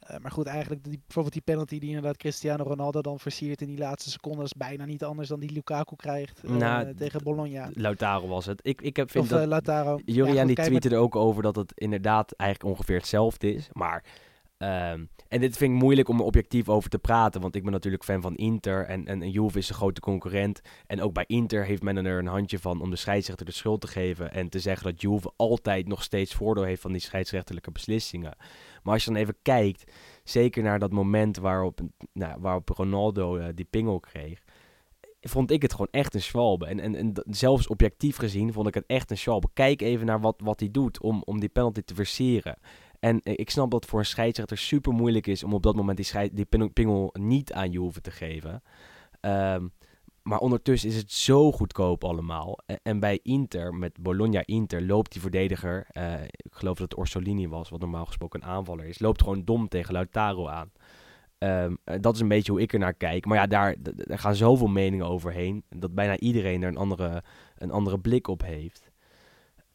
Eh, 0.00 0.16
maar 0.18 0.30
goed, 0.30 0.46
eigenlijk 0.46 0.84
die, 0.84 1.00
bijvoorbeeld 1.06 1.34
die 1.34 1.42
penalty 1.42 1.78
die 1.78 1.88
inderdaad 1.88 2.16
Cristiano 2.16 2.64
Ronaldo 2.64 3.00
dan 3.00 3.18
versiert 3.18 3.60
in 3.60 3.66
die 3.68 3.78
laatste 3.78 4.10
seconde 4.10 4.42
is 4.42 4.52
bijna 4.52 4.84
niet 4.84 5.04
anders 5.04 5.28
dan 5.28 5.40
die 5.40 5.52
Lukaku 5.52 5.96
krijgt 5.96 6.42
eh, 6.44 6.50
Nou, 6.50 6.94
tegen 6.94 7.22
Bologna. 7.22 7.68
Lautaro 7.72 8.28
was 8.28 8.46
het. 8.46 8.60
Ik, 8.62 8.80
ik 8.80 8.96
heb, 8.96 9.10
vind 9.10 9.24
Of 9.24 9.30
dat... 9.30 9.40
eh, 9.40 9.46
Lautaro. 9.46 10.00
Ja, 10.04 10.26
goed, 10.26 10.46
die 10.46 10.56
tweette 10.56 10.88
er 10.88 10.98
ook 10.98 11.16
over 11.16 11.42
dat 11.42 11.56
het 11.56 11.72
inderdaad 11.74 12.32
eigenlijk 12.32 12.70
ongeveer 12.70 12.96
hetzelfde 12.96 13.54
is. 13.54 13.68
Maar, 13.72 14.04
ehm, 14.56 15.04
en 15.30 15.40
dit 15.40 15.56
vind 15.56 15.72
ik 15.72 15.78
moeilijk 15.78 16.08
om 16.08 16.18
er 16.18 16.24
objectief 16.24 16.68
over 16.68 16.90
te 16.90 16.98
praten. 16.98 17.40
Want 17.40 17.54
ik 17.54 17.62
ben 17.62 17.72
natuurlijk 17.72 18.04
fan 18.04 18.20
van 18.20 18.36
Inter. 18.36 18.86
En, 18.86 19.06
en, 19.06 19.30
Juve 19.30 19.58
is 19.58 19.68
een 19.68 19.74
grote 19.74 20.00
concurrent. 20.00 20.60
En 20.86 21.02
ook 21.02 21.12
bij 21.12 21.24
Inter 21.26 21.64
heeft 21.64 21.82
men 21.82 22.06
er 22.06 22.18
een 22.18 22.26
handje 22.26 22.58
van 22.58 22.80
om 22.80 22.90
de 22.90 22.96
scheidsrechter 22.96 23.46
de 23.46 23.52
schuld 23.52 23.80
te 23.80 23.86
geven. 23.86 24.32
En 24.32 24.48
te 24.48 24.60
zeggen 24.60 24.90
dat 24.90 25.00
Juve 25.00 25.32
altijd 25.36 25.88
nog 25.88 26.02
steeds 26.02 26.34
voordeel 26.34 26.64
heeft 26.64 26.82
van 26.82 26.92
die 26.92 27.00
scheidsrechterlijke 27.00 27.70
beslissingen. 27.70 28.36
Maar 28.82 28.94
als 28.94 29.04
je 29.04 29.10
dan 29.10 29.20
even 29.20 29.36
kijkt, 29.42 29.92
zeker 30.24 30.62
naar 30.62 30.78
dat 30.78 30.92
moment 30.92 31.36
waarop, 31.36 31.80
nou, 32.12 32.40
waarop 32.40 32.68
Ronaldo 32.68 33.36
eh, 33.36 33.48
die 33.54 33.66
pingel 33.70 34.00
kreeg 34.00 34.42
vond 35.20 35.50
ik 35.50 35.62
het 35.62 35.72
gewoon 35.72 35.88
echt 35.90 36.14
een 36.14 36.22
schwalbe. 36.22 36.66
En, 36.66 36.94
en, 36.94 37.12
zelfs 37.24 37.66
objectief 37.66 38.16
gezien 38.16 38.52
vond 38.52 38.66
ik 38.66 38.74
het 38.74 38.86
echt 38.86 39.10
een 39.10 39.18
schwalbe. 39.18 39.48
Kijk 39.54 39.80
even 39.80 40.06
naar 40.06 40.20
wat, 40.20 40.40
wat 40.44 40.60
hij 40.60 40.70
doet 40.70 41.00
om, 41.00 41.22
om 41.24 41.40
die 41.40 41.48
penalty 41.48 41.80
te 41.80 41.94
verseren. 41.94 42.58
En 43.00 43.20
eh, 43.20 43.32
ik 43.36 43.50
snap 43.50 43.70
dat 43.70 43.86
voor 43.86 43.98
een 43.98 44.06
scheidsrechter 44.06 44.58
super 44.58 44.92
moeilijk 44.92 45.26
is 45.26 45.44
om 45.44 45.54
op 45.54 45.62
dat 45.62 45.76
moment 45.76 45.96
die, 46.12 46.30
die 46.32 46.70
pingel, 46.72 47.14
niet 47.18 47.52
aan 47.52 47.70
Juve 47.70 48.00
te 48.00 48.10
geven. 48.10 48.62
Ehm, 49.20 49.66
maar 50.22 50.38
ondertussen 50.38 50.88
is 50.88 50.96
het 50.96 51.12
zo 51.12 51.52
goedkoop 51.52 52.04
allemaal. 52.04 52.58
En, 52.82 53.00
bij 53.00 53.20
Inter, 53.22 53.74
met 53.74 54.00
Bologna-Inter, 54.00 54.82
loopt 54.82 55.12
die 55.12 55.20
verdediger, 55.20 55.86
eh, 55.88 56.22
ik 56.22 56.52
geloof 56.54 56.78
dat 56.78 56.90
het 56.90 56.98
Orsolini 56.98 57.48
was, 57.48 57.68
wat 57.68 57.80
normaal 57.80 58.06
gesproken 58.06 58.42
een 58.42 58.48
aanvaller 58.48 58.84
is, 58.84 58.98
loopt 58.98 59.22
gewoon 59.22 59.44
dom 59.44 59.68
tegen 59.68 59.92
Lautaro 59.92 60.48
aan. 60.48 60.72
Ehm, 61.38 61.74
eh, 61.84 62.00
dat 62.00 62.14
is 62.14 62.20
een 62.20 62.28
beetje 62.28 62.52
hoe 62.52 62.60
ik 62.60 62.72
er 62.72 62.78
naar 62.78 62.94
kijk. 62.94 63.26
Maar 63.26 63.36
ja, 63.36 63.46
daar, 63.46 63.76
daar 63.80 64.18
gaan 64.18 64.34
zoveel 64.34 64.66
meningen 64.66 65.06
overheen. 65.06 65.64
Dat 65.68 65.94
bijna 65.94 66.18
iedereen 66.18 66.62
er 66.62 66.68
een 66.68 66.76
andere, 66.76 67.22
een 67.58 67.70
andere 67.70 67.98
blik 67.98 68.28
op 68.28 68.42
heeft. 68.42 68.89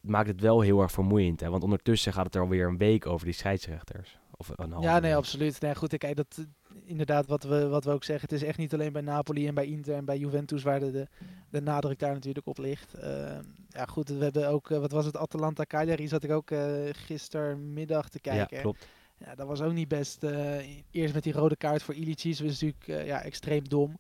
Maakt 0.05 0.27
het 0.27 0.41
wel 0.41 0.61
heel 0.61 0.81
erg 0.81 0.91
vermoeiend. 0.91 1.39
Hè? 1.39 1.49
Want 1.49 1.63
ondertussen 1.63 2.13
gaat 2.13 2.25
het 2.25 2.35
er 2.35 2.41
alweer 2.41 2.67
een 2.67 2.77
week 2.77 3.05
over 3.05 3.25
die 3.25 3.33
scheidsrechters. 3.35 4.19
Of 4.37 4.49
een 4.55 4.71
halve 4.71 4.87
Ja, 4.87 4.99
nee, 4.99 5.15
absoluut. 5.15 5.61
Nee, 5.61 5.75
goed, 5.75 5.97
kijk, 5.97 6.15
dat, 6.15 6.37
eh, 6.39 6.45
inderdaad, 6.85 7.27
wat 7.27 7.43
we, 7.43 7.67
wat 7.67 7.83
we 7.83 7.91
ook 7.91 8.03
zeggen, 8.03 8.29
het 8.29 8.41
is 8.41 8.47
echt 8.47 8.57
niet 8.57 8.73
alleen 8.73 8.91
bij 8.93 9.01
Napoli 9.01 9.47
en 9.47 9.53
bij 9.53 9.65
Inter 9.65 9.95
en 9.95 10.05
bij 10.05 10.17
Juventus 10.17 10.63
waar 10.63 10.79
de, 10.79 10.91
de, 10.91 11.07
de 11.49 11.61
nadruk 11.61 11.99
daar 11.99 12.13
natuurlijk 12.13 12.47
op 12.47 12.57
ligt. 12.57 12.93
Ehm, 12.93 13.43
ja, 13.69 13.85
goed, 13.85 14.09
we 14.09 14.23
hebben 14.23 14.47
ook, 14.49 14.71
eh, 14.71 14.79
wat 14.79 14.91
was 14.91 15.05
het, 15.05 15.17
Atalanta 15.17 15.63
Cagliari 15.67 16.07
zat 16.07 16.23
ik 16.23 16.31
ook 16.31 16.51
eh, 16.51 16.73
gistermiddag 16.91 18.09
te 18.09 18.19
Ja, 18.21 18.31
kijken. 18.35 18.61
klopt. 18.61 18.87
Ja, 19.17 19.35
dat 19.35 19.47
was 19.47 19.61
ook 19.61 19.73
niet 19.73 19.87
best. 19.87 20.23
eh, 20.23 20.57
eerst 20.91 21.13
met 21.13 21.23
die 21.23 21.33
rode 21.33 21.55
kaart 21.55 21.83
voor 21.83 21.93
Ilicic, 21.93 22.37
was 22.39 22.47
natuurlijk 22.61 22.87
eh, 22.87 23.05
ja, 23.05 23.21
extreem 23.21 23.69
dom. 23.69 23.97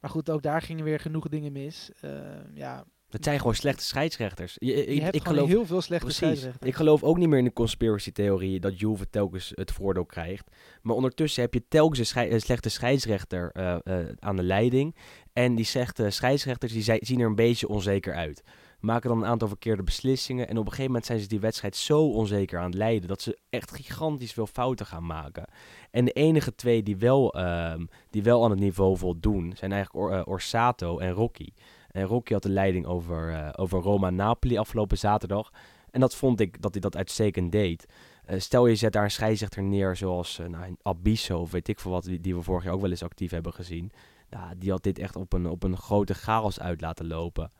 Maar 0.00 0.10
goed, 0.10 0.30
ook 0.30 0.42
daar 0.42 0.62
gingen 0.62 0.84
weer 0.84 1.00
genoeg 1.00 1.28
dingen 1.28 1.52
mis. 1.52 1.90
Ehm, 2.00 2.44
ja, 2.54 2.84
Het 3.12 3.24
zijn 3.24 3.38
gewoon 3.38 3.54
slechte 3.54 3.84
scheidsrechters. 3.84 4.56
Je, 4.58 4.66
je 4.66 4.86
ik, 4.86 5.00
hebt 5.02 5.14
ik 5.14 5.26
geloof, 5.26 5.48
heel 5.48 5.66
veel 5.66 5.80
slechte 5.80 6.04
Precies. 6.04 6.22
scheidsrechters. 6.22 6.70
Ik 6.70 6.76
geloof 6.76 7.02
ook 7.02 7.16
niet 7.18 7.28
meer 7.28 7.38
in 7.38 7.44
de 7.44 7.52
conspiracy-theorie 7.52 8.60
dat 8.60 8.78
Juve 8.80 9.10
telkens 9.10 9.52
het 9.54 9.72
voordeel 9.72 10.04
krijgt. 10.06 10.50
Maar 10.82 10.96
ondertussen 10.96 11.42
heb 11.42 11.54
je 11.54 11.64
telkens 11.68 11.98
een, 11.98 12.06
schei- 12.06 12.30
een 12.30 12.40
slechte 12.40 12.68
scheidsrechter 12.68 13.50
eh, 13.52 13.74
eh, 13.84 14.06
aan 14.18 14.36
de 14.36 14.42
leiding. 14.42 14.96
En 15.32 15.54
die 15.54 15.64
slechte 15.64 16.10
scheidsrechters 16.10 16.72
die 16.72 16.96
zien 17.00 17.20
er 17.20 17.26
een 17.26 17.34
beetje 17.34 17.68
onzeker 17.68 18.14
uit. 18.14 18.42
Maken 18.80 19.08
dan 19.08 19.18
een 19.18 19.28
aantal 19.28 19.48
verkeerde 19.48 19.82
beslissingen. 19.82 20.48
En 20.48 20.52
op 20.58 20.64
een 20.64 20.70
gegeven 20.70 20.86
moment 20.86 21.06
zijn 21.06 21.20
ze 21.20 21.26
die 21.28 21.40
wedstrijd 21.40 21.76
zo 21.76 22.08
onzeker 22.10 22.58
aan 22.58 22.64
het 22.64 22.74
leiden. 22.74 23.08
dat 23.08 23.22
ze 23.22 23.38
echt 23.50 23.74
gigantisch 23.74 24.32
veel 24.32 24.46
fouten 24.46 24.86
gaan 24.86 25.06
maken. 25.06 25.44
En 25.90 26.04
de 26.04 26.12
enige 26.12 26.54
twee 26.54 26.82
die 26.82 26.96
wel, 26.96 27.34
ehm, 27.34 27.84
die 28.10 28.22
wel 28.22 28.44
aan 28.44 28.50
het 28.50 28.60
niveau 28.60 28.96
voldoen. 28.96 29.52
zijn 29.56 29.72
eigenlijk 29.72 30.04
Or- 30.04 30.12
eh, 30.18 30.22
Orsato 30.24 30.98
en 30.98 31.10
Rocky. 31.12 31.48
En 31.92 32.04
Rocky 32.04 32.32
had 32.32 32.42
de 32.42 32.48
leiding 32.48 32.86
over, 32.86 33.32
eh, 33.32 33.48
over 33.56 33.80
Roma-Napoli 33.80 34.58
afgelopen 34.58 34.98
zaterdag. 34.98 35.50
En 35.90 36.00
dat 36.00 36.14
vond 36.14 36.40
ik 36.40 36.62
dat 36.62 36.72
hij 36.72 36.80
dat 36.80 36.96
uitstekend 36.96 37.52
deed. 37.52 37.86
Eh, 38.24 38.40
stel 38.40 38.66
je 38.66 38.74
zet 38.74 38.92
daar 38.92 39.04
een 39.04 39.10
scheidsrechter 39.10 39.62
neer 39.62 39.96
zoals 39.96 40.38
uh, 40.38 40.46
nou, 40.46 40.76
Abisso 40.82 41.38
of 41.38 41.50
weet 41.50 41.68
ik 41.68 41.80
veel 41.80 41.90
wat, 41.90 42.04
die, 42.04 42.20
die 42.20 42.34
we 42.34 42.42
vorig 42.42 42.64
jaar 42.64 42.72
ook 42.72 42.80
wel 42.80 42.90
eens 42.90 43.02
actief 43.02 43.30
hebben 43.30 43.52
gezien. 43.52 43.92
Nou, 44.30 44.58
die 44.58 44.70
had 44.70 44.82
dit 44.82 44.98
echt 44.98 45.16
op 45.16 45.32
een, 45.32 45.46
op 45.46 45.62
een 45.62 45.76
grote 45.76 46.14
chaos 46.14 46.60
uit 46.60 46.80
laten 46.80 47.06
lopen. 47.06 47.52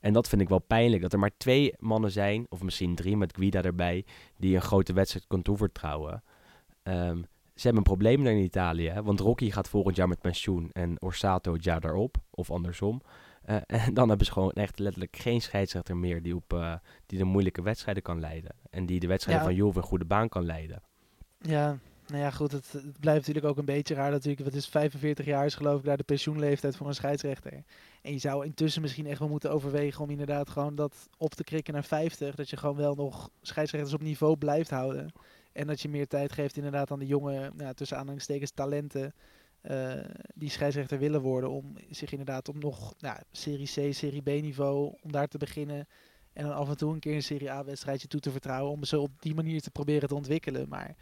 En 0.00 0.12
dat 0.12 0.28
vind 0.28 0.40
ik 0.40 0.48
wel 0.48 0.58
pijnlijk, 0.58 1.02
dat 1.02 1.12
er 1.12 1.18
maar 1.18 1.36
twee 1.36 1.74
mannen 1.78 2.10
zijn, 2.10 2.46
of 2.48 2.62
misschien 2.62 2.94
drie 2.94 3.16
met 3.16 3.36
Guida 3.36 3.62
erbij, 3.62 4.04
die 4.36 4.54
een 4.54 4.62
grote 4.62 4.92
wedstrijd 4.92 5.26
kon 5.26 5.42
toevertrouwen. 5.42 6.22
Ehm, 6.82 7.16
ze 7.54 7.66
hebben 7.66 7.76
een 7.76 7.94
probleem 7.94 8.24
daar 8.24 8.32
in 8.32 8.42
Italië, 8.42 8.92
want 9.04 9.20
Rocky 9.20 9.50
gaat 9.50 9.68
volgend 9.68 9.96
jaar 9.96 10.08
met 10.08 10.20
pensioen 10.20 10.70
en 10.72 11.02
Orsato 11.02 11.52
het 11.52 11.64
jaar 11.64 11.80
daarop, 11.80 12.16
of 12.30 12.50
andersom. 12.50 13.00
Uh, 13.48 13.56
en 13.86 13.94
dan 13.94 14.08
hebben 14.08 14.26
ze 14.26 14.32
gewoon 14.32 14.52
echt 14.52 14.78
letterlijk 14.78 15.16
geen 15.16 15.40
scheidsrechter 15.40 15.96
meer 15.96 16.22
die, 16.22 16.34
op, 16.34 16.52
uh, 16.52 16.74
die 17.06 17.18
de 17.18 17.24
moeilijke 17.24 17.62
wedstrijden 17.62 18.02
kan 18.02 18.20
leiden. 18.20 18.50
En 18.70 18.86
die 18.86 19.00
de 19.00 19.06
wedstrijden 19.06 19.44
Ja. 19.44 19.50
van 19.50 19.58
Juve 19.58 19.78
een 19.78 19.84
goede 19.84 20.04
baan 20.04 20.28
kan 20.28 20.44
leiden. 20.44 20.82
Ja, 21.40 21.78
nou 22.06 22.22
ja, 22.22 22.30
goed. 22.30 22.52
Het, 22.52 22.72
het 22.72 23.00
blijft 23.00 23.18
natuurlijk 23.26 23.46
ook 23.46 23.58
een 23.58 23.64
beetje 23.64 23.94
raar. 23.94 24.10
Natuurlijk, 24.10 24.44
wat 24.44 24.54
is 24.54 24.66
45 24.68 25.26
jaar 25.26 25.44
is 25.44 25.54
geloof 25.54 25.78
ik 25.78 25.84
daar 25.84 25.96
de 25.96 26.02
pensioenleeftijd 26.02 26.76
voor 26.76 26.86
een 26.86 26.94
scheidsrechter. 26.94 27.52
En 28.02 28.12
je 28.12 28.18
zou 28.18 28.44
intussen 28.44 28.82
misschien 28.82 29.06
echt 29.06 29.18
wel 29.18 29.28
moeten 29.28 29.50
overwegen 29.50 30.02
om 30.02 30.10
inderdaad 30.10 30.50
gewoon 30.50 30.74
dat 30.74 31.08
op 31.16 31.34
te 31.34 31.44
krikken 31.44 31.74
naar 31.74 31.84
50. 31.84 32.34
Dat 32.34 32.50
je 32.50 32.56
gewoon 32.56 32.76
wel 32.76 32.94
nog 32.94 33.30
scheidsrechters 33.40 33.94
op 33.94 34.02
niveau 34.02 34.36
blijft 34.36 34.70
houden. 34.70 35.12
En 35.52 35.66
dat 35.66 35.80
je 35.80 35.88
meer 35.88 36.06
tijd 36.06 36.32
geeft 36.32 36.56
inderdaad 36.56 36.90
aan 36.90 36.98
de 36.98 37.06
jonge, 37.06 37.50
nou, 37.54 37.74
tussen 37.74 37.96
aanhalingstekens, 37.96 38.50
talenten. 38.50 39.14
Uh, 39.62 39.92
die 40.34 40.50
scheidsrechter 40.50 40.98
willen 40.98 41.20
worden. 41.20 41.50
Om 41.50 41.76
zich 41.90 42.10
inderdaad 42.10 42.48
op 42.48 42.58
nog 42.58 42.94
nou, 42.98 43.18
Serie 43.30 43.66
C, 43.66 43.94
Serie 43.94 44.22
B 44.22 44.26
niveau, 44.26 44.96
om 45.02 45.12
daar 45.12 45.28
te 45.28 45.38
beginnen. 45.38 45.86
En 46.32 46.44
dan 46.44 46.54
af 46.54 46.68
en 46.68 46.76
toe 46.76 46.92
een 46.92 47.00
keer 47.00 47.14
een 47.14 47.22
Serie 47.22 47.50
A 47.50 47.64
wedstrijdje 47.64 48.08
toe 48.08 48.20
te 48.20 48.30
vertrouwen. 48.30 48.72
Om 48.72 48.84
ze 48.84 48.98
op 48.98 49.22
die 49.22 49.34
manier 49.34 49.60
te 49.60 49.70
proberen 49.70 50.08
te 50.08 50.14
ontwikkelen. 50.14 50.68
Maar 50.68 50.96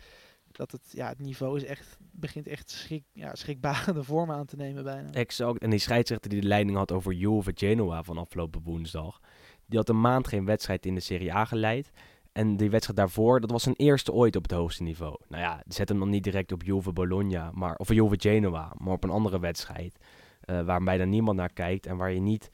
dat 0.56 0.72
het, 0.72 0.82
ja, 0.90 1.08
het 1.08 1.18
niveau 1.18 1.56
is 1.56 1.64
echt, 1.64 1.98
begint 1.98 2.46
echt 2.46 2.70
schrik, 2.70 3.04
ja, 3.12 3.34
schrikbarende 3.34 4.04
vormen 4.12 4.36
aan 4.36 4.46
te 4.46 4.56
nemen 4.56 4.84
bijna. 4.84 5.10
Exact. 5.10 5.62
En 5.62 5.70
die 5.70 5.78
scheidsrechter 5.78 6.30
die 6.30 6.40
de 6.40 6.46
leiding 6.46 6.76
had 6.76 6.92
over 6.92 7.12
Juve 7.12 7.52
Genoa 7.54 8.02
van 8.02 8.18
afgelopen 8.18 8.62
woensdag. 8.62 9.20
Die 9.66 9.78
had 9.78 9.88
een 9.88 10.00
maand 10.00 10.28
geen 10.28 10.44
wedstrijd 10.44 10.86
in 10.86 10.94
de 10.94 11.00
Serie 11.00 11.34
A 11.34 11.44
geleid. 11.44 11.90
En 12.36 12.56
die 12.56 12.70
wedstrijd 12.70 12.98
daarvoor, 12.98 13.40
dat 13.40 13.50
was 13.50 13.62
zijn 13.62 13.74
eerste 13.74 14.12
ooit 14.12 14.36
op 14.36 14.42
het 14.42 14.52
hoogste 14.52 14.82
niveau. 14.82 15.16
Nou 15.28 15.42
ja, 15.42 15.62
zet 15.68 15.88
hem 15.88 15.98
dan 15.98 16.10
niet 16.10 16.24
direct 16.24 16.52
op 16.52 16.62
Juve 16.62 16.92
Bologna, 16.92 17.50
maar, 17.54 17.76
of 17.76 17.88
Juve 17.88 18.14
Genoa, 18.18 18.72
maar 18.78 18.92
op 18.92 19.04
een 19.04 19.10
andere 19.10 19.40
wedstrijd. 19.40 19.98
Uh, 20.44 20.62
waar 20.62 20.82
bijna 20.82 21.04
niemand 21.04 21.36
naar 21.36 21.52
kijkt 21.52 21.86
en 21.86 21.96
waar 21.96 22.12
je 22.12 22.20
niet 22.20 22.50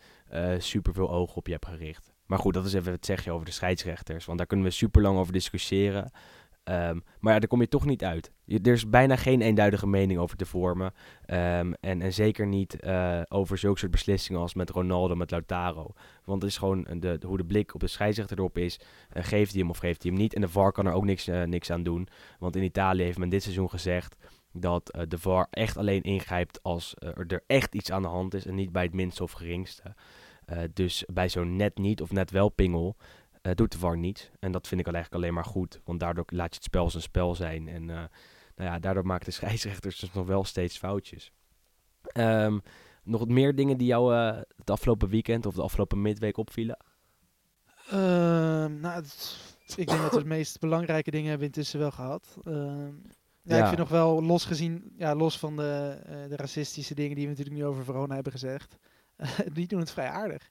super 0.59 0.93
veel 0.93 1.11
ogen 1.11 1.37
op 1.37 1.47
je 1.47 1.53
hebt 1.53 1.67
gericht. 1.67 2.13
Maar 2.27 2.39
goed, 2.39 2.55
dat 2.55 2.65
is 2.65 2.73
even 2.73 2.93
het 2.93 3.07
zegje 3.07 3.33
over 3.33 3.47
de 3.47 3.53
scheidsrechters. 3.53 4.25
Want 4.25 4.39
daar 4.39 4.47
kunnen 4.47 4.67
we 4.67 4.73
super 4.73 5.03
lang 5.03 5.19
over 5.19 5.33
discussiëren. 5.33 6.11
Um, 6.65 7.05
maar 7.21 7.33
ja, 7.33 7.39
daar 7.39 7.49
kom 7.49 7.61
je 7.61 7.69
toch 7.69 7.87
niet 7.87 8.05
uit. 8.05 8.33
Er 8.47 8.73
is 8.73 8.89
bijna 8.89 9.17
geen 9.17 9.41
eenduidige 9.41 9.87
mening 9.87 10.21
over 10.21 10.37
te 10.37 10.47
vormen. 10.47 10.87
Um, 11.27 11.75
en, 11.75 12.03
en 12.03 12.13
zeker 12.13 12.47
niet 12.47 12.77
uh, 12.81 13.21
over 13.29 13.59
zulke 13.59 13.79
soort 13.79 13.91
beslissingen 13.91 14.41
als 14.41 14.55
met 14.55 14.71
Ronaldo, 14.71 15.15
met 15.15 15.31
Lautaro. 15.31 15.95
Want 16.25 16.43
het 16.43 16.51
is 16.51 16.57
gewoon 16.57 16.87
de, 16.99 17.19
hoe 17.27 17.37
de 17.37 17.45
blik 17.45 17.75
op 17.75 17.81
de 17.81 17.87
scheidsrechter 17.87 18.39
erop 18.39 18.59
is. 18.59 18.81
Uh, 19.17 19.25
geeft 19.25 19.51
hij 19.51 19.61
hem 19.61 19.71
of 19.71 19.79
geeft 19.79 20.03
hij 20.03 20.13
hem 20.13 20.21
niet? 20.21 20.35
En 20.35 20.41
de 20.41 20.49
VAR 20.49 20.73
kan 20.73 20.87
er 20.87 20.93
ook 20.93 21.05
niks, 21.05 21.29
uh, 21.29 21.43
niks 21.43 21.71
aan 21.71 21.83
doen. 21.83 22.09
Want 22.39 22.57
in 22.57 22.63
Italië 22.63 23.03
heeft 23.03 23.19
men 23.19 23.29
dit 23.29 23.43
seizoen 23.43 23.71
gezegd... 23.71 24.17
dat 24.53 24.91
eh, 24.91 25.03
de 25.09 25.19
VAR 25.19 25.47
echt 25.51 25.77
alleen 25.77 26.03
ingrijpt 26.03 26.63
als 26.63 26.95
eh, 26.95 27.09
er 27.29 27.45
echt 27.47 27.75
iets 27.75 27.91
aan 27.91 28.03
de 28.03 28.09
hand 28.09 28.35
is 28.35 28.47
en 28.47 28.55
niet 28.55 28.73
bij 28.73 28.83
het 28.83 28.95
minste 28.95 29.23
of 29.23 29.33
geringste. 29.33 29.95
Eh, 30.45 30.59
dus 30.73 31.05
bij 31.13 31.29
zo'n 31.29 31.57
net 31.57 31.79
niet 31.79 32.03
of 32.03 32.13
net 32.13 32.31
wel 32.31 32.49
pingel 32.49 32.97
eh, 33.43 33.55
doet 33.55 33.73
de 33.73 33.79
VAR 33.79 33.99
niet. 33.99 34.31
En 34.39 34.53
dat 34.53 34.69
vind 34.69 34.81
ik 34.81 34.87
al 34.87 34.93
eigenlijk 34.93 35.23
alleen 35.23 35.35
maar 35.35 35.45
goed, 35.45 35.81
want 35.85 36.01
daardoor 36.01 36.25
laat 36.27 36.49
je 36.49 36.55
het 36.55 36.65
spel 36.65 36.91
zijn 36.91 37.03
spel 37.03 37.35
zijn. 37.35 37.69
En 37.69 37.91
eh, 37.91 37.97
nou 38.57 38.71
ja, 38.71 38.79
daardoor 38.79 39.07
maken 39.07 39.25
de 39.25 39.31
scheidsrechters 39.41 39.99
dus 39.99 40.13
nog 40.13 40.27
wel 40.27 40.45
steeds 40.45 40.79
foutjes. 40.79 41.33
Ehm, 42.03 42.59
nog 43.03 43.21
wat 43.21 43.29
meer 43.29 43.55
dingen 43.55 43.79
die 43.79 43.87
jou 43.87 44.15
eh, 44.15 44.41
het 44.57 44.71
afgelopen 44.71 45.09
weekend 45.09 45.47
of 45.47 45.55
de 45.55 45.63
afgelopen 45.63 46.03
midweek 46.03 46.37
opvielen? 46.37 46.77
Ehm, 47.91 48.81
nou, 48.81 48.95
het 48.95 49.41
ik 49.77 49.87
denk 49.87 50.01
dat 50.03 50.13
we 50.13 50.19
de 50.19 50.35
meest 50.37 50.61
belangrijke 50.61 51.11
dingen 51.11 51.29
hebben 51.29 51.47
intussen 51.47 51.79
wel 51.79 51.91
gehad. 51.91 52.37
Ehm, 52.45 52.91
ja, 53.43 53.57
Ja. 53.57 53.61
ik 53.61 53.67
vind 53.67 53.79
nog 53.79 53.89
wel 53.89 54.23
los 54.23 54.45
gezien, 54.45 54.93
ja, 54.97 55.15
los 55.15 55.39
van 55.39 55.57
de, 55.57 55.99
de 56.29 56.37
racistische 56.37 56.95
dingen 56.95 57.15
die 57.17 57.25
we 57.25 57.31
natuurlijk 57.31 57.57
nu 57.57 57.65
over 57.65 57.85
Verona 57.85 58.15
hebben 58.15 58.33
gezegd. 58.33 58.77
die 59.53 59.67
doen 59.67 59.81
het 59.81 59.91
vrij 59.91 60.09
aardig. 60.09 60.51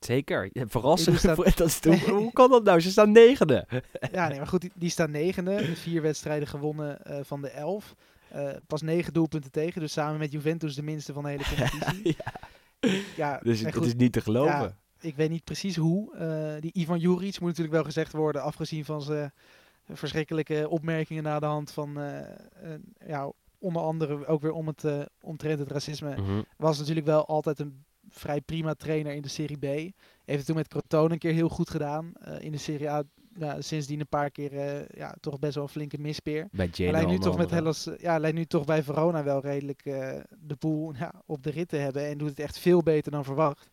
Zeker, 0.00 0.50
verrassend. 0.52 1.22
Dat 1.56 1.60
is 1.60 1.84
hoe, 1.84 2.10
hoe 2.10 2.32
kan 2.32 2.50
dat 2.50 2.64
nou? 2.64 2.80
Ze 2.80 2.90
staan 2.90 3.12
negende. 3.12 3.66
Ja, 4.12 4.28
nee, 4.28 4.38
maar 4.38 4.46
goed, 4.46 4.60
die, 4.60 4.72
die 4.74 4.90
staan 4.90 5.10
negende. 5.10 5.76
Vier 5.76 6.02
wedstrijden 6.02 6.48
gewonnen 6.48 7.04
eh, 7.04 7.18
van 7.22 7.40
de 7.40 7.48
elf. 7.48 7.94
Eh, 8.28 8.50
pas 8.66 8.82
negen 8.82 9.12
doelpunten 9.12 9.50
tegen, 9.50 9.80
dus 9.80 9.92
samen 9.92 10.18
met 10.18 10.32
Juventus 10.32 10.74
de 10.74 10.82
minste 10.82 11.12
van 11.12 11.22
de 11.22 11.28
hele 11.28 11.44
competitie. 11.56 12.16
ja, 12.18 12.32
ja, 13.16 13.40
dus 13.42 13.60
het 13.60 13.84
is 13.84 13.94
niet 13.94 14.12
te 14.12 14.20
geloven. 14.20 14.52
Ja, 14.52 14.76
ik 15.00 15.16
weet 15.16 15.30
niet 15.30 15.44
precies 15.44 15.76
hoe. 15.76 16.16
Eh, 16.16 16.60
die 16.60 16.72
Ivan 16.72 16.98
Juric 16.98 17.40
moet 17.40 17.48
natuurlijk 17.48 17.74
wel 17.74 17.84
gezegd 17.84 18.12
worden, 18.12 18.42
afgezien 18.42 18.84
van 18.84 19.02
zijn 19.02 19.32
verschrikkelijke 19.88 20.68
opmerkingen 20.68 21.22
na 21.22 21.38
de 21.38 21.46
hand 21.46 21.70
van, 21.70 21.98
ja, 23.06 23.32
onder 23.58 23.82
andere 23.82 24.26
ook 24.26 24.42
weer 24.42 24.52
om 24.52 24.66
het, 24.66 24.84
omtrent 25.20 25.58
het 25.58 25.70
racisme. 25.70 26.16
Mhm. 26.16 26.42
Was 26.56 26.78
natuurlijk 26.78 27.06
wel 27.06 27.26
altijd 27.26 27.58
een 27.58 27.84
vrij 28.08 28.40
prima 28.40 28.74
trainer 28.74 29.12
in 29.12 29.22
de 29.22 29.28
Serie 29.28 29.58
B. 29.58 29.64
Heeft 29.64 29.94
het 30.38 30.46
toen 30.46 30.56
met 30.56 30.68
Crotone 30.68 31.12
een 31.12 31.18
keer 31.18 31.32
heel 31.32 31.48
goed 31.48 31.70
gedaan. 31.70 32.12
Eh, 32.20 32.40
in 32.40 32.52
de 32.52 32.58
Serie 32.58 32.90
A 32.90 33.02
ja, 33.38 33.60
sindsdien 33.60 34.00
een 34.00 34.08
paar 34.08 34.30
keer 34.30 34.52
eh, 34.58 34.88
ja, 34.88 35.14
toch 35.20 35.38
best 35.38 35.54
wel 35.54 35.64
een 35.64 35.70
flinke 35.70 35.98
mispeer. 35.98 36.48
Bij 36.50 36.66
Hij 36.66 36.74
Genoa 36.74 36.92
lijkt 36.92 37.10
nu 37.10 37.18
toch 37.18 37.36
met. 37.36 37.50
Hellas, 37.50 37.86
eh, 37.86 37.98
ja, 37.98 38.18
lijkt 38.18 38.36
nu 38.36 38.44
toch 38.44 38.64
bij 38.64 38.82
Verona 38.82 39.24
wel 39.24 39.40
redelijk 39.40 39.82
de 40.38 40.56
boel 40.58 40.92
ja, 40.98 41.12
op 41.26 41.42
de 41.42 41.50
rit 41.50 41.68
te 41.68 41.76
hebben. 41.76 42.06
En 42.06 42.18
doet 42.18 42.28
het 42.28 42.40
echt 42.40 42.58
veel 42.58 42.82
beter 42.82 43.12
dan 43.12 43.24
verwacht. 43.24 43.68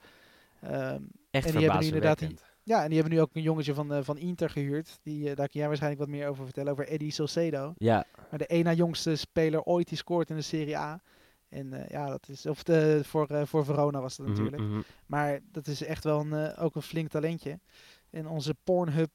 Ehm, 0.61 1.01
Echt 1.31 1.45
en 1.45 1.51
die 1.51 1.61
hebben 1.61 1.79
nu 1.79 1.85
inderdaad 1.85 2.21
ja, 2.65 2.81
en 2.81 2.89
die 2.89 2.99
hebben 2.99 3.17
nu 3.17 3.21
ook 3.21 3.29
een 3.33 3.41
jongetje 3.41 3.73
van, 3.73 4.03
van 4.03 4.17
Inter 4.17 4.49
gehuurd. 4.49 4.99
Die, 5.03 5.23
daar 5.35 5.47
kun 5.47 5.59
jij 5.59 5.67
waarschijnlijk 5.67 6.01
wat 6.01 6.11
meer 6.11 6.27
over 6.27 6.43
vertellen. 6.43 6.71
Over 6.71 6.87
Eddie 6.87 7.11
Salcedo. 7.11 7.73
Ja, 7.77 8.05
Maar 8.29 8.39
de 8.39 8.47
één 8.47 8.63
na 8.63 8.73
jongste 8.73 9.15
speler 9.15 9.63
ooit 9.63 9.87
die 9.87 9.97
scoort 9.97 10.29
in 10.29 10.35
de 10.35 10.41
Serie 10.41 10.77
A. 10.77 11.01
En 11.53 11.73
eh, 11.73 11.89
ja, 11.89 12.09
dat 12.09 12.29
is. 12.29 12.45
Of 12.45 12.63
de, 12.63 13.01
voor, 13.03 13.27
eh, 13.27 13.45
voor 13.45 13.65
Verona 13.65 14.01
was 14.01 14.15
dat 14.15 14.27
mhm, 14.27 14.35
natuurlijk. 14.35 14.63
mhm. 14.63 14.81
Maar 15.05 15.39
dat 15.51 15.67
is 15.67 15.83
echt 15.83 16.03
wel 16.03 16.19
een, 16.19 16.33
eh, 16.33 16.63
ook 16.63 16.75
een 16.75 16.81
flink 16.81 17.09
talentje. 17.09 17.59
En 18.09 18.27
onze 18.27 18.55
Pornhub, 18.63 19.11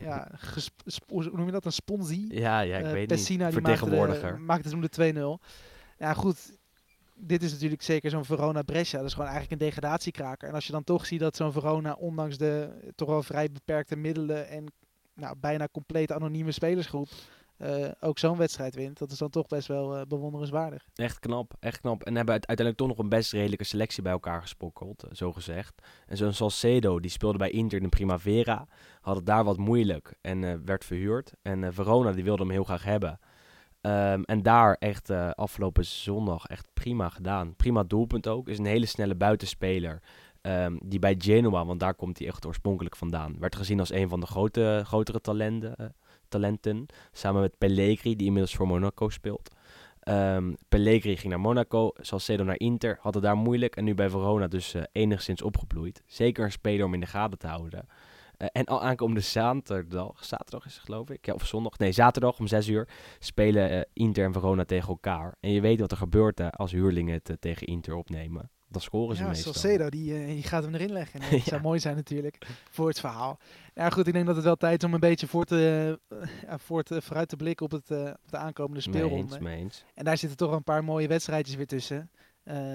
ja, 0.00 0.30
hoe 1.08 1.30
noem 1.32 1.46
je 1.46 1.52
dat? 1.52 1.64
Een 1.64 1.72
sponsie. 1.72 2.34
ja, 2.34 2.60
ja, 2.60 2.78
ik 2.78 2.92
weet 2.92 3.06
Pessina 3.06 3.44
niet. 3.44 3.54
die 3.54 3.62
Vertegenwoordiger. 3.62 4.34
de, 4.34 4.38
maakte 4.38 4.70
toen 4.70 4.80
de 4.80 5.38
2-0. 5.40 5.46
Ja, 5.98 6.14
goed. 6.14 6.58
Dit 7.14 7.42
is 7.42 7.52
natuurlijk 7.52 7.82
zeker 7.82 8.10
zo'n 8.10 8.24
Verona 8.24 8.62
Brescia. 8.62 8.98
Dat 8.98 9.06
is 9.06 9.14
gewoon 9.14 9.30
eigenlijk 9.30 9.60
een 9.60 9.66
degradatiekraker. 9.66 10.48
En 10.48 10.54
als 10.54 10.66
je 10.66 10.72
dan 10.72 10.84
toch 10.84 11.06
ziet 11.06 11.20
dat 11.20 11.36
zo'n 11.36 11.52
Verona, 11.52 11.92
ondanks 11.92 12.38
de 12.38 12.70
toch 12.94 13.08
wel 13.08 13.22
vrij 13.22 13.52
beperkte 13.52 13.96
middelen 13.96 14.48
en 14.48 14.66
nou, 15.14 15.36
bijna 15.40 15.68
compleet 15.72 16.12
anonieme 16.12 16.52
spelersgroep, 16.52 17.08
eh, 17.60 17.88
ook 18.00 18.18
zo'n 18.18 18.36
wedstrijd 18.36 18.74
wint. 18.74 18.98
Dat 18.98 19.10
is 19.10 19.18
dan 19.18 19.30
toch 19.30 19.46
best 19.46 19.68
wel 19.68 19.96
eh, 19.96 20.06
bewonderenswaardig. 20.06 20.84
Echt 20.94 21.18
knap, 21.18 21.52
echt 21.60 21.80
knap. 21.80 22.02
En 22.02 22.14
hebben 22.16 22.34
uit- 22.34 22.46
uiteindelijk 22.46 22.76
toch 22.76 22.88
nog 22.88 22.98
een 22.98 23.18
best 23.18 23.32
redelijke 23.32 23.64
selectie 23.64 24.02
bij 24.02 24.12
elkaar 24.12 24.40
gespokkeld, 24.40 25.02
eh, 25.02 25.10
zo 25.12 25.32
gezegd. 25.32 25.82
En 26.06 26.16
zo'n 26.16 26.32
Salcedo, 26.32 27.00
die 27.00 27.10
speelde 27.10 27.38
bij 27.38 27.50
Inter 27.50 27.76
in 27.78 27.82
de 27.84 27.88
Primavera, 27.88 28.66
had 29.00 29.16
het 29.16 29.26
daar 29.26 29.44
wat 29.44 29.56
moeilijk 29.56 30.14
en 30.20 30.64
werd 30.64 30.84
verhuurd. 30.84 31.32
En 31.42 31.74
Verona, 31.74 32.12
die 32.12 32.24
wilde 32.24 32.42
hem 32.42 32.52
heel 32.52 32.64
graag 32.64 32.84
hebben. 32.84 33.18
Ehm, 33.80 34.22
en 34.22 34.42
daar 34.42 34.74
echt 34.78 35.10
afgelopen 35.34 35.84
zondag 35.84 36.46
echt 36.46 36.66
prima 36.74 37.08
gedaan. 37.08 37.56
Prima 37.56 37.82
doelpunt 37.82 38.28
ook. 38.28 38.48
Is 38.48 38.58
een 38.58 38.64
hele 38.64 38.86
snelle 38.86 39.14
buitenspeler. 39.14 40.02
ehm, 40.40 40.76
die 40.84 40.98
bij 40.98 41.14
Genoa, 41.18 41.64
want 41.64 41.80
daar 41.80 41.94
komt 41.94 42.18
hij 42.18 42.26
echt 42.26 42.46
oorspronkelijk 42.46 42.96
vandaan, 42.96 43.36
werd 43.38 43.56
gezien 43.56 43.80
als 43.80 43.92
een 43.92 44.08
van 44.08 44.20
de 44.20 44.26
grote, 44.26 44.82
grotere 44.86 45.20
talenten, 45.20 45.94
talenten. 46.30 46.86
Samen 47.12 47.40
met 47.40 47.58
Pellegrini, 47.58 48.16
die 48.16 48.26
inmiddels 48.26 48.54
voor 48.54 48.66
Monaco 48.66 49.08
speelt. 49.08 49.50
Pellegrini 50.68 51.16
ging 51.16 51.28
naar 51.28 51.40
Monaco, 51.40 51.90
Salcedo 51.94 52.44
naar 52.44 52.58
Inter, 52.58 52.98
had 53.00 53.14
het 53.14 53.22
daar 53.22 53.36
moeilijk 53.36 53.76
en 53.76 53.84
nu 53.84 53.94
bij 53.94 54.10
Verona 54.10 54.48
dus 54.48 54.74
eh, 54.74 54.82
enigszins 54.92 55.42
opgebloeid. 55.42 56.02
Zeker 56.06 56.44
een 56.44 56.52
speler 56.52 56.86
om 56.86 56.94
in 56.94 57.00
de 57.00 57.06
gaten 57.06 57.38
te 57.38 57.46
houden. 57.46 57.86
Eh, 58.36 58.48
en 58.52 58.64
al 58.64 58.82
aankomende 58.82 59.20
zaterdag, 59.20 60.24
zaterdag 60.24 60.66
is 60.66 60.74
het 60.74 60.84
geloof 60.84 61.10
ik, 61.10 61.26
ja, 61.26 61.32
of 61.32 61.46
zondag, 61.46 61.78
nee 61.78 61.92
zaterdag 61.92 62.38
om 62.38 62.46
6 62.46 62.68
uur, 62.68 62.88
spelen 63.18 63.70
eh, 63.70 63.80
Inter 63.92 64.24
en 64.24 64.32
Verona 64.32 64.64
tegen 64.64 64.88
elkaar. 64.88 65.36
En 65.40 65.50
je 65.50 65.60
weet 65.60 65.80
wat 65.80 65.90
er 65.90 65.96
gebeurt 65.96 66.56
als 66.56 66.72
huurlingen 66.72 67.20
het 67.22 67.36
tegen 67.40 67.66
Inter 67.66 67.94
opnemen. 67.94 68.50
Dan 68.70 68.80
scoren 68.80 69.16
ze 69.16 69.22
Ja, 69.22 69.28
meestal. 69.28 69.52
Salcedo, 69.52 69.88
die, 69.88 70.18
eh, 70.18 70.26
die 70.26 70.42
gaat 70.42 70.62
hem 70.62 70.74
erin 70.74 70.92
leggen. 70.92 71.20
En 71.20 71.30
dat 71.36 71.40
zou 71.40 71.60
mooi 71.62 71.78
zijn 71.78 71.96
natuurlijk 71.96 72.46
voor 72.70 72.88
het 72.88 73.00
verhaal. 73.00 73.38
Ja, 73.74 73.90
goed, 73.90 74.06
ik 74.06 74.12
denk 74.12 74.26
dat 74.26 74.36
het 74.36 74.44
wel 74.44 74.56
tijd 74.56 74.82
is 74.82 74.88
om 74.88 74.94
een 74.94 75.00
beetje 75.00 75.26
voor 75.26 75.44
te, 75.44 75.98
eh, 76.08 76.54
voor 76.58 76.82
te, 76.82 77.02
vooruit 77.02 77.28
te 77.28 77.36
blikken 77.36 77.66
op, 77.66 77.72
het, 77.72 77.90
eh, 77.90 77.98
op 77.98 78.30
de 78.30 78.36
aankomende 78.36 78.80
speelronde. 78.80 79.40
mee 79.40 79.58
eens. 79.58 79.84
En 79.94 80.04
daar 80.04 80.16
zitten 80.16 80.38
toch 80.38 80.52
een 80.52 80.64
paar 80.64 80.84
mooie 80.84 81.08
wedstrijdjes 81.08 81.56
weer 81.56 81.66
tussen. 81.66 82.10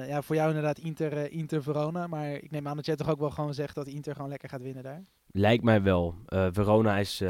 Ja, 0.07 0.21
voor 0.21 0.35
jou 0.35 0.47
inderdaad 0.47 0.77
Inter, 0.77 1.31
Inter 1.31 1.63
Verona. 1.63 2.07
Maar 2.07 2.31
ik 2.31 2.51
neem 2.51 2.67
aan 2.67 2.75
dat 2.75 2.85
jij 2.85 2.95
toch 2.95 3.09
ook 3.09 3.19
wel 3.19 3.29
gewoon 3.29 3.53
zegt 3.53 3.75
dat 3.75 3.87
Inter 3.87 4.15
gewoon 4.15 4.29
lekker 4.29 4.49
gaat 4.49 4.61
winnen 4.61 4.83
daar. 4.83 5.03
Lijkt 5.31 5.63
mij 5.63 5.81
wel. 5.81 6.15
Verona 6.27 6.97
is, 6.97 7.23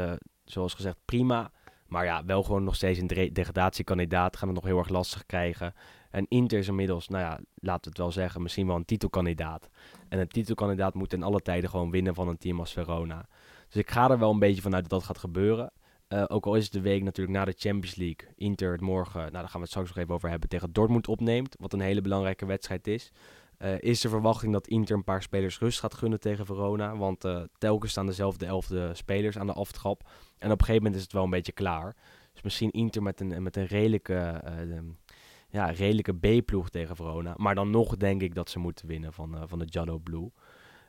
zoals 0.44 0.74
gezegd, 0.74 0.96
prima. 1.04 1.50
Maar 1.86 2.04
ja, 2.04 2.24
wel 2.24 2.42
gewoon 2.42 2.64
nog 2.64 2.74
steeds 2.74 2.98
een 2.98 3.30
degradatiekandidaat. 3.32 4.36
Gaan 4.36 4.48
het 4.48 4.56
nog 4.56 4.66
heel 4.66 4.78
erg 4.78 4.88
lastig 4.88 5.26
krijgen. 5.26 5.74
En 6.16 6.26
Inter 6.28 6.58
is 6.58 6.68
inmiddels, 6.68 7.08
nou 7.08 7.22
ja, 7.24 7.30
laten 7.54 7.82
we 7.82 7.88
het 7.88 7.98
wel 7.98 8.12
zeggen, 8.12 8.42
misschien 8.42 8.66
wel 8.66 8.76
een 8.76 8.84
titelkandidaat. 8.84 9.68
En 10.08 10.18
een 10.18 10.28
titelkandidaat 10.28 10.94
moet 10.94 11.12
in 11.12 11.22
alle 11.22 11.40
tijden 11.40 11.70
gewoon 11.70 11.90
winnen 11.90 12.14
van 12.14 12.28
een 12.28 12.38
team 12.38 12.58
als 12.60 12.72
Verona. 12.72 13.28
Dus 13.66 13.76
ik 13.76 13.90
ga 13.90 14.10
er 14.10 14.18
wel 14.18 14.30
een 14.30 14.38
beetje 14.38 14.62
vanuit 14.62 14.82
dat 14.82 14.90
dat 14.90 15.02
gaat 15.04 15.18
gebeuren. 15.18 15.72
Eh, 16.08 16.24
ook 16.26 16.46
al 16.46 16.54
is 16.54 16.64
het 16.64 16.72
de 16.72 16.80
week 16.80 17.02
natuurlijk 17.02 17.36
na 17.36 17.44
de 17.44 17.54
Champions 17.56 17.94
League. 17.96 18.28
Inter 18.36 18.72
het 18.72 18.80
morgen, 18.80 19.20
nou 19.20 19.32
daar 19.32 19.42
gaan 19.42 19.52
we 19.52 19.58
het 19.60 19.68
straks 19.68 19.88
nog 19.88 19.96
even 19.96 20.14
over 20.14 20.28
hebben, 20.30 20.48
tegen 20.48 20.72
Dortmund 20.72 21.08
opneemt. 21.08 21.56
Wat 21.60 21.72
een 21.72 21.80
hele 21.80 22.00
belangrijke 22.00 22.46
wedstrijd 22.46 22.86
is. 22.86 23.12
Eh, 23.58 23.80
is 23.80 24.00
de 24.00 24.08
verwachting 24.08 24.52
dat 24.52 24.66
Inter 24.66 24.96
een 24.96 25.04
paar 25.04 25.22
spelers 25.22 25.58
rust 25.58 25.80
gaat 25.80 25.94
gunnen 25.94 26.20
tegen 26.20 26.46
Verona. 26.46 26.96
Want 26.96 27.24
eh, 27.24 27.42
telkens 27.58 27.90
staan 27.90 28.06
dezelfde 28.06 28.46
elfde 28.46 28.94
spelers 28.94 29.38
aan 29.38 29.46
de 29.46 29.52
aftrap. 29.52 30.02
En 30.38 30.50
op 30.50 30.58
een 30.58 30.66
gegeven 30.66 30.74
moment 30.74 30.94
is 30.94 31.02
het 31.02 31.12
wel 31.12 31.24
een 31.24 31.30
beetje 31.30 31.52
klaar. 31.52 31.96
Dus 32.32 32.42
misschien 32.42 32.70
Inter 32.70 33.02
met 33.02 33.20
een, 33.20 33.42
met 33.42 33.56
een 33.56 33.66
redelijke, 33.66 34.40
de- 34.44 34.92
ja, 35.48 35.70
redelijke 35.70 36.14
B-ploeg 36.14 36.68
tegen 36.68 36.96
Verona. 36.96 37.34
Maar 37.36 37.54
dan 37.54 37.70
nog 37.70 37.96
denk 37.96 38.22
ik 38.22 38.34
dat 38.34 38.50
ze 38.50 38.58
moeten 38.58 38.86
winnen 38.86 39.12
van, 39.12 39.36
eh, 39.36 39.42
van 39.46 39.58
de 39.58 39.66
Giallo 39.68 39.98
Blue. 39.98 40.30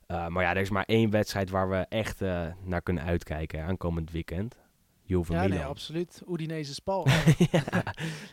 Eh, 0.05 0.27
maar 0.27 0.43
ja, 0.43 0.49
er 0.49 0.61
is 0.61 0.69
maar 0.69 0.85
één 0.85 1.09
wedstrijd 1.09 1.49
waar 1.49 1.69
we 1.69 1.85
echt 1.89 2.21
eh, 2.21 2.47
naar 2.63 2.81
kunnen 2.81 3.03
uitkijken 3.03 3.59
hè, 3.59 3.65
aankomend 3.65 4.11
weekend. 4.11 4.57
Juve 5.03 5.33
ja, 5.33 5.41
Milan. 5.41 5.57
nee, 5.57 5.67
absoluut. 5.67 6.21
Udinese 6.27 6.73
Spal. 6.73 7.07
ja. 7.51 7.63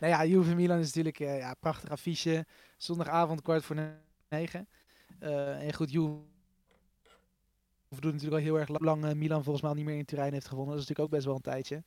nou 0.01 0.13
ja, 0.13 0.25
Juve 0.25 0.55
Milan 0.55 0.79
is 0.79 0.87
natuurlijk 0.87 1.19
ja, 1.19 1.55
prachtig 1.61 1.91
affiche. 1.91 2.47
Zondagavond 2.77 3.43
kwart 3.43 3.65
voor 3.65 3.77
negen. 4.29 4.69
En 5.19 5.75
goed, 5.75 5.93
Juve 5.93 6.34
doet 8.03 8.13
natuurlijk 8.13 8.41
al 8.41 8.49
heel 8.49 8.59
erg 8.59 8.81
lang 8.81 9.05
eh, 9.05 9.13
Milan 9.13 9.43
volgens 9.43 9.65
mij 9.65 9.75
niet 9.75 9.85
meer 9.85 9.97
in 9.97 10.05
Turijn 10.05 10.33
heeft 10.33 10.49
gewonnen. 10.49 10.75
Dat 10.75 10.83
is 10.83 10.89
natuurlijk 10.89 11.09
ook 11.09 11.19
best 11.19 11.27
wel 11.27 11.35
een 11.35 11.53
tijdje. 11.53 11.83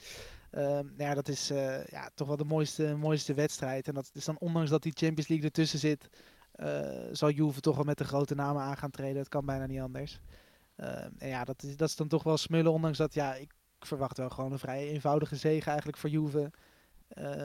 Ehm, 0.51 0.85
nou 0.85 1.09
ja, 1.09 1.13
dat 1.13 1.27
is 1.27 1.49
eh, 1.49 1.85
ja, 1.85 2.09
toch 2.15 2.27
wel 2.27 2.37
de 2.37 2.43
mooiste, 2.43 2.95
mooiste 2.95 3.33
wedstrijd. 3.33 3.87
En 3.87 3.93
dat 3.93 4.09
is 4.13 4.25
dan 4.25 4.39
ondanks 4.39 4.69
dat 4.69 4.83
die 4.83 4.91
Champions 4.95 5.27
League 5.27 5.45
ertussen 5.45 5.79
zit, 5.79 6.09
eh, 6.51 6.89
zal 7.11 7.29
Juve 7.29 7.59
toch 7.59 7.75
wel 7.75 7.85
met 7.85 7.97
de 7.97 8.03
grote 8.03 8.35
namen 8.35 8.61
aan 8.61 8.77
gaan 8.77 8.91
treden. 8.91 9.17
Het 9.17 9.29
kan 9.29 9.45
bijna 9.45 9.65
niet 9.65 9.79
anders. 9.79 10.19
Ehm, 10.75 11.09
en 11.17 11.27
ja, 11.27 11.43
dat 11.43 11.63
is, 11.63 11.77
dat 11.77 11.89
is 11.89 11.95
dan 11.95 12.07
toch 12.07 12.23
wel 12.23 12.37
smullen, 12.37 12.71
ondanks 12.71 12.97
dat 12.97 13.13
ja, 13.13 13.35
ik 13.35 13.53
verwacht 13.79 14.17
wel 14.17 14.29
gewoon 14.29 14.51
een 14.51 14.59
vrij 14.59 14.87
eenvoudige 14.87 15.35
zege 15.35 15.67
eigenlijk 15.67 15.97
voor 15.97 16.09
Juve. 16.09 16.51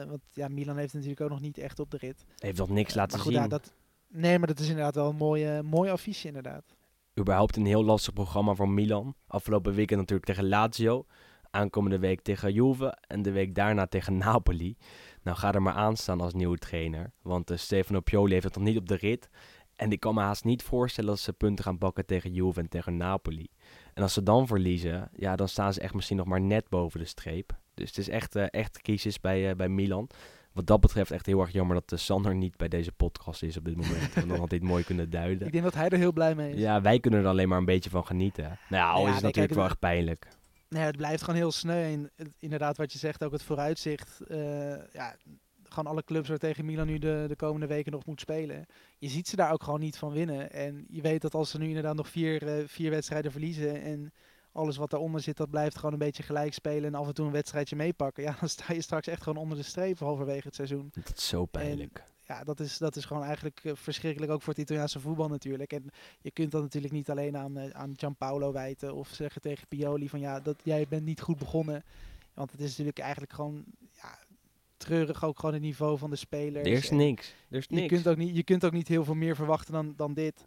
Want 0.07 0.21
ja, 0.33 0.47
Milan 0.47 0.77
heeft 0.77 0.93
natuurlijk 0.93 1.21
ook 1.21 1.29
nog 1.29 1.41
niet 1.41 1.57
echt 1.57 1.79
op 1.79 1.91
de 1.91 1.97
rit. 1.97 2.25
Heeft 2.37 2.57
nog 2.57 2.69
niks 2.69 2.93
laten 2.93 3.11
maar 3.11 3.25
goed, 3.25 3.33
zien. 3.33 3.41
Ja, 3.41 3.47
dat, 3.47 3.73
nee, 4.07 4.37
maar 4.37 4.47
dat 4.47 4.59
is 4.59 4.67
inderdaad 4.67 4.95
wel 4.95 5.09
een 5.09 5.15
mooie, 5.15 5.63
mooi 5.63 5.91
affiche 5.91 6.27
inderdaad. 6.27 6.75
Überhaupt 7.19 7.55
een 7.55 7.65
heel 7.65 7.83
lastig 7.83 8.13
programma 8.13 8.53
voor 8.53 8.69
Milan. 8.69 9.15
Afgelopen 9.27 9.73
weekend 9.73 9.99
natuurlijk 9.99 10.27
tegen 10.27 10.47
Lazio. 10.47 11.05
Aankomende 11.49 11.99
week 11.99 12.21
tegen 12.21 12.53
Juve. 12.53 12.97
En 13.07 13.21
de 13.21 13.31
week 13.31 13.55
daarna 13.55 13.87
tegen 13.87 14.17
Napoli. 14.27 14.77
Nou, 15.23 15.37
ga 15.37 15.53
er 15.53 15.61
maar 15.61 15.73
aan 15.73 15.97
staan 15.97 16.21
als 16.21 16.33
nieuwe 16.33 16.57
trainer. 16.57 17.11
Want 17.21 17.51
eh, 17.51 17.57
Stefano 17.57 17.99
Pioli 17.99 18.31
heeft 18.31 18.43
het 18.43 18.55
nog 18.55 18.63
niet 18.63 18.77
op 18.77 18.87
de 18.87 18.95
rit. 18.95 19.29
En 19.75 19.91
ik 19.91 19.99
kan 19.99 20.13
me 20.13 20.21
haast 20.21 20.43
niet 20.43 20.63
voorstellen 20.63 21.09
dat 21.09 21.19
ze 21.19 21.33
punten 21.33 21.63
gaan 21.63 21.77
pakken 21.77 22.05
tegen 22.05 22.33
Juve 22.33 22.59
en 22.59 22.69
tegen 22.69 22.97
Napoli. 22.97 23.47
En 23.93 24.03
als 24.03 24.13
ze 24.13 24.23
dan 24.23 24.47
verliezen, 24.47 25.09
ja, 25.15 25.35
dan 25.35 25.47
staan 25.47 25.73
ze 25.73 25.81
echt 25.81 25.93
misschien 25.93 26.17
nog 26.17 26.25
maar 26.25 26.41
net 26.41 26.69
boven 26.69 26.99
de 26.99 27.05
streep. 27.05 27.57
Dus 27.73 27.87
het 27.87 27.97
is 27.97 28.09
echt, 28.09 28.35
eh, 28.35 28.45
echt 28.49 28.81
crisis 28.81 29.19
bij, 29.19 29.49
eh, 29.49 29.55
bij 29.55 29.69
Milan. 29.69 30.09
Wat 30.53 30.67
dat 30.67 30.79
betreft 30.79 31.11
echt 31.11 31.25
heel 31.25 31.39
erg 31.41 31.51
jammer 31.51 31.75
dat 31.75 31.91
uh, 31.91 31.99
Sander 31.99 32.35
niet 32.35 32.57
bij 32.57 32.67
deze 32.67 32.91
podcast 32.91 33.43
is 33.43 33.57
op 33.57 33.65
dit 33.65 33.75
moment. 33.75 34.13
want 34.13 34.27
dan 34.29 34.39
had 34.39 34.51
het 34.51 34.63
mooi 34.63 34.83
kunnen 34.83 35.09
duiden. 35.09 35.45
Ik 35.47 35.51
denk 35.51 35.63
dat 35.63 35.73
hij 35.73 35.89
er 35.89 35.97
heel 35.97 36.13
blij 36.13 36.35
mee 36.35 36.53
is. 36.53 36.59
Ja, 36.59 36.81
wij 36.81 36.99
kunnen 36.99 37.19
er 37.19 37.27
alleen 37.27 37.49
maar 37.49 37.57
een 37.57 37.65
beetje 37.65 37.89
van 37.89 38.05
genieten. 38.05 38.43
Nou 38.43 38.57
ja, 38.69 38.89
al 38.89 39.01
Ja, 39.01 39.07
is 39.07 39.13
het 39.13 39.23
nee, 39.23 39.23
natuurlijk 39.23 39.35
kijk, 39.35 39.53
wel 39.59 39.65
echt 39.65 39.79
pijnlijk. 39.79 40.27
Nee, 40.69 40.83
het 40.83 40.97
blijft 40.97 41.23
gewoon 41.23 41.39
heel 41.39 41.51
sneu. 41.51 41.83
En 41.93 42.11
inderdaad, 42.39 42.77
wat 42.77 42.91
je 42.91 42.97
zegt, 42.97 43.23
ook 43.23 43.31
het 43.31 43.43
vooruitzicht. 43.43 44.19
eh, 44.27 44.93
ja, 44.93 45.15
gewoon 45.63 45.91
alle 45.91 46.03
clubs 46.03 46.29
waar 46.29 46.37
tegen 46.37 46.65
Milan 46.65 46.87
nu 46.87 46.97
de, 46.99 47.25
de 47.27 47.35
komende 47.35 47.67
weken 47.67 47.91
nog 47.91 48.05
moet 48.05 48.19
spelen. 48.19 48.65
Je 48.97 49.09
ziet 49.09 49.27
ze 49.27 49.35
daar 49.35 49.51
ook 49.51 49.63
gewoon 49.63 49.79
niet 49.79 49.97
van 49.97 50.11
winnen. 50.11 50.51
En 50.51 50.85
je 50.89 51.01
weet 51.01 51.21
dat 51.21 51.33
als 51.33 51.49
ze 51.49 51.57
nu 51.57 51.67
inderdaad 51.67 51.95
nog 51.95 52.07
vier, 52.07 52.47
eh, 52.47 52.63
vier 52.67 52.89
wedstrijden 52.89 53.31
verliezen. 53.31 53.81
En 53.81 54.13
alles 54.53 54.77
wat 54.77 54.89
daaronder 54.89 55.21
zit, 55.21 55.37
dat 55.37 55.49
blijft 55.49 55.75
gewoon 55.75 55.93
een 55.93 55.99
beetje 55.99 56.23
gelijk 56.23 56.53
spelen. 56.53 56.83
En 56.83 56.99
af 56.99 57.07
en 57.07 57.13
toe 57.13 57.25
een 57.25 57.31
wedstrijdje 57.31 57.75
meepakken. 57.75 58.23
Ja, 58.23 58.35
dan 58.39 58.49
sta 58.49 58.73
je 58.73 58.81
straks 58.81 59.07
echt 59.07 59.21
gewoon 59.23 59.41
onder 59.41 59.57
de 59.57 59.63
streep 59.63 59.99
halverwege 59.99 60.47
het 60.47 60.55
seizoen. 60.55 60.91
Dat 60.93 61.17
is 61.17 61.27
zo 61.27 61.45
pijnlijk. 61.45 62.03
Ja, 62.27 62.43
dat 62.43 62.59
is, 62.59 62.77
dat 62.77 62.95
is 62.95 63.05
gewoon 63.05 63.23
eigenlijk 63.23 63.59
eh, 63.63 63.71
verschrikkelijk 63.75 64.31
ook 64.31 64.41
voor 64.41 64.53
het 64.53 64.61
Italiaanse 64.61 64.99
voetbal 64.99 65.27
natuurlijk. 65.27 65.73
En 65.73 65.91
je 66.21 66.31
kunt 66.31 66.51
dat 66.51 66.61
natuurlijk 66.61 66.93
niet 66.93 67.09
alleen 67.09 67.37
aan, 67.37 67.57
eh, 67.57 67.69
aan 67.69 67.93
Gianpaolo 67.95 68.51
wijten 68.51 68.95
of 68.95 69.07
zeggen 69.07 69.41
tegen 69.41 69.67
Pioli 69.67 70.09
van 70.09 70.19
ja, 70.19 70.39
dat 70.39 70.59
jij 70.63 70.85
bent 70.89 71.05
niet 71.05 71.21
goed 71.21 71.37
begonnen. 71.37 71.83
Want 72.33 72.51
het 72.51 72.59
is 72.59 72.69
natuurlijk 72.69 72.99
eigenlijk 72.99 73.33
gewoon 73.33 73.63
ja, 73.93 74.19
treurig 74.77 75.25
ook 75.25 75.39
gewoon 75.39 75.53
het 75.53 75.63
niveau 75.63 75.97
van 75.97 76.09
de 76.09 76.15
spelers. 76.15 76.67
er 76.67 76.73
is 76.73 76.89
niks. 76.89 77.33
Er 77.49 77.57
is 77.57 77.65
je 77.69 77.75
niks. 77.75 77.87
kunt, 77.87 78.07
ook 78.07 78.17
niet, 78.17 78.35
je 78.35 78.43
kunt 78.43 78.65
ook 78.65 78.71
niet 78.71 78.87
heel 78.87 79.03
veel 79.03 79.15
meer 79.15 79.35
verwachten 79.35 79.73
dan, 79.73 79.93
dan 79.95 80.13
dit. 80.13 80.45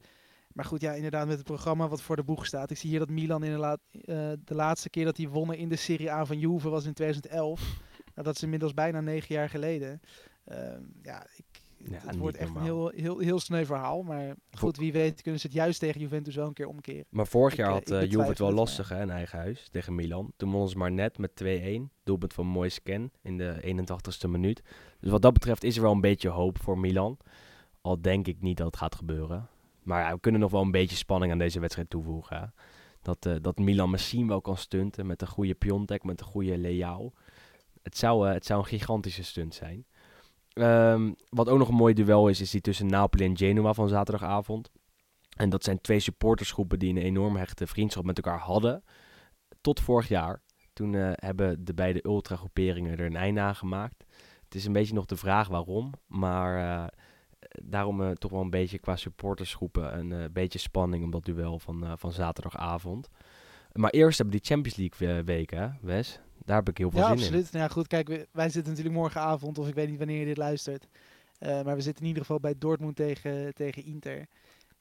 Maar 0.57 0.65
goed, 0.65 0.81
ja, 0.81 0.93
inderdaad 0.93 1.27
met 1.27 1.37
het 1.37 1.47
programma 1.47 1.89
wat 1.89 2.03
voor 2.03 2.17
de 2.17 2.25
boeg 2.25 2.47
staat. 2.47 2.71
Ik 2.71 2.77
zie 2.77 2.91
hier 2.91 2.99
dat 2.99 3.11
Milan 3.11 3.45
in 3.45 3.53
de, 3.53 3.59
laat, 3.59 3.81
eh, 3.91 4.33
de 4.45 4.55
laatste 4.55 4.91
keer 4.91 5.05
dat 5.05 5.17
die 5.17 5.29
wonnen 5.29 5.59
in 5.59 5.69
de 5.69 5.77
Serie 5.77 6.13
A 6.13 6.25
van 6.25 6.39
Juve 6.39 6.69
was 6.69 6.85
in 6.85 6.93
2011. 6.93 7.61
nou, 8.15 8.27
dat 8.27 8.35
is 8.35 8.43
inmiddels 8.43 8.75
bijna 8.75 9.01
negen 9.01 9.35
jaar 9.35 9.49
geleden. 9.49 10.01
Ehm, 10.45 10.83
ja, 11.03 11.27
ik, 11.37 11.45
Ja, 11.79 11.99
het 12.07 12.17
wordt 12.17 12.37
echt 12.37 12.55
een 12.55 12.63
heel, 12.63 12.89
heel, 12.89 13.19
heel 13.19 13.41
sneu 13.41 13.65
verhaal. 13.65 14.03
Maar 14.03 14.35
goed, 14.51 14.77
wie 14.77 14.93
weet 14.93 15.23
kunnen 15.23 15.41
ze 15.41 15.47
het 15.47 15.57
juist 15.57 15.81
tegen 15.81 16.01
Juventus 16.01 16.35
wel 16.35 16.47
een 16.47 16.53
keer 16.53 16.69
omkeren. 16.69 17.05
Maar 17.09 17.27
vorig 17.27 17.53
Ik, 17.53 17.59
jaar 17.59 17.69
eh, 17.69 17.75
had 17.75 17.91
eh, 17.91 18.11
Juve 18.11 18.29
het 18.29 18.39
wel 18.39 18.53
lastig 18.53 18.89
hè, 18.89 19.03
in 19.03 19.11
eigen 19.11 19.39
huis 19.39 19.69
tegen 19.69 19.95
Milan. 19.95 20.33
Toen 20.37 20.51
wonnen 20.51 20.71
ze 20.71 20.79
maar 20.79 20.93
net 20.93 21.19
met 21.19 21.31
2-1. 21.45 21.47
Doelpunt 22.05 22.33
van 22.33 22.47
Moise 22.47 22.81
Ken 22.81 23.13
in 23.23 23.37
de 23.37 23.61
81ste 23.65 24.29
minuut. 24.29 24.63
Dus 25.01 25.11
wat 25.11 25.23
dat 25.23 25.33
betreft 25.33 25.65
is 25.65 25.77
er 25.77 25.83
wel 25.83 25.93
een 25.93 26.01
beetje 26.01 26.29
hoop 26.29 26.59
voor 26.63 26.79
Milan. 26.79 27.19
Al 27.81 28.01
denk 28.01 28.27
ik 28.27 28.41
niet 28.41 28.57
dat 28.57 28.67
het 28.67 28.77
gaat 28.77 28.95
gebeuren. 28.95 29.49
Maar 29.87 30.13
we 30.13 30.21
kunnen 30.21 30.41
nog 30.41 30.51
wel 30.51 30.63
een 30.63 30.71
beetje 30.71 30.97
spanning 30.97 31.33
aan 31.33 31.39
deze 31.39 31.61
wedstrijd 31.61 31.91
toevoegen. 31.91 32.55
Dat, 33.03 33.27
eh, 33.27 33.35
dat 33.41 33.59
Milan 33.59 33.91
misschien 33.91 34.29
wel 34.29 34.41
kan 34.41 34.57
stunten 34.57 35.07
met 35.07 35.23
een 35.23 35.29
goede 35.29 35.55
Piontek, 35.55 36.05
met 36.05 36.21
een 36.21 36.27
goede 36.27 36.59
Leao. 36.59 37.13
Het 37.83 37.97
zou, 37.97 38.29
eh, 38.29 38.33
het 38.33 38.47
zou 38.47 38.61
een 38.61 38.67
gigantische 38.67 39.25
stunt 39.25 39.55
zijn. 39.55 39.87
Ehm, 40.53 41.13
wat 41.29 41.49
ook 41.49 41.59
nog 41.59 41.69
een 41.69 41.75
mooi 41.75 41.95
duel 41.95 42.29
is, 42.29 42.41
is 42.41 42.51
die 42.51 42.61
tussen 42.61 42.87
Napoli 42.87 43.25
en 43.25 43.37
Genoa 43.37 43.73
van 43.73 43.89
zaterdagavond. 43.89 44.71
En 45.37 45.51
dat 45.51 45.65
zijn 45.65 45.81
twee 45.81 46.01
supportersgroepen 46.01 46.79
die 46.79 46.91
een 46.91 47.03
enorm 47.03 47.37
hechte 47.37 47.67
vriendschap 47.67 48.05
met 48.05 48.17
elkaar 48.17 48.39
hadden. 48.41 48.85
Tot 49.61 49.81
vorig 49.81 50.09
jaar. 50.09 50.43
Toen 50.73 50.95
eh, 50.95 51.11
hebben 51.15 51.65
de 51.65 51.75
beide 51.75 52.05
ultra-groeperingen 52.07 52.99
er 52.99 53.07
een 53.07 53.17
einde 53.17 53.41
aan 53.41 53.57
gemaakt. 53.57 54.05
Het 54.45 54.55
is 54.55 54.65
een 54.65 54.73
beetje 54.73 54.95
nog 54.95 55.07
de 55.07 55.17
vraag 55.17 55.49
waarom. 55.49 55.93
Maar 56.07 56.93
daarom 57.63 58.03
eh, 58.03 58.11
toch 58.11 58.31
wel 58.31 58.41
een 58.41 58.51
beetje 58.51 58.79
qua 58.79 58.97
supportersgroepen 58.97 59.99
een 59.99 60.13
eh, 60.13 60.25
beetje 60.33 60.59
spanning 60.59 61.05
om 61.05 61.11
dat 61.11 61.25
duel 61.25 61.59
van, 61.59 61.85
eh, 61.85 61.93
van 61.97 62.13
zaterdagavond. 62.13 63.09
Maar 63.73 63.91
eerst 63.91 64.19
hebben 64.19 64.35
we 64.37 64.41
die 64.43 64.51
Champions 64.51 64.79
League 64.79 65.25
weken, 65.25 65.59
hè, 65.59 65.69
Wes? 65.81 66.21
Daar 66.45 66.57
heb 66.57 66.69
ik 66.69 66.79
heel 66.79 66.91
veel 66.91 67.01
Ja, 67.01 67.07
zin 67.07 67.17
absoluut. 67.17 67.53
Nou 67.53 67.65
ja, 67.65 67.71
goed, 67.71 67.87
kijk, 67.87 68.27
wij 68.33 68.49
zitten 68.49 68.73
natuurlijk 68.73 68.99
morgenavond, 68.99 69.59
of 69.59 69.69
ik 69.69 69.75
weet 69.75 69.89
niet 69.89 69.99
wanneer 69.99 70.19
je 70.19 70.25
dit 70.25 70.37
luistert. 70.37 70.87
Maar 71.39 71.75
we 71.75 71.81
zitten 71.81 72.03
in 72.03 72.09
ieder 72.09 72.23
geval 72.23 72.41
bij 72.41 72.55
Dortmund 72.59 72.97
tegen, 72.97 73.55
tegen 73.55 73.85
Inter. 73.85 74.27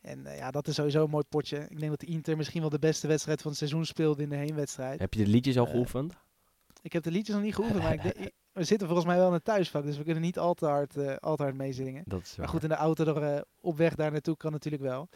En 0.02 0.24
ja, 0.24 0.52
dat 0.52 0.68
is 0.68 0.76
sowieso 0.76 1.04
een 1.04 1.10
mooi 1.10 1.24
potje. 1.30 1.66
Ik 1.70 1.80
denk 1.80 1.92
dat 1.92 2.04
Inter 2.04 2.38
misschien 2.38 2.62
wel 2.62 2.70
de 2.70 2.80
beste 2.80 3.08
wedstrijd 3.08 3.42
van 3.42 3.50
het 3.50 3.60
seizoen 3.60 3.86
speelde 3.86 4.24
in 4.24 4.30
de 4.30 4.36
heenwedstrijd. 4.36 4.94
in. 4.94 5.02
Heb 5.02 5.14
je 5.14 5.24
de 5.24 5.30
liedjes 5.30 5.58
al 5.58 5.66
geoefend? 5.66 6.14
Ik 6.82 6.94
heb 6.94 7.04
de 7.04 7.12
liedjes 7.12 7.36
nog 7.36 7.44
niet 7.44 7.56
geoefend, 7.56 7.82
maar 7.84 7.94
ik 7.94 8.32
we 8.56 8.64
zitten 8.64 8.88
volgens 8.88 9.08
mij 9.08 9.18
wel 9.18 9.28
in 9.28 9.34
het 9.34 9.44
thuisvak. 9.44 9.84
Dus 9.84 9.98
we 9.98 10.04
kunnen 10.04 10.22
niet 10.22 10.40
al 10.40 10.54
te 10.54 10.66
hard, 10.66 10.98
eh, 10.98 11.16
al 11.16 11.36
te 11.36 11.44
hard 11.44 11.56
meezingen. 11.56 12.04
Dat 12.06 12.22
is 12.22 12.36
Maar 12.36 12.48
goed, 12.48 12.64
in 12.64 12.70
de 12.70 12.76
auto 12.76 13.06
er, 13.16 13.36
eh, 13.36 13.42
op 13.62 13.78
weg 13.78 13.96
daar 13.96 14.12
naartoe 14.12 14.38
kan 14.38 14.52
natuurlijk 14.52 14.84
wel. 14.84 15.10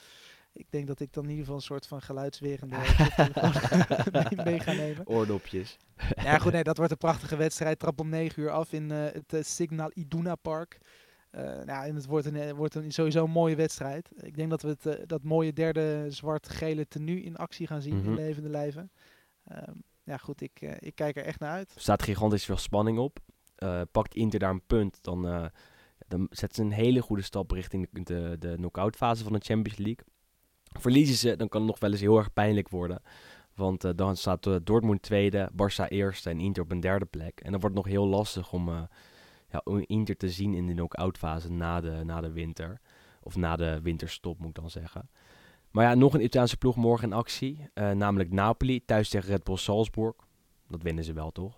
Ik 0.53 0.65
denk 0.69 0.87
dat 0.87 0.99
ik 0.99 1.13
dan 1.13 1.23
in 1.23 1.29
ieder 1.29 1.43
geval 1.45 1.59
een 1.59 1.65
soort 1.65 1.87
van 1.87 2.01
geluidswerende 2.01 2.75
mee, 2.77 4.43
mee 4.45 4.59
ga 4.59 4.71
nemen. 4.71 5.07
Oordopjes. 5.07 5.77
Ja, 6.23 6.37
goed, 6.37 6.51
nee, 6.51 6.63
dat 6.63 6.77
wordt 6.77 6.91
een 6.91 6.97
prachtige 6.97 7.35
wedstrijd. 7.35 7.79
Trap 7.79 7.99
om 7.99 8.09
9 8.09 8.41
uur 8.43 8.49
af 8.49 8.73
in 8.73 8.91
eh, 8.91 9.03
het 9.03 9.33
eh, 9.33 9.43
Signal 9.43 9.91
Iduna 9.93 10.35
Park. 10.35 10.77
Eh, 11.29 11.43
nou, 11.43 11.85
en 11.87 11.95
het 11.95 12.05
wordt, 12.05 12.25
een, 12.25 12.35
eh, 12.35 12.51
wordt 12.51 12.75
een, 12.75 12.91
sowieso 12.91 13.23
een 13.23 13.31
mooie 13.31 13.55
wedstrijd. 13.55 14.09
Ik 14.21 14.35
denk 14.35 14.49
dat 14.49 14.61
we 14.61 14.67
het, 14.69 14.85
eh, 14.85 14.93
dat 15.05 15.23
mooie 15.23 15.53
derde 15.53 16.05
zwart-gele 16.11 16.87
tenue 16.87 17.21
in 17.21 17.35
actie 17.35 17.67
gaan 17.67 17.81
zien 17.81 17.95
Mhm. 17.97 18.05
in 18.09 18.15
levende 18.15 18.49
lijven. 18.49 18.91
Ehm, 19.45 19.71
ja, 20.09 20.17
goed, 20.17 20.41
ik, 20.41 20.61
eh, 20.61 20.71
ik 20.79 20.95
kijk 20.95 21.15
er 21.15 21.23
echt 21.23 21.39
naar 21.39 21.51
uit. 21.51 21.71
Er 21.75 21.81
staat 21.81 22.03
gigantisch 22.03 22.45
veel 22.45 22.57
spanning 22.57 22.97
op. 22.97 23.19
Eh, 23.55 23.81
pakt 23.91 24.15
Inter 24.15 24.39
daar 24.39 24.49
een 24.49 24.65
punt, 24.67 25.03
dan, 25.03 25.27
eh 25.27 25.45
dan 26.07 26.27
zetten 26.29 26.55
ze 26.55 26.61
een 26.61 26.83
hele 26.83 27.01
goede 27.01 27.21
stap 27.21 27.51
richting 27.51 27.87
de, 27.91 28.03
de, 28.03 28.35
de 28.39 28.55
knock-out 28.55 28.95
fase 28.95 29.23
van 29.23 29.33
de 29.33 29.39
Champions 29.39 29.77
League. 29.77 30.05
Verliezen 30.63 31.15
ze, 31.15 31.35
dan 31.35 31.49
kan 31.49 31.61
het 31.61 31.69
nog 31.69 31.79
wel 31.79 31.91
eens 31.91 31.99
heel 31.99 32.17
erg 32.17 32.33
pijnlijk 32.33 32.69
worden. 32.69 33.01
Want 33.55 33.97
dan 33.97 34.17
staat 34.17 34.65
Dortmund 34.65 35.01
tweede, 35.01 35.49
Barça 35.51 35.87
eerste 35.87 36.29
en 36.29 36.39
Inter 36.39 36.63
op 36.63 36.71
een 36.71 36.79
derde 36.79 37.05
plek. 37.05 37.39
En 37.39 37.51
dan 37.51 37.59
wordt 37.59 37.75
het 37.75 37.85
nog 37.85 37.93
heel 37.93 38.07
lastig 38.07 38.53
om, 38.53 38.69
ja, 39.49 39.61
Inter 39.85 40.17
te 40.17 40.29
zien 40.29 40.53
in 40.53 40.67
de 40.67 40.73
knock-out 40.73 41.17
fase 41.17 41.51
na 41.51 41.81
de, 41.81 42.01
na 42.03 42.21
de 42.21 42.31
winter. 42.31 42.81
Of 43.21 43.35
na 43.35 43.55
de 43.55 43.81
winterstop 43.81 44.39
moet 44.39 44.49
ik 44.49 44.55
dan 44.55 44.69
zeggen. 44.69 45.09
Maar 45.71 45.85
ja, 45.85 45.93
nog 45.93 46.13
een 46.13 46.23
Italiaanse 46.23 46.57
ploeg 46.57 46.75
morgen 46.75 47.07
in 47.11 47.17
actie. 47.17 47.69
eh, 47.73 47.91
namelijk 47.91 48.31
Napoli, 48.31 48.85
thuis 48.85 49.09
tegen 49.09 49.29
Red 49.29 49.43
Bull 49.43 49.57
Salzburg. 49.57 50.15
Dat 50.67 50.81
winnen 50.81 51.03
ze 51.03 51.13
wel, 51.13 51.31
toch? 51.31 51.57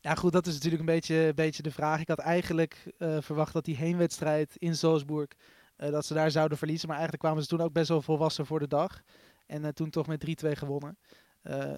Ja, 0.00 0.14
goed, 0.14 0.32
dat 0.32 0.46
is 0.46 0.54
natuurlijk 0.54 0.80
een 0.80 0.94
beetje, 0.94 1.32
beetje 1.34 1.62
de 1.62 1.70
vraag. 1.70 2.00
Ik 2.00 2.08
had 2.08 2.18
eigenlijk 2.18 2.92
eh, 2.98 3.16
verwacht 3.20 3.52
dat 3.52 3.64
die 3.64 3.76
heenwedstrijd 3.76 4.56
in 4.56 4.76
Salzburg, 4.76 5.28
eh, 5.76 5.90
dat 5.90 6.06
ze 6.06 6.14
daar 6.14 6.30
zouden 6.30 6.58
verliezen. 6.58 6.88
Maar 6.88 6.96
eigenlijk 6.96 7.26
kwamen 7.26 7.42
ze 7.42 7.48
toen 7.48 7.66
ook 7.66 7.72
best 7.72 7.88
wel 7.88 8.02
volwassen 8.02 8.46
voor 8.46 8.58
de 8.58 8.68
dag. 8.68 9.02
En 9.46 9.74
toen 9.74 9.90
toch 9.90 10.06
met 10.06 10.20
3-2 10.20 10.56
gewonnen. 10.56 10.98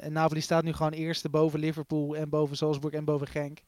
En 0.00 0.12
Napoli 0.12 0.40
staat 0.40 0.64
nu 0.64 0.72
gewoon 0.72 0.92
eerste 0.92 1.28
boven 1.28 1.58
Liverpool 1.58 2.16
en 2.16 2.28
boven 2.28 2.56
Salzburg 2.56 2.94
en 2.94 3.04
boven 3.04 3.26
Genk. 3.26 3.58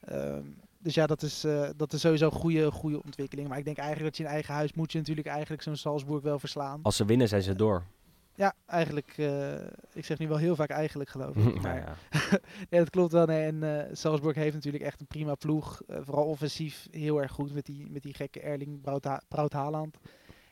Ehm, 0.00 0.46
dus 0.82 0.94
ja, 0.94 1.06
dat 1.06 1.22
is, 1.22 1.44
eh, 1.44 1.68
dat 1.76 1.92
is 1.92 2.00
sowieso 2.00 2.24
een 2.24 2.32
goede, 2.32 2.70
goede 2.70 3.02
ontwikkeling. 3.02 3.48
Maar 3.48 3.58
ik 3.58 3.64
denk 3.64 3.76
eigenlijk 3.76 4.08
dat 4.08 4.16
je 4.16 4.22
in 4.24 4.30
eigen 4.30 4.54
huis 4.54 4.72
moet 4.72 4.92
je 4.92 4.98
natuurlijk 4.98 5.26
eigenlijk 5.26 5.62
zo'n 5.62 5.76
Salzburg 5.76 6.22
wel 6.22 6.38
verslaan. 6.38 6.80
Als 6.82 6.96
ze 6.96 7.04
winnen, 7.04 7.28
zijn 7.28 7.42
ze 7.42 7.54
door. 7.54 7.82
Ja, 8.34 8.54
eigenlijk, 8.66 9.14
eh, 9.16 9.54
ik 9.92 10.04
zeg 10.04 10.18
nu 10.18 10.28
wel 10.28 10.36
heel 10.36 10.56
vaak 10.56 10.70
eigenlijk 10.70 11.10
geloof 11.10 11.36
ik. 11.36 11.44
Nou 11.44 11.60
Maar 11.60 11.76
ja. 11.76 11.94
ja, 12.70 12.78
dat 12.78 12.90
klopt 12.90 13.12
wel. 13.12 13.26
Nee. 13.26 13.42
En 13.46 13.62
eh 13.88 13.94
Salzburg 13.94 14.36
heeft 14.36 14.54
natuurlijk 14.54 14.84
echt 14.84 15.00
een 15.00 15.06
prima 15.06 15.34
ploeg. 15.34 15.82
Eh, 15.86 15.98
vooral 16.02 16.24
offensief 16.24 16.86
heel 16.90 17.22
erg 17.22 17.32
goed 17.32 17.54
met 17.54 17.66
die, 17.66 17.86
met 17.90 18.02
die 18.02 18.14
gekke 18.14 18.40
Erling 18.40 18.80
Braut, 18.80 19.04
Ha- 19.04 19.22
Braut 19.28 19.52
Haaland. 19.52 19.96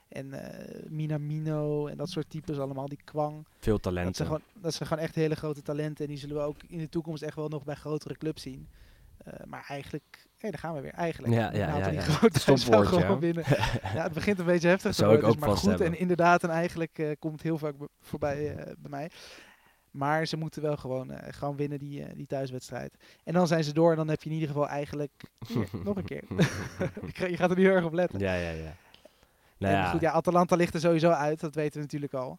En 0.08 0.32
eh 0.32 0.88
Minamino 0.90 1.86
en 1.86 1.96
dat 1.96 2.10
soort 2.10 2.30
types 2.30 2.58
allemaal. 2.58 2.88
Die 2.88 2.98
Kwang. 3.04 3.46
Veel 3.58 3.72
Dat 3.72 3.82
talenten. 3.82 4.14
zijn, 4.14 4.28
gewoon, 4.28 4.42
dat 4.54 4.74
zijn 4.74 4.88
gewoon 4.88 5.02
echt 5.04 5.14
hele 5.14 5.34
grote 5.36 5.62
talenten. 5.62 6.04
En 6.04 6.10
die 6.10 6.18
zullen 6.20 6.36
we 6.36 6.42
ook 6.42 6.56
in 6.68 6.78
de 6.78 6.88
toekomst 6.88 7.22
echt 7.22 7.36
wel 7.36 7.48
nog 7.48 7.64
bij 7.64 7.74
grotere 7.74 8.14
clubs 8.16 8.42
zien. 8.42 8.68
Eh, 9.24 9.32
maar 9.44 9.64
eigenlijk, 9.68 10.26
hé, 10.36 10.50
daar 10.50 10.58
gaan 10.58 10.74
we 10.74 10.80
weer. 10.80 10.92
Eigenlijk. 10.92 11.34
Ja, 11.34 11.52
ja, 11.52 11.78
ja, 11.78 11.88
ja. 11.88 12.02
Stopwoordje, 12.32 13.00
gewoon 13.04 13.20
winnen. 13.20 13.44
Ja, 13.94 14.02
het 14.02 14.12
begint 14.12 14.38
een 14.38 14.44
beetje 14.44 14.68
heftig 14.68 14.94
te 14.94 15.02
ik 15.02 15.08
worden. 15.08 15.28
ook 15.28 15.34
dus 15.34 15.46
maar 15.46 15.56
goed, 15.56 15.68
hebben. 15.68 15.86
en 15.86 15.98
inderdaad, 15.98 16.42
en 16.42 16.50
eigenlijk 16.50 16.98
eh, 16.98 17.10
komt 17.18 17.32
het 17.32 17.42
heel 17.42 17.58
vaak 17.58 17.74
voorbij 18.00 18.56
eh, 18.56 18.64
bij 18.78 18.90
mij. 18.90 19.10
Maar 19.90 20.26
ze 20.26 20.36
moeten 20.36 20.62
wel 20.62 20.76
gewoon, 20.76 21.12
gewoon 21.28 21.56
winnen 21.56 21.78
die, 21.78 22.14
die 22.14 22.26
thuiswedstrijd. 22.26 22.94
En 23.24 23.32
dan 23.32 23.46
zijn 23.46 23.64
ze 23.64 23.72
door 23.72 23.90
en 23.90 23.96
dan 23.96 24.08
heb 24.08 24.22
je 24.22 24.28
in 24.28 24.34
ieder 24.34 24.48
geval 24.48 24.68
eigenlijk... 24.68 25.12
Hier, 25.46 25.68
nog 25.84 25.96
een 25.96 26.04
keer. 26.04 26.24
Je 27.30 27.36
gaat 27.36 27.50
er 27.50 27.56
nu 27.56 27.62
heel 27.62 27.74
erg 27.74 27.84
op 27.84 27.92
letten. 27.92 28.18
Ja, 28.18 28.34
ja, 28.34 28.50
ja. 28.50 28.74
Nou 29.58 29.74
ja, 29.74 29.90
goed, 29.90 30.00
ja, 30.00 30.10
Atalanta 30.10 30.56
ligt 30.56 30.74
er 30.74 30.80
sowieso 30.80 31.10
uit. 31.10 31.40
Dat 31.40 31.54
weten 31.54 31.74
we 31.74 31.80
natuurlijk 31.80 32.14
al. 32.14 32.38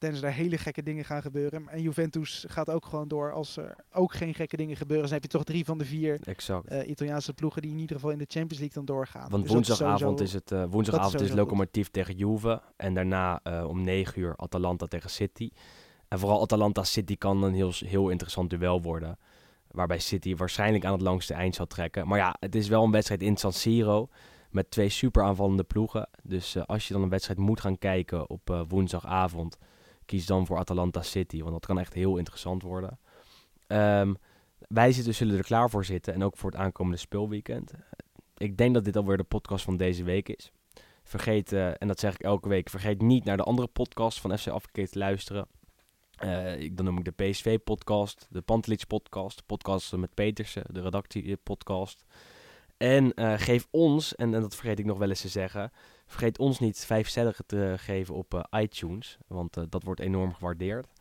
Tenzij 0.00 0.28
er 0.28 0.34
hele 0.34 0.58
gekke 0.58 0.82
dingen 0.82 1.04
gaan 1.04 1.22
gebeuren. 1.22 1.68
En 1.68 1.82
Juventus 1.82 2.44
gaat 2.48 2.70
ook 2.70 2.86
gewoon 2.86 3.08
door. 3.08 3.32
Als 3.32 3.56
er 3.56 3.76
ook 3.92 4.12
geen 4.14 4.34
gekke 4.34 4.56
dingen 4.56 4.76
gebeuren, 4.76 5.04
dan 5.04 5.14
heb 5.14 5.22
je 5.22 5.28
toch 5.28 5.44
drie 5.44 5.64
van 5.64 5.78
de 5.78 5.84
vier 5.84 6.20
exact. 6.24 6.66
eh, 6.68 6.88
Italiaanse 6.88 7.32
ploegen 7.34 7.62
die 7.62 7.70
in 7.70 7.78
ieder 7.78 7.96
geval 7.96 8.10
in 8.10 8.18
de 8.18 8.26
Champions 8.28 8.58
League 8.58 8.74
dan 8.74 8.84
doorgaan. 8.84 9.20
Want 9.30 9.32
Dus 9.42 9.44
is 9.44 9.52
woensdagavond 9.52 10.00
sowieso- 10.00 10.24
is 10.24 10.32
het 10.32 10.52
eh, 10.52 10.64
woensdagavond 10.70 11.14
is 11.14 11.20
sowieso 11.20 11.36
Lokomotief 11.42 11.88
tegen 11.90 12.16
Juve. 12.16 12.62
En 12.76 12.94
daarna 12.94 13.40
eh, 13.42 13.64
om 13.68 13.82
9 13.82 14.20
uur 14.20 14.36
Atalanta 14.36 14.86
tegen 14.86 15.10
City. 15.10 15.50
En 16.08 16.18
vooral 16.18 16.42
Atalanta-City 16.42 17.16
kan 17.16 17.42
een 17.42 17.54
heel, 17.54 17.72
heel 17.84 18.08
interessant 18.08 18.50
duel 18.50 18.82
worden. 18.82 19.18
Waarbij 19.70 19.98
City 19.98 20.36
waarschijnlijk 20.36 20.84
aan 20.84 20.92
het 20.92 21.00
langste 21.02 21.34
eind 21.34 21.54
zal 21.54 21.66
trekken. 21.66 22.08
Maar 22.08 22.18
ja, 22.18 22.36
het 22.40 22.54
is 22.54 22.68
wel 22.68 22.84
een 22.84 22.90
wedstrijd 22.90 23.22
in 23.22 23.36
San 23.36 23.52
Siro. 23.52 24.08
Met 24.50 24.70
twee 24.70 24.88
super 24.88 25.22
aanvallende 25.22 25.64
ploegen. 25.64 26.08
Dus 26.22 26.66
als 26.66 26.86
je 26.88 26.92
dan 26.94 27.02
een 27.02 27.08
wedstrijd 27.08 27.38
moet 27.38 27.60
gaan 27.60 27.78
kijken 27.78 28.30
op 28.30 28.64
woensdagavond. 28.68 29.58
Kies 30.10 30.26
dan 30.26 30.46
voor 30.46 30.58
Atalanta 30.58 31.02
City. 31.02 31.40
Want 31.40 31.52
dat 31.52 31.66
kan 31.66 31.78
echt 31.78 31.94
heel 31.94 32.16
interessant 32.16 32.62
worden. 32.62 32.98
Ehm, 33.66 34.14
wij 34.68 34.92
zitten, 34.92 35.14
zullen 35.14 35.38
er 35.38 35.44
klaar 35.44 35.70
voor 35.70 35.84
zitten. 35.84 36.14
En 36.14 36.22
ook 36.22 36.36
voor 36.36 36.50
het 36.50 36.60
aankomende 36.60 36.98
speelweekend. 36.98 37.72
ik 38.36 38.56
denk 38.56 38.74
dat 38.74 38.84
dit 38.84 38.96
alweer 38.96 39.16
de 39.16 39.22
podcast 39.22 39.64
van 39.64 39.76
deze 39.76 40.04
week 40.04 40.28
is. 40.28 40.52
Vergeet, 41.02 41.52
eh, 41.52 41.82
en 41.82 41.88
dat 41.88 42.00
zeg 42.00 42.14
ik 42.14 42.22
elke 42.22 42.48
week, 42.48 42.70
vergeet 42.70 43.02
niet 43.02 43.24
naar 43.24 43.36
de 43.36 43.42
andere 43.42 43.68
podcast 43.68 44.20
van 44.20 44.38
FC 44.38 44.48
Afgekeerd 44.48 44.92
te 44.92 44.98
luisteren. 44.98 45.46
Uh, 46.24 46.70
dan 46.72 46.84
noem 46.84 46.98
ik 46.98 47.04
de 47.04 47.24
PSV-podcast, 47.24 48.26
de 48.30 48.40
Pantelits-podcast, 48.40 49.36
de 49.36 49.42
podcast 49.46 49.96
met 49.96 50.14
Petersen, 50.14 50.64
de 50.70 50.80
redactie-podcast. 50.80 52.04
En 52.76 53.12
uh, 53.14 53.34
geef 53.36 53.66
ons, 53.70 54.14
en, 54.14 54.34
en, 54.34 54.40
dat 54.40 54.54
vergeet 54.54 54.78
ik 54.78 54.84
nog 54.84 54.98
wel 54.98 55.08
eens 55.08 55.20
te 55.20 55.28
zeggen, 55.28 55.72
vergeet 56.10 56.38
ons 56.38 56.58
niet 56.58 56.84
vijf 56.84 57.08
sterren 57.08 57.34
te 57.46 57.74
geven 57.76 58.14
op 58.14 58.34
uh, 58.34 58.60
iTunes, 58.60 59.18
want 59.26 59.56
dat 59.68 59.82
wordt 59.82 60.00
enorm 60.00 60.34
gewaardeerd. 60.34 60.92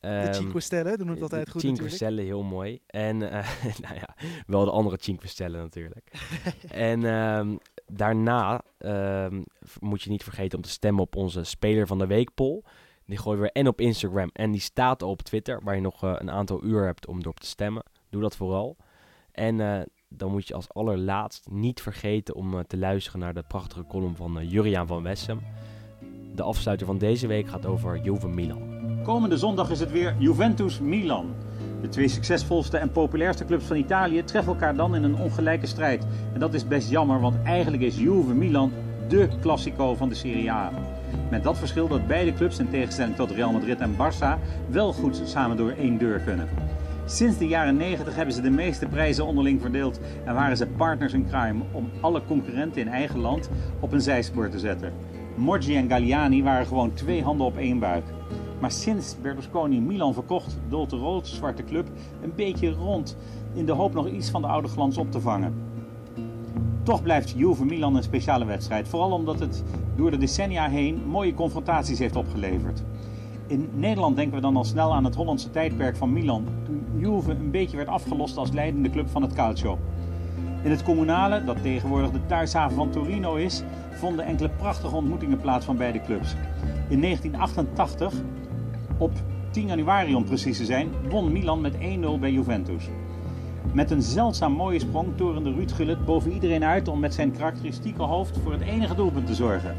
De 0.00 0.26
um, 0.26 0.34
Cinque 0.34 0.60
Stelle 0.60 0.96
doen 0.96 1.08
het 1.08 1.22
altijd 1.22 1.44
de 1.44 1.50
goed 1.50 1.60
Cinque 1.60 1.88
Stelle, 1.88 2.22
heel 2.22 2.42
mooi. 2.42 2.80
En, 2.86 3.18
nou 3.84 3.94
ja, 3.94 4.16
wel 4.46 4.64
de 4.64 4.70
andere 4.70 4.96
Cinque 5.00 5.28
Stelle 5.28 5.58
natuurlijk. 5.58 6.12
en 6.90 7.04
um, 7.04 7.58
daarna 7.86 8.62
um, 8.78 9.44
moet 9.80 10.02
je 10.02 10.10
niet 10.10 10.22
vergeten 10.22 10.58
om 10.58 10.64
te 10.64 10.70
stemmen 10.70 11.02
op 11.02 11.16
onze 11.16 11.44
Speler 11.44 11.86
van 11.86 11.98
de 11.98 12.06
Week 12.06 12.34
poll. 12.34 12.62
Die 13.06 13.18
gooien 13.18 13.40
we 13.40 13.52
en 13.52 13.68
op 13.68 13.80
Instagram 13.80 14.30
en 14.32 14.50
die 14.50 14.60
staat 14.60 15.02
op 15.02 15.22
Twitter, 15.22 15.60
waar 15.62 15.74
je 15.74 15.80
nog 15.80 16.04
uh, 16.04 16.14
een 16.18 16.30
aantal 16.30 16.64
uur 16.64 16.84
hebt 16.84 17.06
om 17.06 17.18
erop 17.20 17.40
te 17.40 17.46
stemmen. 17.46 17.82
Doe 18.10 18.22
dat 18.22 18.36
vooral. 18.36 18.76
En 19.32 19.58
uh, 19.58 19.80
dan 20.16 20.30
moet 20.30 20.48
je 20.48 20.54
als 20.54 20.68
allerlaatst 20.68 21.46
niet 21.50 21.80
vergeten 21.80 22.34
om 22.34 22.54
uh, 22.54 22.60
te 22.60 22.76
luisteren 22.76 23.20
naar 23.20 23.34
de 23.34 23.44
prachtige 23.48 23.86
column 23.86 24.16
van 24.16 24.48
Juriaan 24.48 24.86
van 24.86 25.02
Wessem. 25.02 25.40
De 26.34 26.42
afsluiter 26.42 26.86
van 26.86 26.98
deze 26.98 27.26
week 27.26 27.48
gaat 27.48 27.66
over 27.66 28.00
Juve 28.00 28.28
Milan. 28.28 28.60
Komende 29.02 29.38
zondag 29.38 29.70
is 29.70 29.80
het 29.80 29.90
weer 29.90 30.16
Juventus 30.18 30.80
Milan. 30.80 31.34
De 31.80 31.88
twee 31.88 32.08
succesvolste 32.08 32.78
en 32.78 32.92
populairste 32.92 33.44
clubs 33.44 33.64
van 33.64 33.76
Italië 33.76 34.24
treffen 34.24 34.52
elkaar 34.52 34.76
dan 34.76 34.94
in 34.94 35.02
een 35.02 35.16
ongelijke 35.16 35.66
strijd. 35.66 36.06
En 36.32 36.40
dat 36.40 36.54
is 36.54 36.66
best 36.66 36.90
jammer, 36.90 37.20
want 37.20 37.42
eigenlijk 37.42 37.82
is 37.82 37.96
Juve 37.96 38.34
Milan 38.34 38.72
dé 39.08 39.28
Classico 39.40 39.94
van 39.94 40.08
de 40.08 40.14
Serie 40.14 40.50
A. 40.50 40.72
Met 41.30 41.42
dat 41.42 41.58
verschil 41.58 41.88
dat 41.88 42.06
beide 42.06 42.34
clubs, 42.34 42.58
in 42.58 42.70
tegenstelling 42.70 43.16
tot 43.16 43.30
Real 43.30 43.52
Madrid 43.52 43.80
en 43.80 43.96
Barça, 43.96 44.38
wel 44.68 44.92
goed 44.92 45.22
samen 45.24 45.56
door 45.56 45.70
één 45.70 45.98
deur 45.98 46.20
kunnen. 46.20 46.48
Sinds 47.12 47.38
de 47.38 47.46
jaren 47.46 47.76
90 47.76 48.14
hebben 48.14 48.34
ze 48.34 48.40
de 48.40 48.50
meeste 48.50 48.86
prijzen 48.86 49.26
onderling 49.26 49.60
verdeeld 49.60 50.00
en 50.24 50.34
waren 50.34 50.56
ze 50.56 50.66
partners 50.66 51.12
in 51.12 51.28
crime 51.28 51.62
om 51.72 51.90
alle 52.00 52.22
concurrenten 52.26 52.80
in 52.80 52.88
eigen 52.88 53.20
land 53.20 53.50
op 53.80 53.92
een 53.92 54.00
zijspoor 54.00 54.48
te 54.48 54.58
zetten. 54.58 54.92
Moggi 55.36 55.76
en 55.76 55.88
Galliani 55.88 56.42
waren 56.42 56.66
gewoon 56.66 56.92
twee 56.92 57.22
handen 57.22 57.46
op 57.46 57.56
één 57.56 57.78
buik. 57.78 58.04
Maar 58.60 58.70
sinds 58.70 59.16
Berlusconi 59.22 59.80
Milan 59.80 60.14
verkocht, 60.14 60.58
dolt 60.68 60.90
de 60.90 60.96
rood-zwarte 60.96 61.64
club 61.64 61.88
een 62.22 62.32
beetje 62.36 62.70
rond 62.70 63.16
in 63.54 63.66
de 63.66 63.72
hoop 63.72 63.94
nog 63.94 64.08
iets 64.08 64.30
van 64.30 64.42
de 64.42 64.48
oude 64.48 64.68
glans 64.68 64.96
op 64.96 65.10
te 65.10 65.20
vangen. 65.20 65.54
Toch 66.82 67.02
blijft 67.02 67.34
Juve 67.36 67.64
Milan 67.64 67.96
een 67.96 68.02
speciale 68.02 68.44
wedstrijd, 68.44 68.88
vooral 68.88 69.12
omdat 69.12 69.40
het 69.40 69.62
door 69.96 70.10
de 70.10 70.18
decennia 70.18 70.68
heen 70.68 71.02
mooie 71.06 71.34
confrontaties 71.34 71.98
heeft 71.98 72.16
opgeleverd. 72.16 72.82
In 73.46 73.68
Nederland 73.72 74.16
denken 74.16 74.34
we 74.34 74.40
dan 74.40 74.56
al 74.56 74.64
snel 74.64 74.94
aan 74.94 75.04
het 75.04 75.14
Hollandse 75.14 75.50
tijdperk 75.50 75.96
van 75.96 76.12
Milan, 76.12 76.46
toen 76.64 76.84
Juve 76.96 77.30
een 77.30 77.50
beetje 77.50 77.76
werd 77.76 77.88
afgelost 77.88 78.36
als 78.36 78.50
leidende 78.50 78.90
club 78.90 79.08
van 79.08 79.22
het 79.22 79.32
calcio. 79.32 79.78
In 80.62 80.70
het 80.70 80.82
communale, 80.82 81.44
dat 81.44 81.62
tegenwoordig 81.62 82.10
de 82.10 82.26
thuishaven 82.26 82.76
van 82.76 82.90
Torino 82.90 83.34
is, 83.34 83.62
vonden 83.90 84.24
enkele 84.24 84.48
prachtige 84.48 84.96
ontmoetingen 84.96 85.40
plaats 85.40 85.64
van 85.64 85.76
beide 85.76 86.00
clubs. 86.00 86.34
In 86.88 87.00
1988, 87.00 88.12
op 88.98 89.12
10 89.50 89.66
januari 89.66 90.14
om 90.14 90.24
precies 90.24 90.56
te 90.56 90.64
zijn, 90.64 90.88
won 91.10 91.32
Milan 91.32 91.60
met 91.60 91.74
1-0 91.74 91.78
bij 92.20 92.32
Juventus. 92.32 92.88
Met 93.72 93.90
een 93.90 94.02
zeldzaam 94.02 94.52
mooie 94.52 94.78
sprong 94.78 95.16
torende 95.16 95.52
Ruud 95.52 95.72
Gullit 95.72 96.04
boven 96.04 96.32
iedereen 96.32 96.64
uit 96.64 96.88
om 96.88 97.00
met 97.00 97.14
zijn 97.14 97.32
karakteristieke 97.32 98.02
hoofd 98.02 98.38
voor 98.42 98.52
het 98.52 98.60
enige 98.60 98.94
doelpunt 98.94 99.26
te 99.26 99.34
zorgen. 99.34 99.76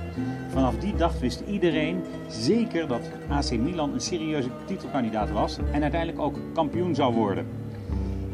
Vanaf 0.49 0.75
die 0.75 0.95
dag 0.95 1.19
wist 1.19 1.43
iedereen 1.47 2.03
zeker 2.27 2.87
dat 2.87 3.09
AC 3.29 3.51
Milan 3.51 3.93
een 3.93 4.01
serieuze 4.01 4.49
titelkandidaat 4.65 5.31
was 5.31 5.57
en 5.71 5.81
uiteindelijk 5.81 6.21
ook 6.21 6.39
kampioen 6.53 6.95
zou 6.95 7.13
worden. 7.13 7.45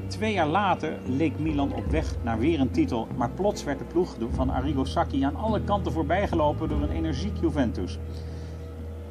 Twee 0.08 0.34
jaar 0.34 0.48
later 0.48 0.98
leek 1.06 1.40
Milan 1.40 1.74
op 1.74 1.86
weg 1.86 2.16
naar 2.24 2.40
weer 2.40 2.60
een 2.60 2.72
titel, 2.72 3.08
maar 3.18 3.30
plots 3.30 3.64
werd 3.64 3.80
de 3.80 3.86
ploeg 3.86 4.16
van 4.32 4.50
Arrigo 4.50 4.84
Sacchi 4.84 5.24
aan 5.24 5.36
alle 5.36 5.62
kanten 5.62 5.92
voorbijgelopen 5.92 6.70
door 6.70 6.82
een 6.82 6.92
energiek 6.92 7.38
Juventus. 7.42 8.00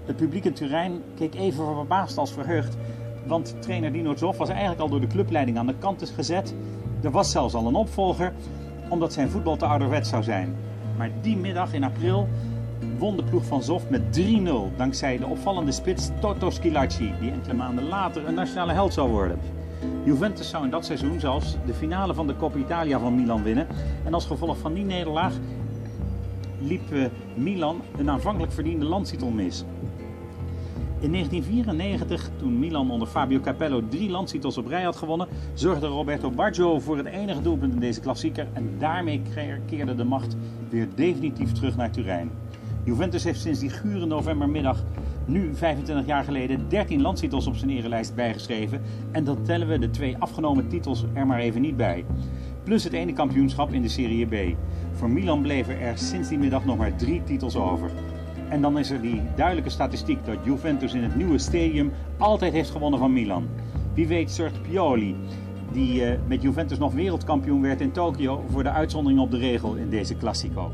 Het 0.05 0.17
publiek 0.17 0.45
in 0.45 0.53
Turijn 0.53 1.03
keek 1.15 1.35
even 1.35 1.65
verbaasd 1.75 2.19
als 2.19 2.33
verheugd, 2.33 2.77
want 3.29 3.63
trainer 3.63 3.93
Dino 3.93 4.17
Zoff 4.17 4.39
was 4.39 4.49
eigenlijk 4.49 4.81
al 4.81 4.89
door 4.89 5.01
de 5.01 5.07
clubleiding 5.07 5.59
aan 5.59 5.67
de 5.67 5.75
kant 5.79 6.13
gezet. 6.15 6.55
Er 7.03 7.11
was 7.11 7.31
zelfs 7.31 7.55
al 7.55 7.67
een 7.67 7.75
opvolger, 7.75 8.33
omdat 8.89 9.13
zijn 9.13 9.31
voetbal 9.31 9.57
te 9.57 9.67
ouderwet 9.67 10.07
zou 10.07 10.23
zijn. 10.23 10.55
Maar 10.97 11.11
die 11.23 11.37
middag 11.37 11.73
in 11.73 11.85
april 11.85 12.29
won 12.99 13.17
de 13.17 13.25
ploeg 13.25 13.45
van 13.45 13.63
Zoff 13.63 13.89
met 13.89 14.03
3-0 14.21 14.77
dankzij 14.77 15.19
de 15.19 15.27
opvallende 15.27 15.73
spits 15.73 16.11
Toto 16.21 16.51
Schilacci, 16.51 17.13
die 17.21 17.31
enkele 17.31 17.55
maanden 17.55 17.89
later 17.89 18.29
een 18.29 18.35
nationale 18.35 18.73
held 18.73 18.93
zou 18.93 19.11
worden. 19.11 19.39
Juventus 20.05 20.49
zou 20.49 20.65
in 20.65 20.71
dat 20.71 20.85
seizoen 20.85 21.21
zelfs 21.21 21.57
de 21.67 21.75
finale 21.75 22.15
van 22.15 22.27
de 22.27 22.37
Coppa 22.37 22.59
Italia 22.59 22.99
van 22.99 23.15
Milan 23.15 23.43
winnen. 23.43 23.67
En 24.05 24.15
als 24.15 24.27
gevolg 24.27 24.59
van 24.59 24.75
die 24.75 24.85
nederlaag 24.85 25.33
liep 26.59 27.11
Milan 27.35 27.81
een 27.99 28.11
aanvankelijk 28.11 28.53
verdiende 28.53 28.85
landstitel 28.85 29.31
mis. 29.31 29.65
In 31.01 31.13
1994, 31.13 32.31
toen 32.37 32.59
Milan 32.59 32.91
onder 32.91 33.09
Fabio 33.09 33.41
Capello 33.41 33.89
drie 33.89 34.11
landstitels 34.11 34.59
op 34.59 34.67
rij 34.67 34.83
had 34.83 34.97
gewonnen, 34.97 35.29
zorgde 35.55 35.87
Roberto 35.87 36.31
Baggio 36.31 36.79
voor 36.79 36.97
het 36.97 37.07
enige 37.07 37.43
doelpunt 37.43 37.75
in 37.75 37.81
deze 37.81 38.01
klassieker 38.01 38.47
en 38.53 38.75
daarmee 38.79 39.23
keerde 39.67 39.95
de 39.95 40.05
macht 40.05 40.37
weer 40.69 40.89
definitief 40.95 41.53
terug 41.53 41.77
naar 41.77 41.91
Turijn. 41.91 42.31
Juventus 42.85 43.25
heeft 43.25 43.41
sinds 43.41 43.61
die 43.61 43.71
gure 43.71 44.07
novembermiddag, 44.07 44.85
nu 45.25 45.55
25 45.55 46.07
jaar 46.07 46.25
geleden, 46.25 46.69
13 46.69 47.01
landstitels 47.01 47.47
op 47.47 47.57
zijn 47.57 47.71
erelijst 47.71 48.15
bijgeschreven 48.15 48.83
en 49.11 49.25
dan 49.25 49.43
tellen 49.43 49.69
we 49.69 49.79
de 49.79 49.91
twee 49.91 50.17
afgenomen 50.19 50.69
titels 50.69 51.05
er 51.13 51.27
maar 51.27 51.39
even 51.39 51.61
niet 51.61 51.77
bij. 51.77 52.05
Plus 52.65 52.85
het 52.85 52.93
ene 52.93 53.13
kampioenschap 53.13 53.73
in 53.73 53.83
de 53.83 53.89
Serie 53.89 54.27
B. 54.27 54.57
Voor 54.93 55.11
Milan 55.11 55.43
bleven 55.43 55.81
er 55.81 55.99
sinds 55.99 56.29
die 56.29 56.39
middag 56.39 56.65
nog 56.65 56.77
maar 56.77 56.97
drie 56.97 57.25
titels 57.25 57.57
over. 57.57 57.91
En 58.49 58.61
dan 58.63 58.79
is 58.79 58.91
er 58.91 59.01
die 59.01 59.23
duidelijke 59.37 59.71
statistiek 59.71 60.25
dat 60.25 60.37
Juventus 60.43 60.95
in 60.95 61.03
het 61.03 61.17
nieuwe 61.17 61.39
stadium 61.39 61.93
altijd 62.17 62.53
heeft 62.53 62.71
gewonnen 62.71 62.99
van 62.99 63.13
Milan. 63.13 63.49
Wie 63.95 64.07
weet 64.07 64.31
zorgt 64.31 64.63
Pioli, 64.63 65.17
die 65.73 66.01
uh, 66.01 66.13
met 66.27 66.43
Juventus 66.43 66.79
nog 66.79 66.93
wereldkampioen 66.93 67.63
werd 67.63 67.81
in 67.81 67.93
Tokio, 67.93 68.45
voor 68.51 68.63
de 68.63 68.71
uitzondering 68.71 69.21
op 69.21 69.31
de 69.31 69.39
regel 69.39 69.75
in 69.75 69.91
deze 69.91 70.17
Classico. 70.17 70.73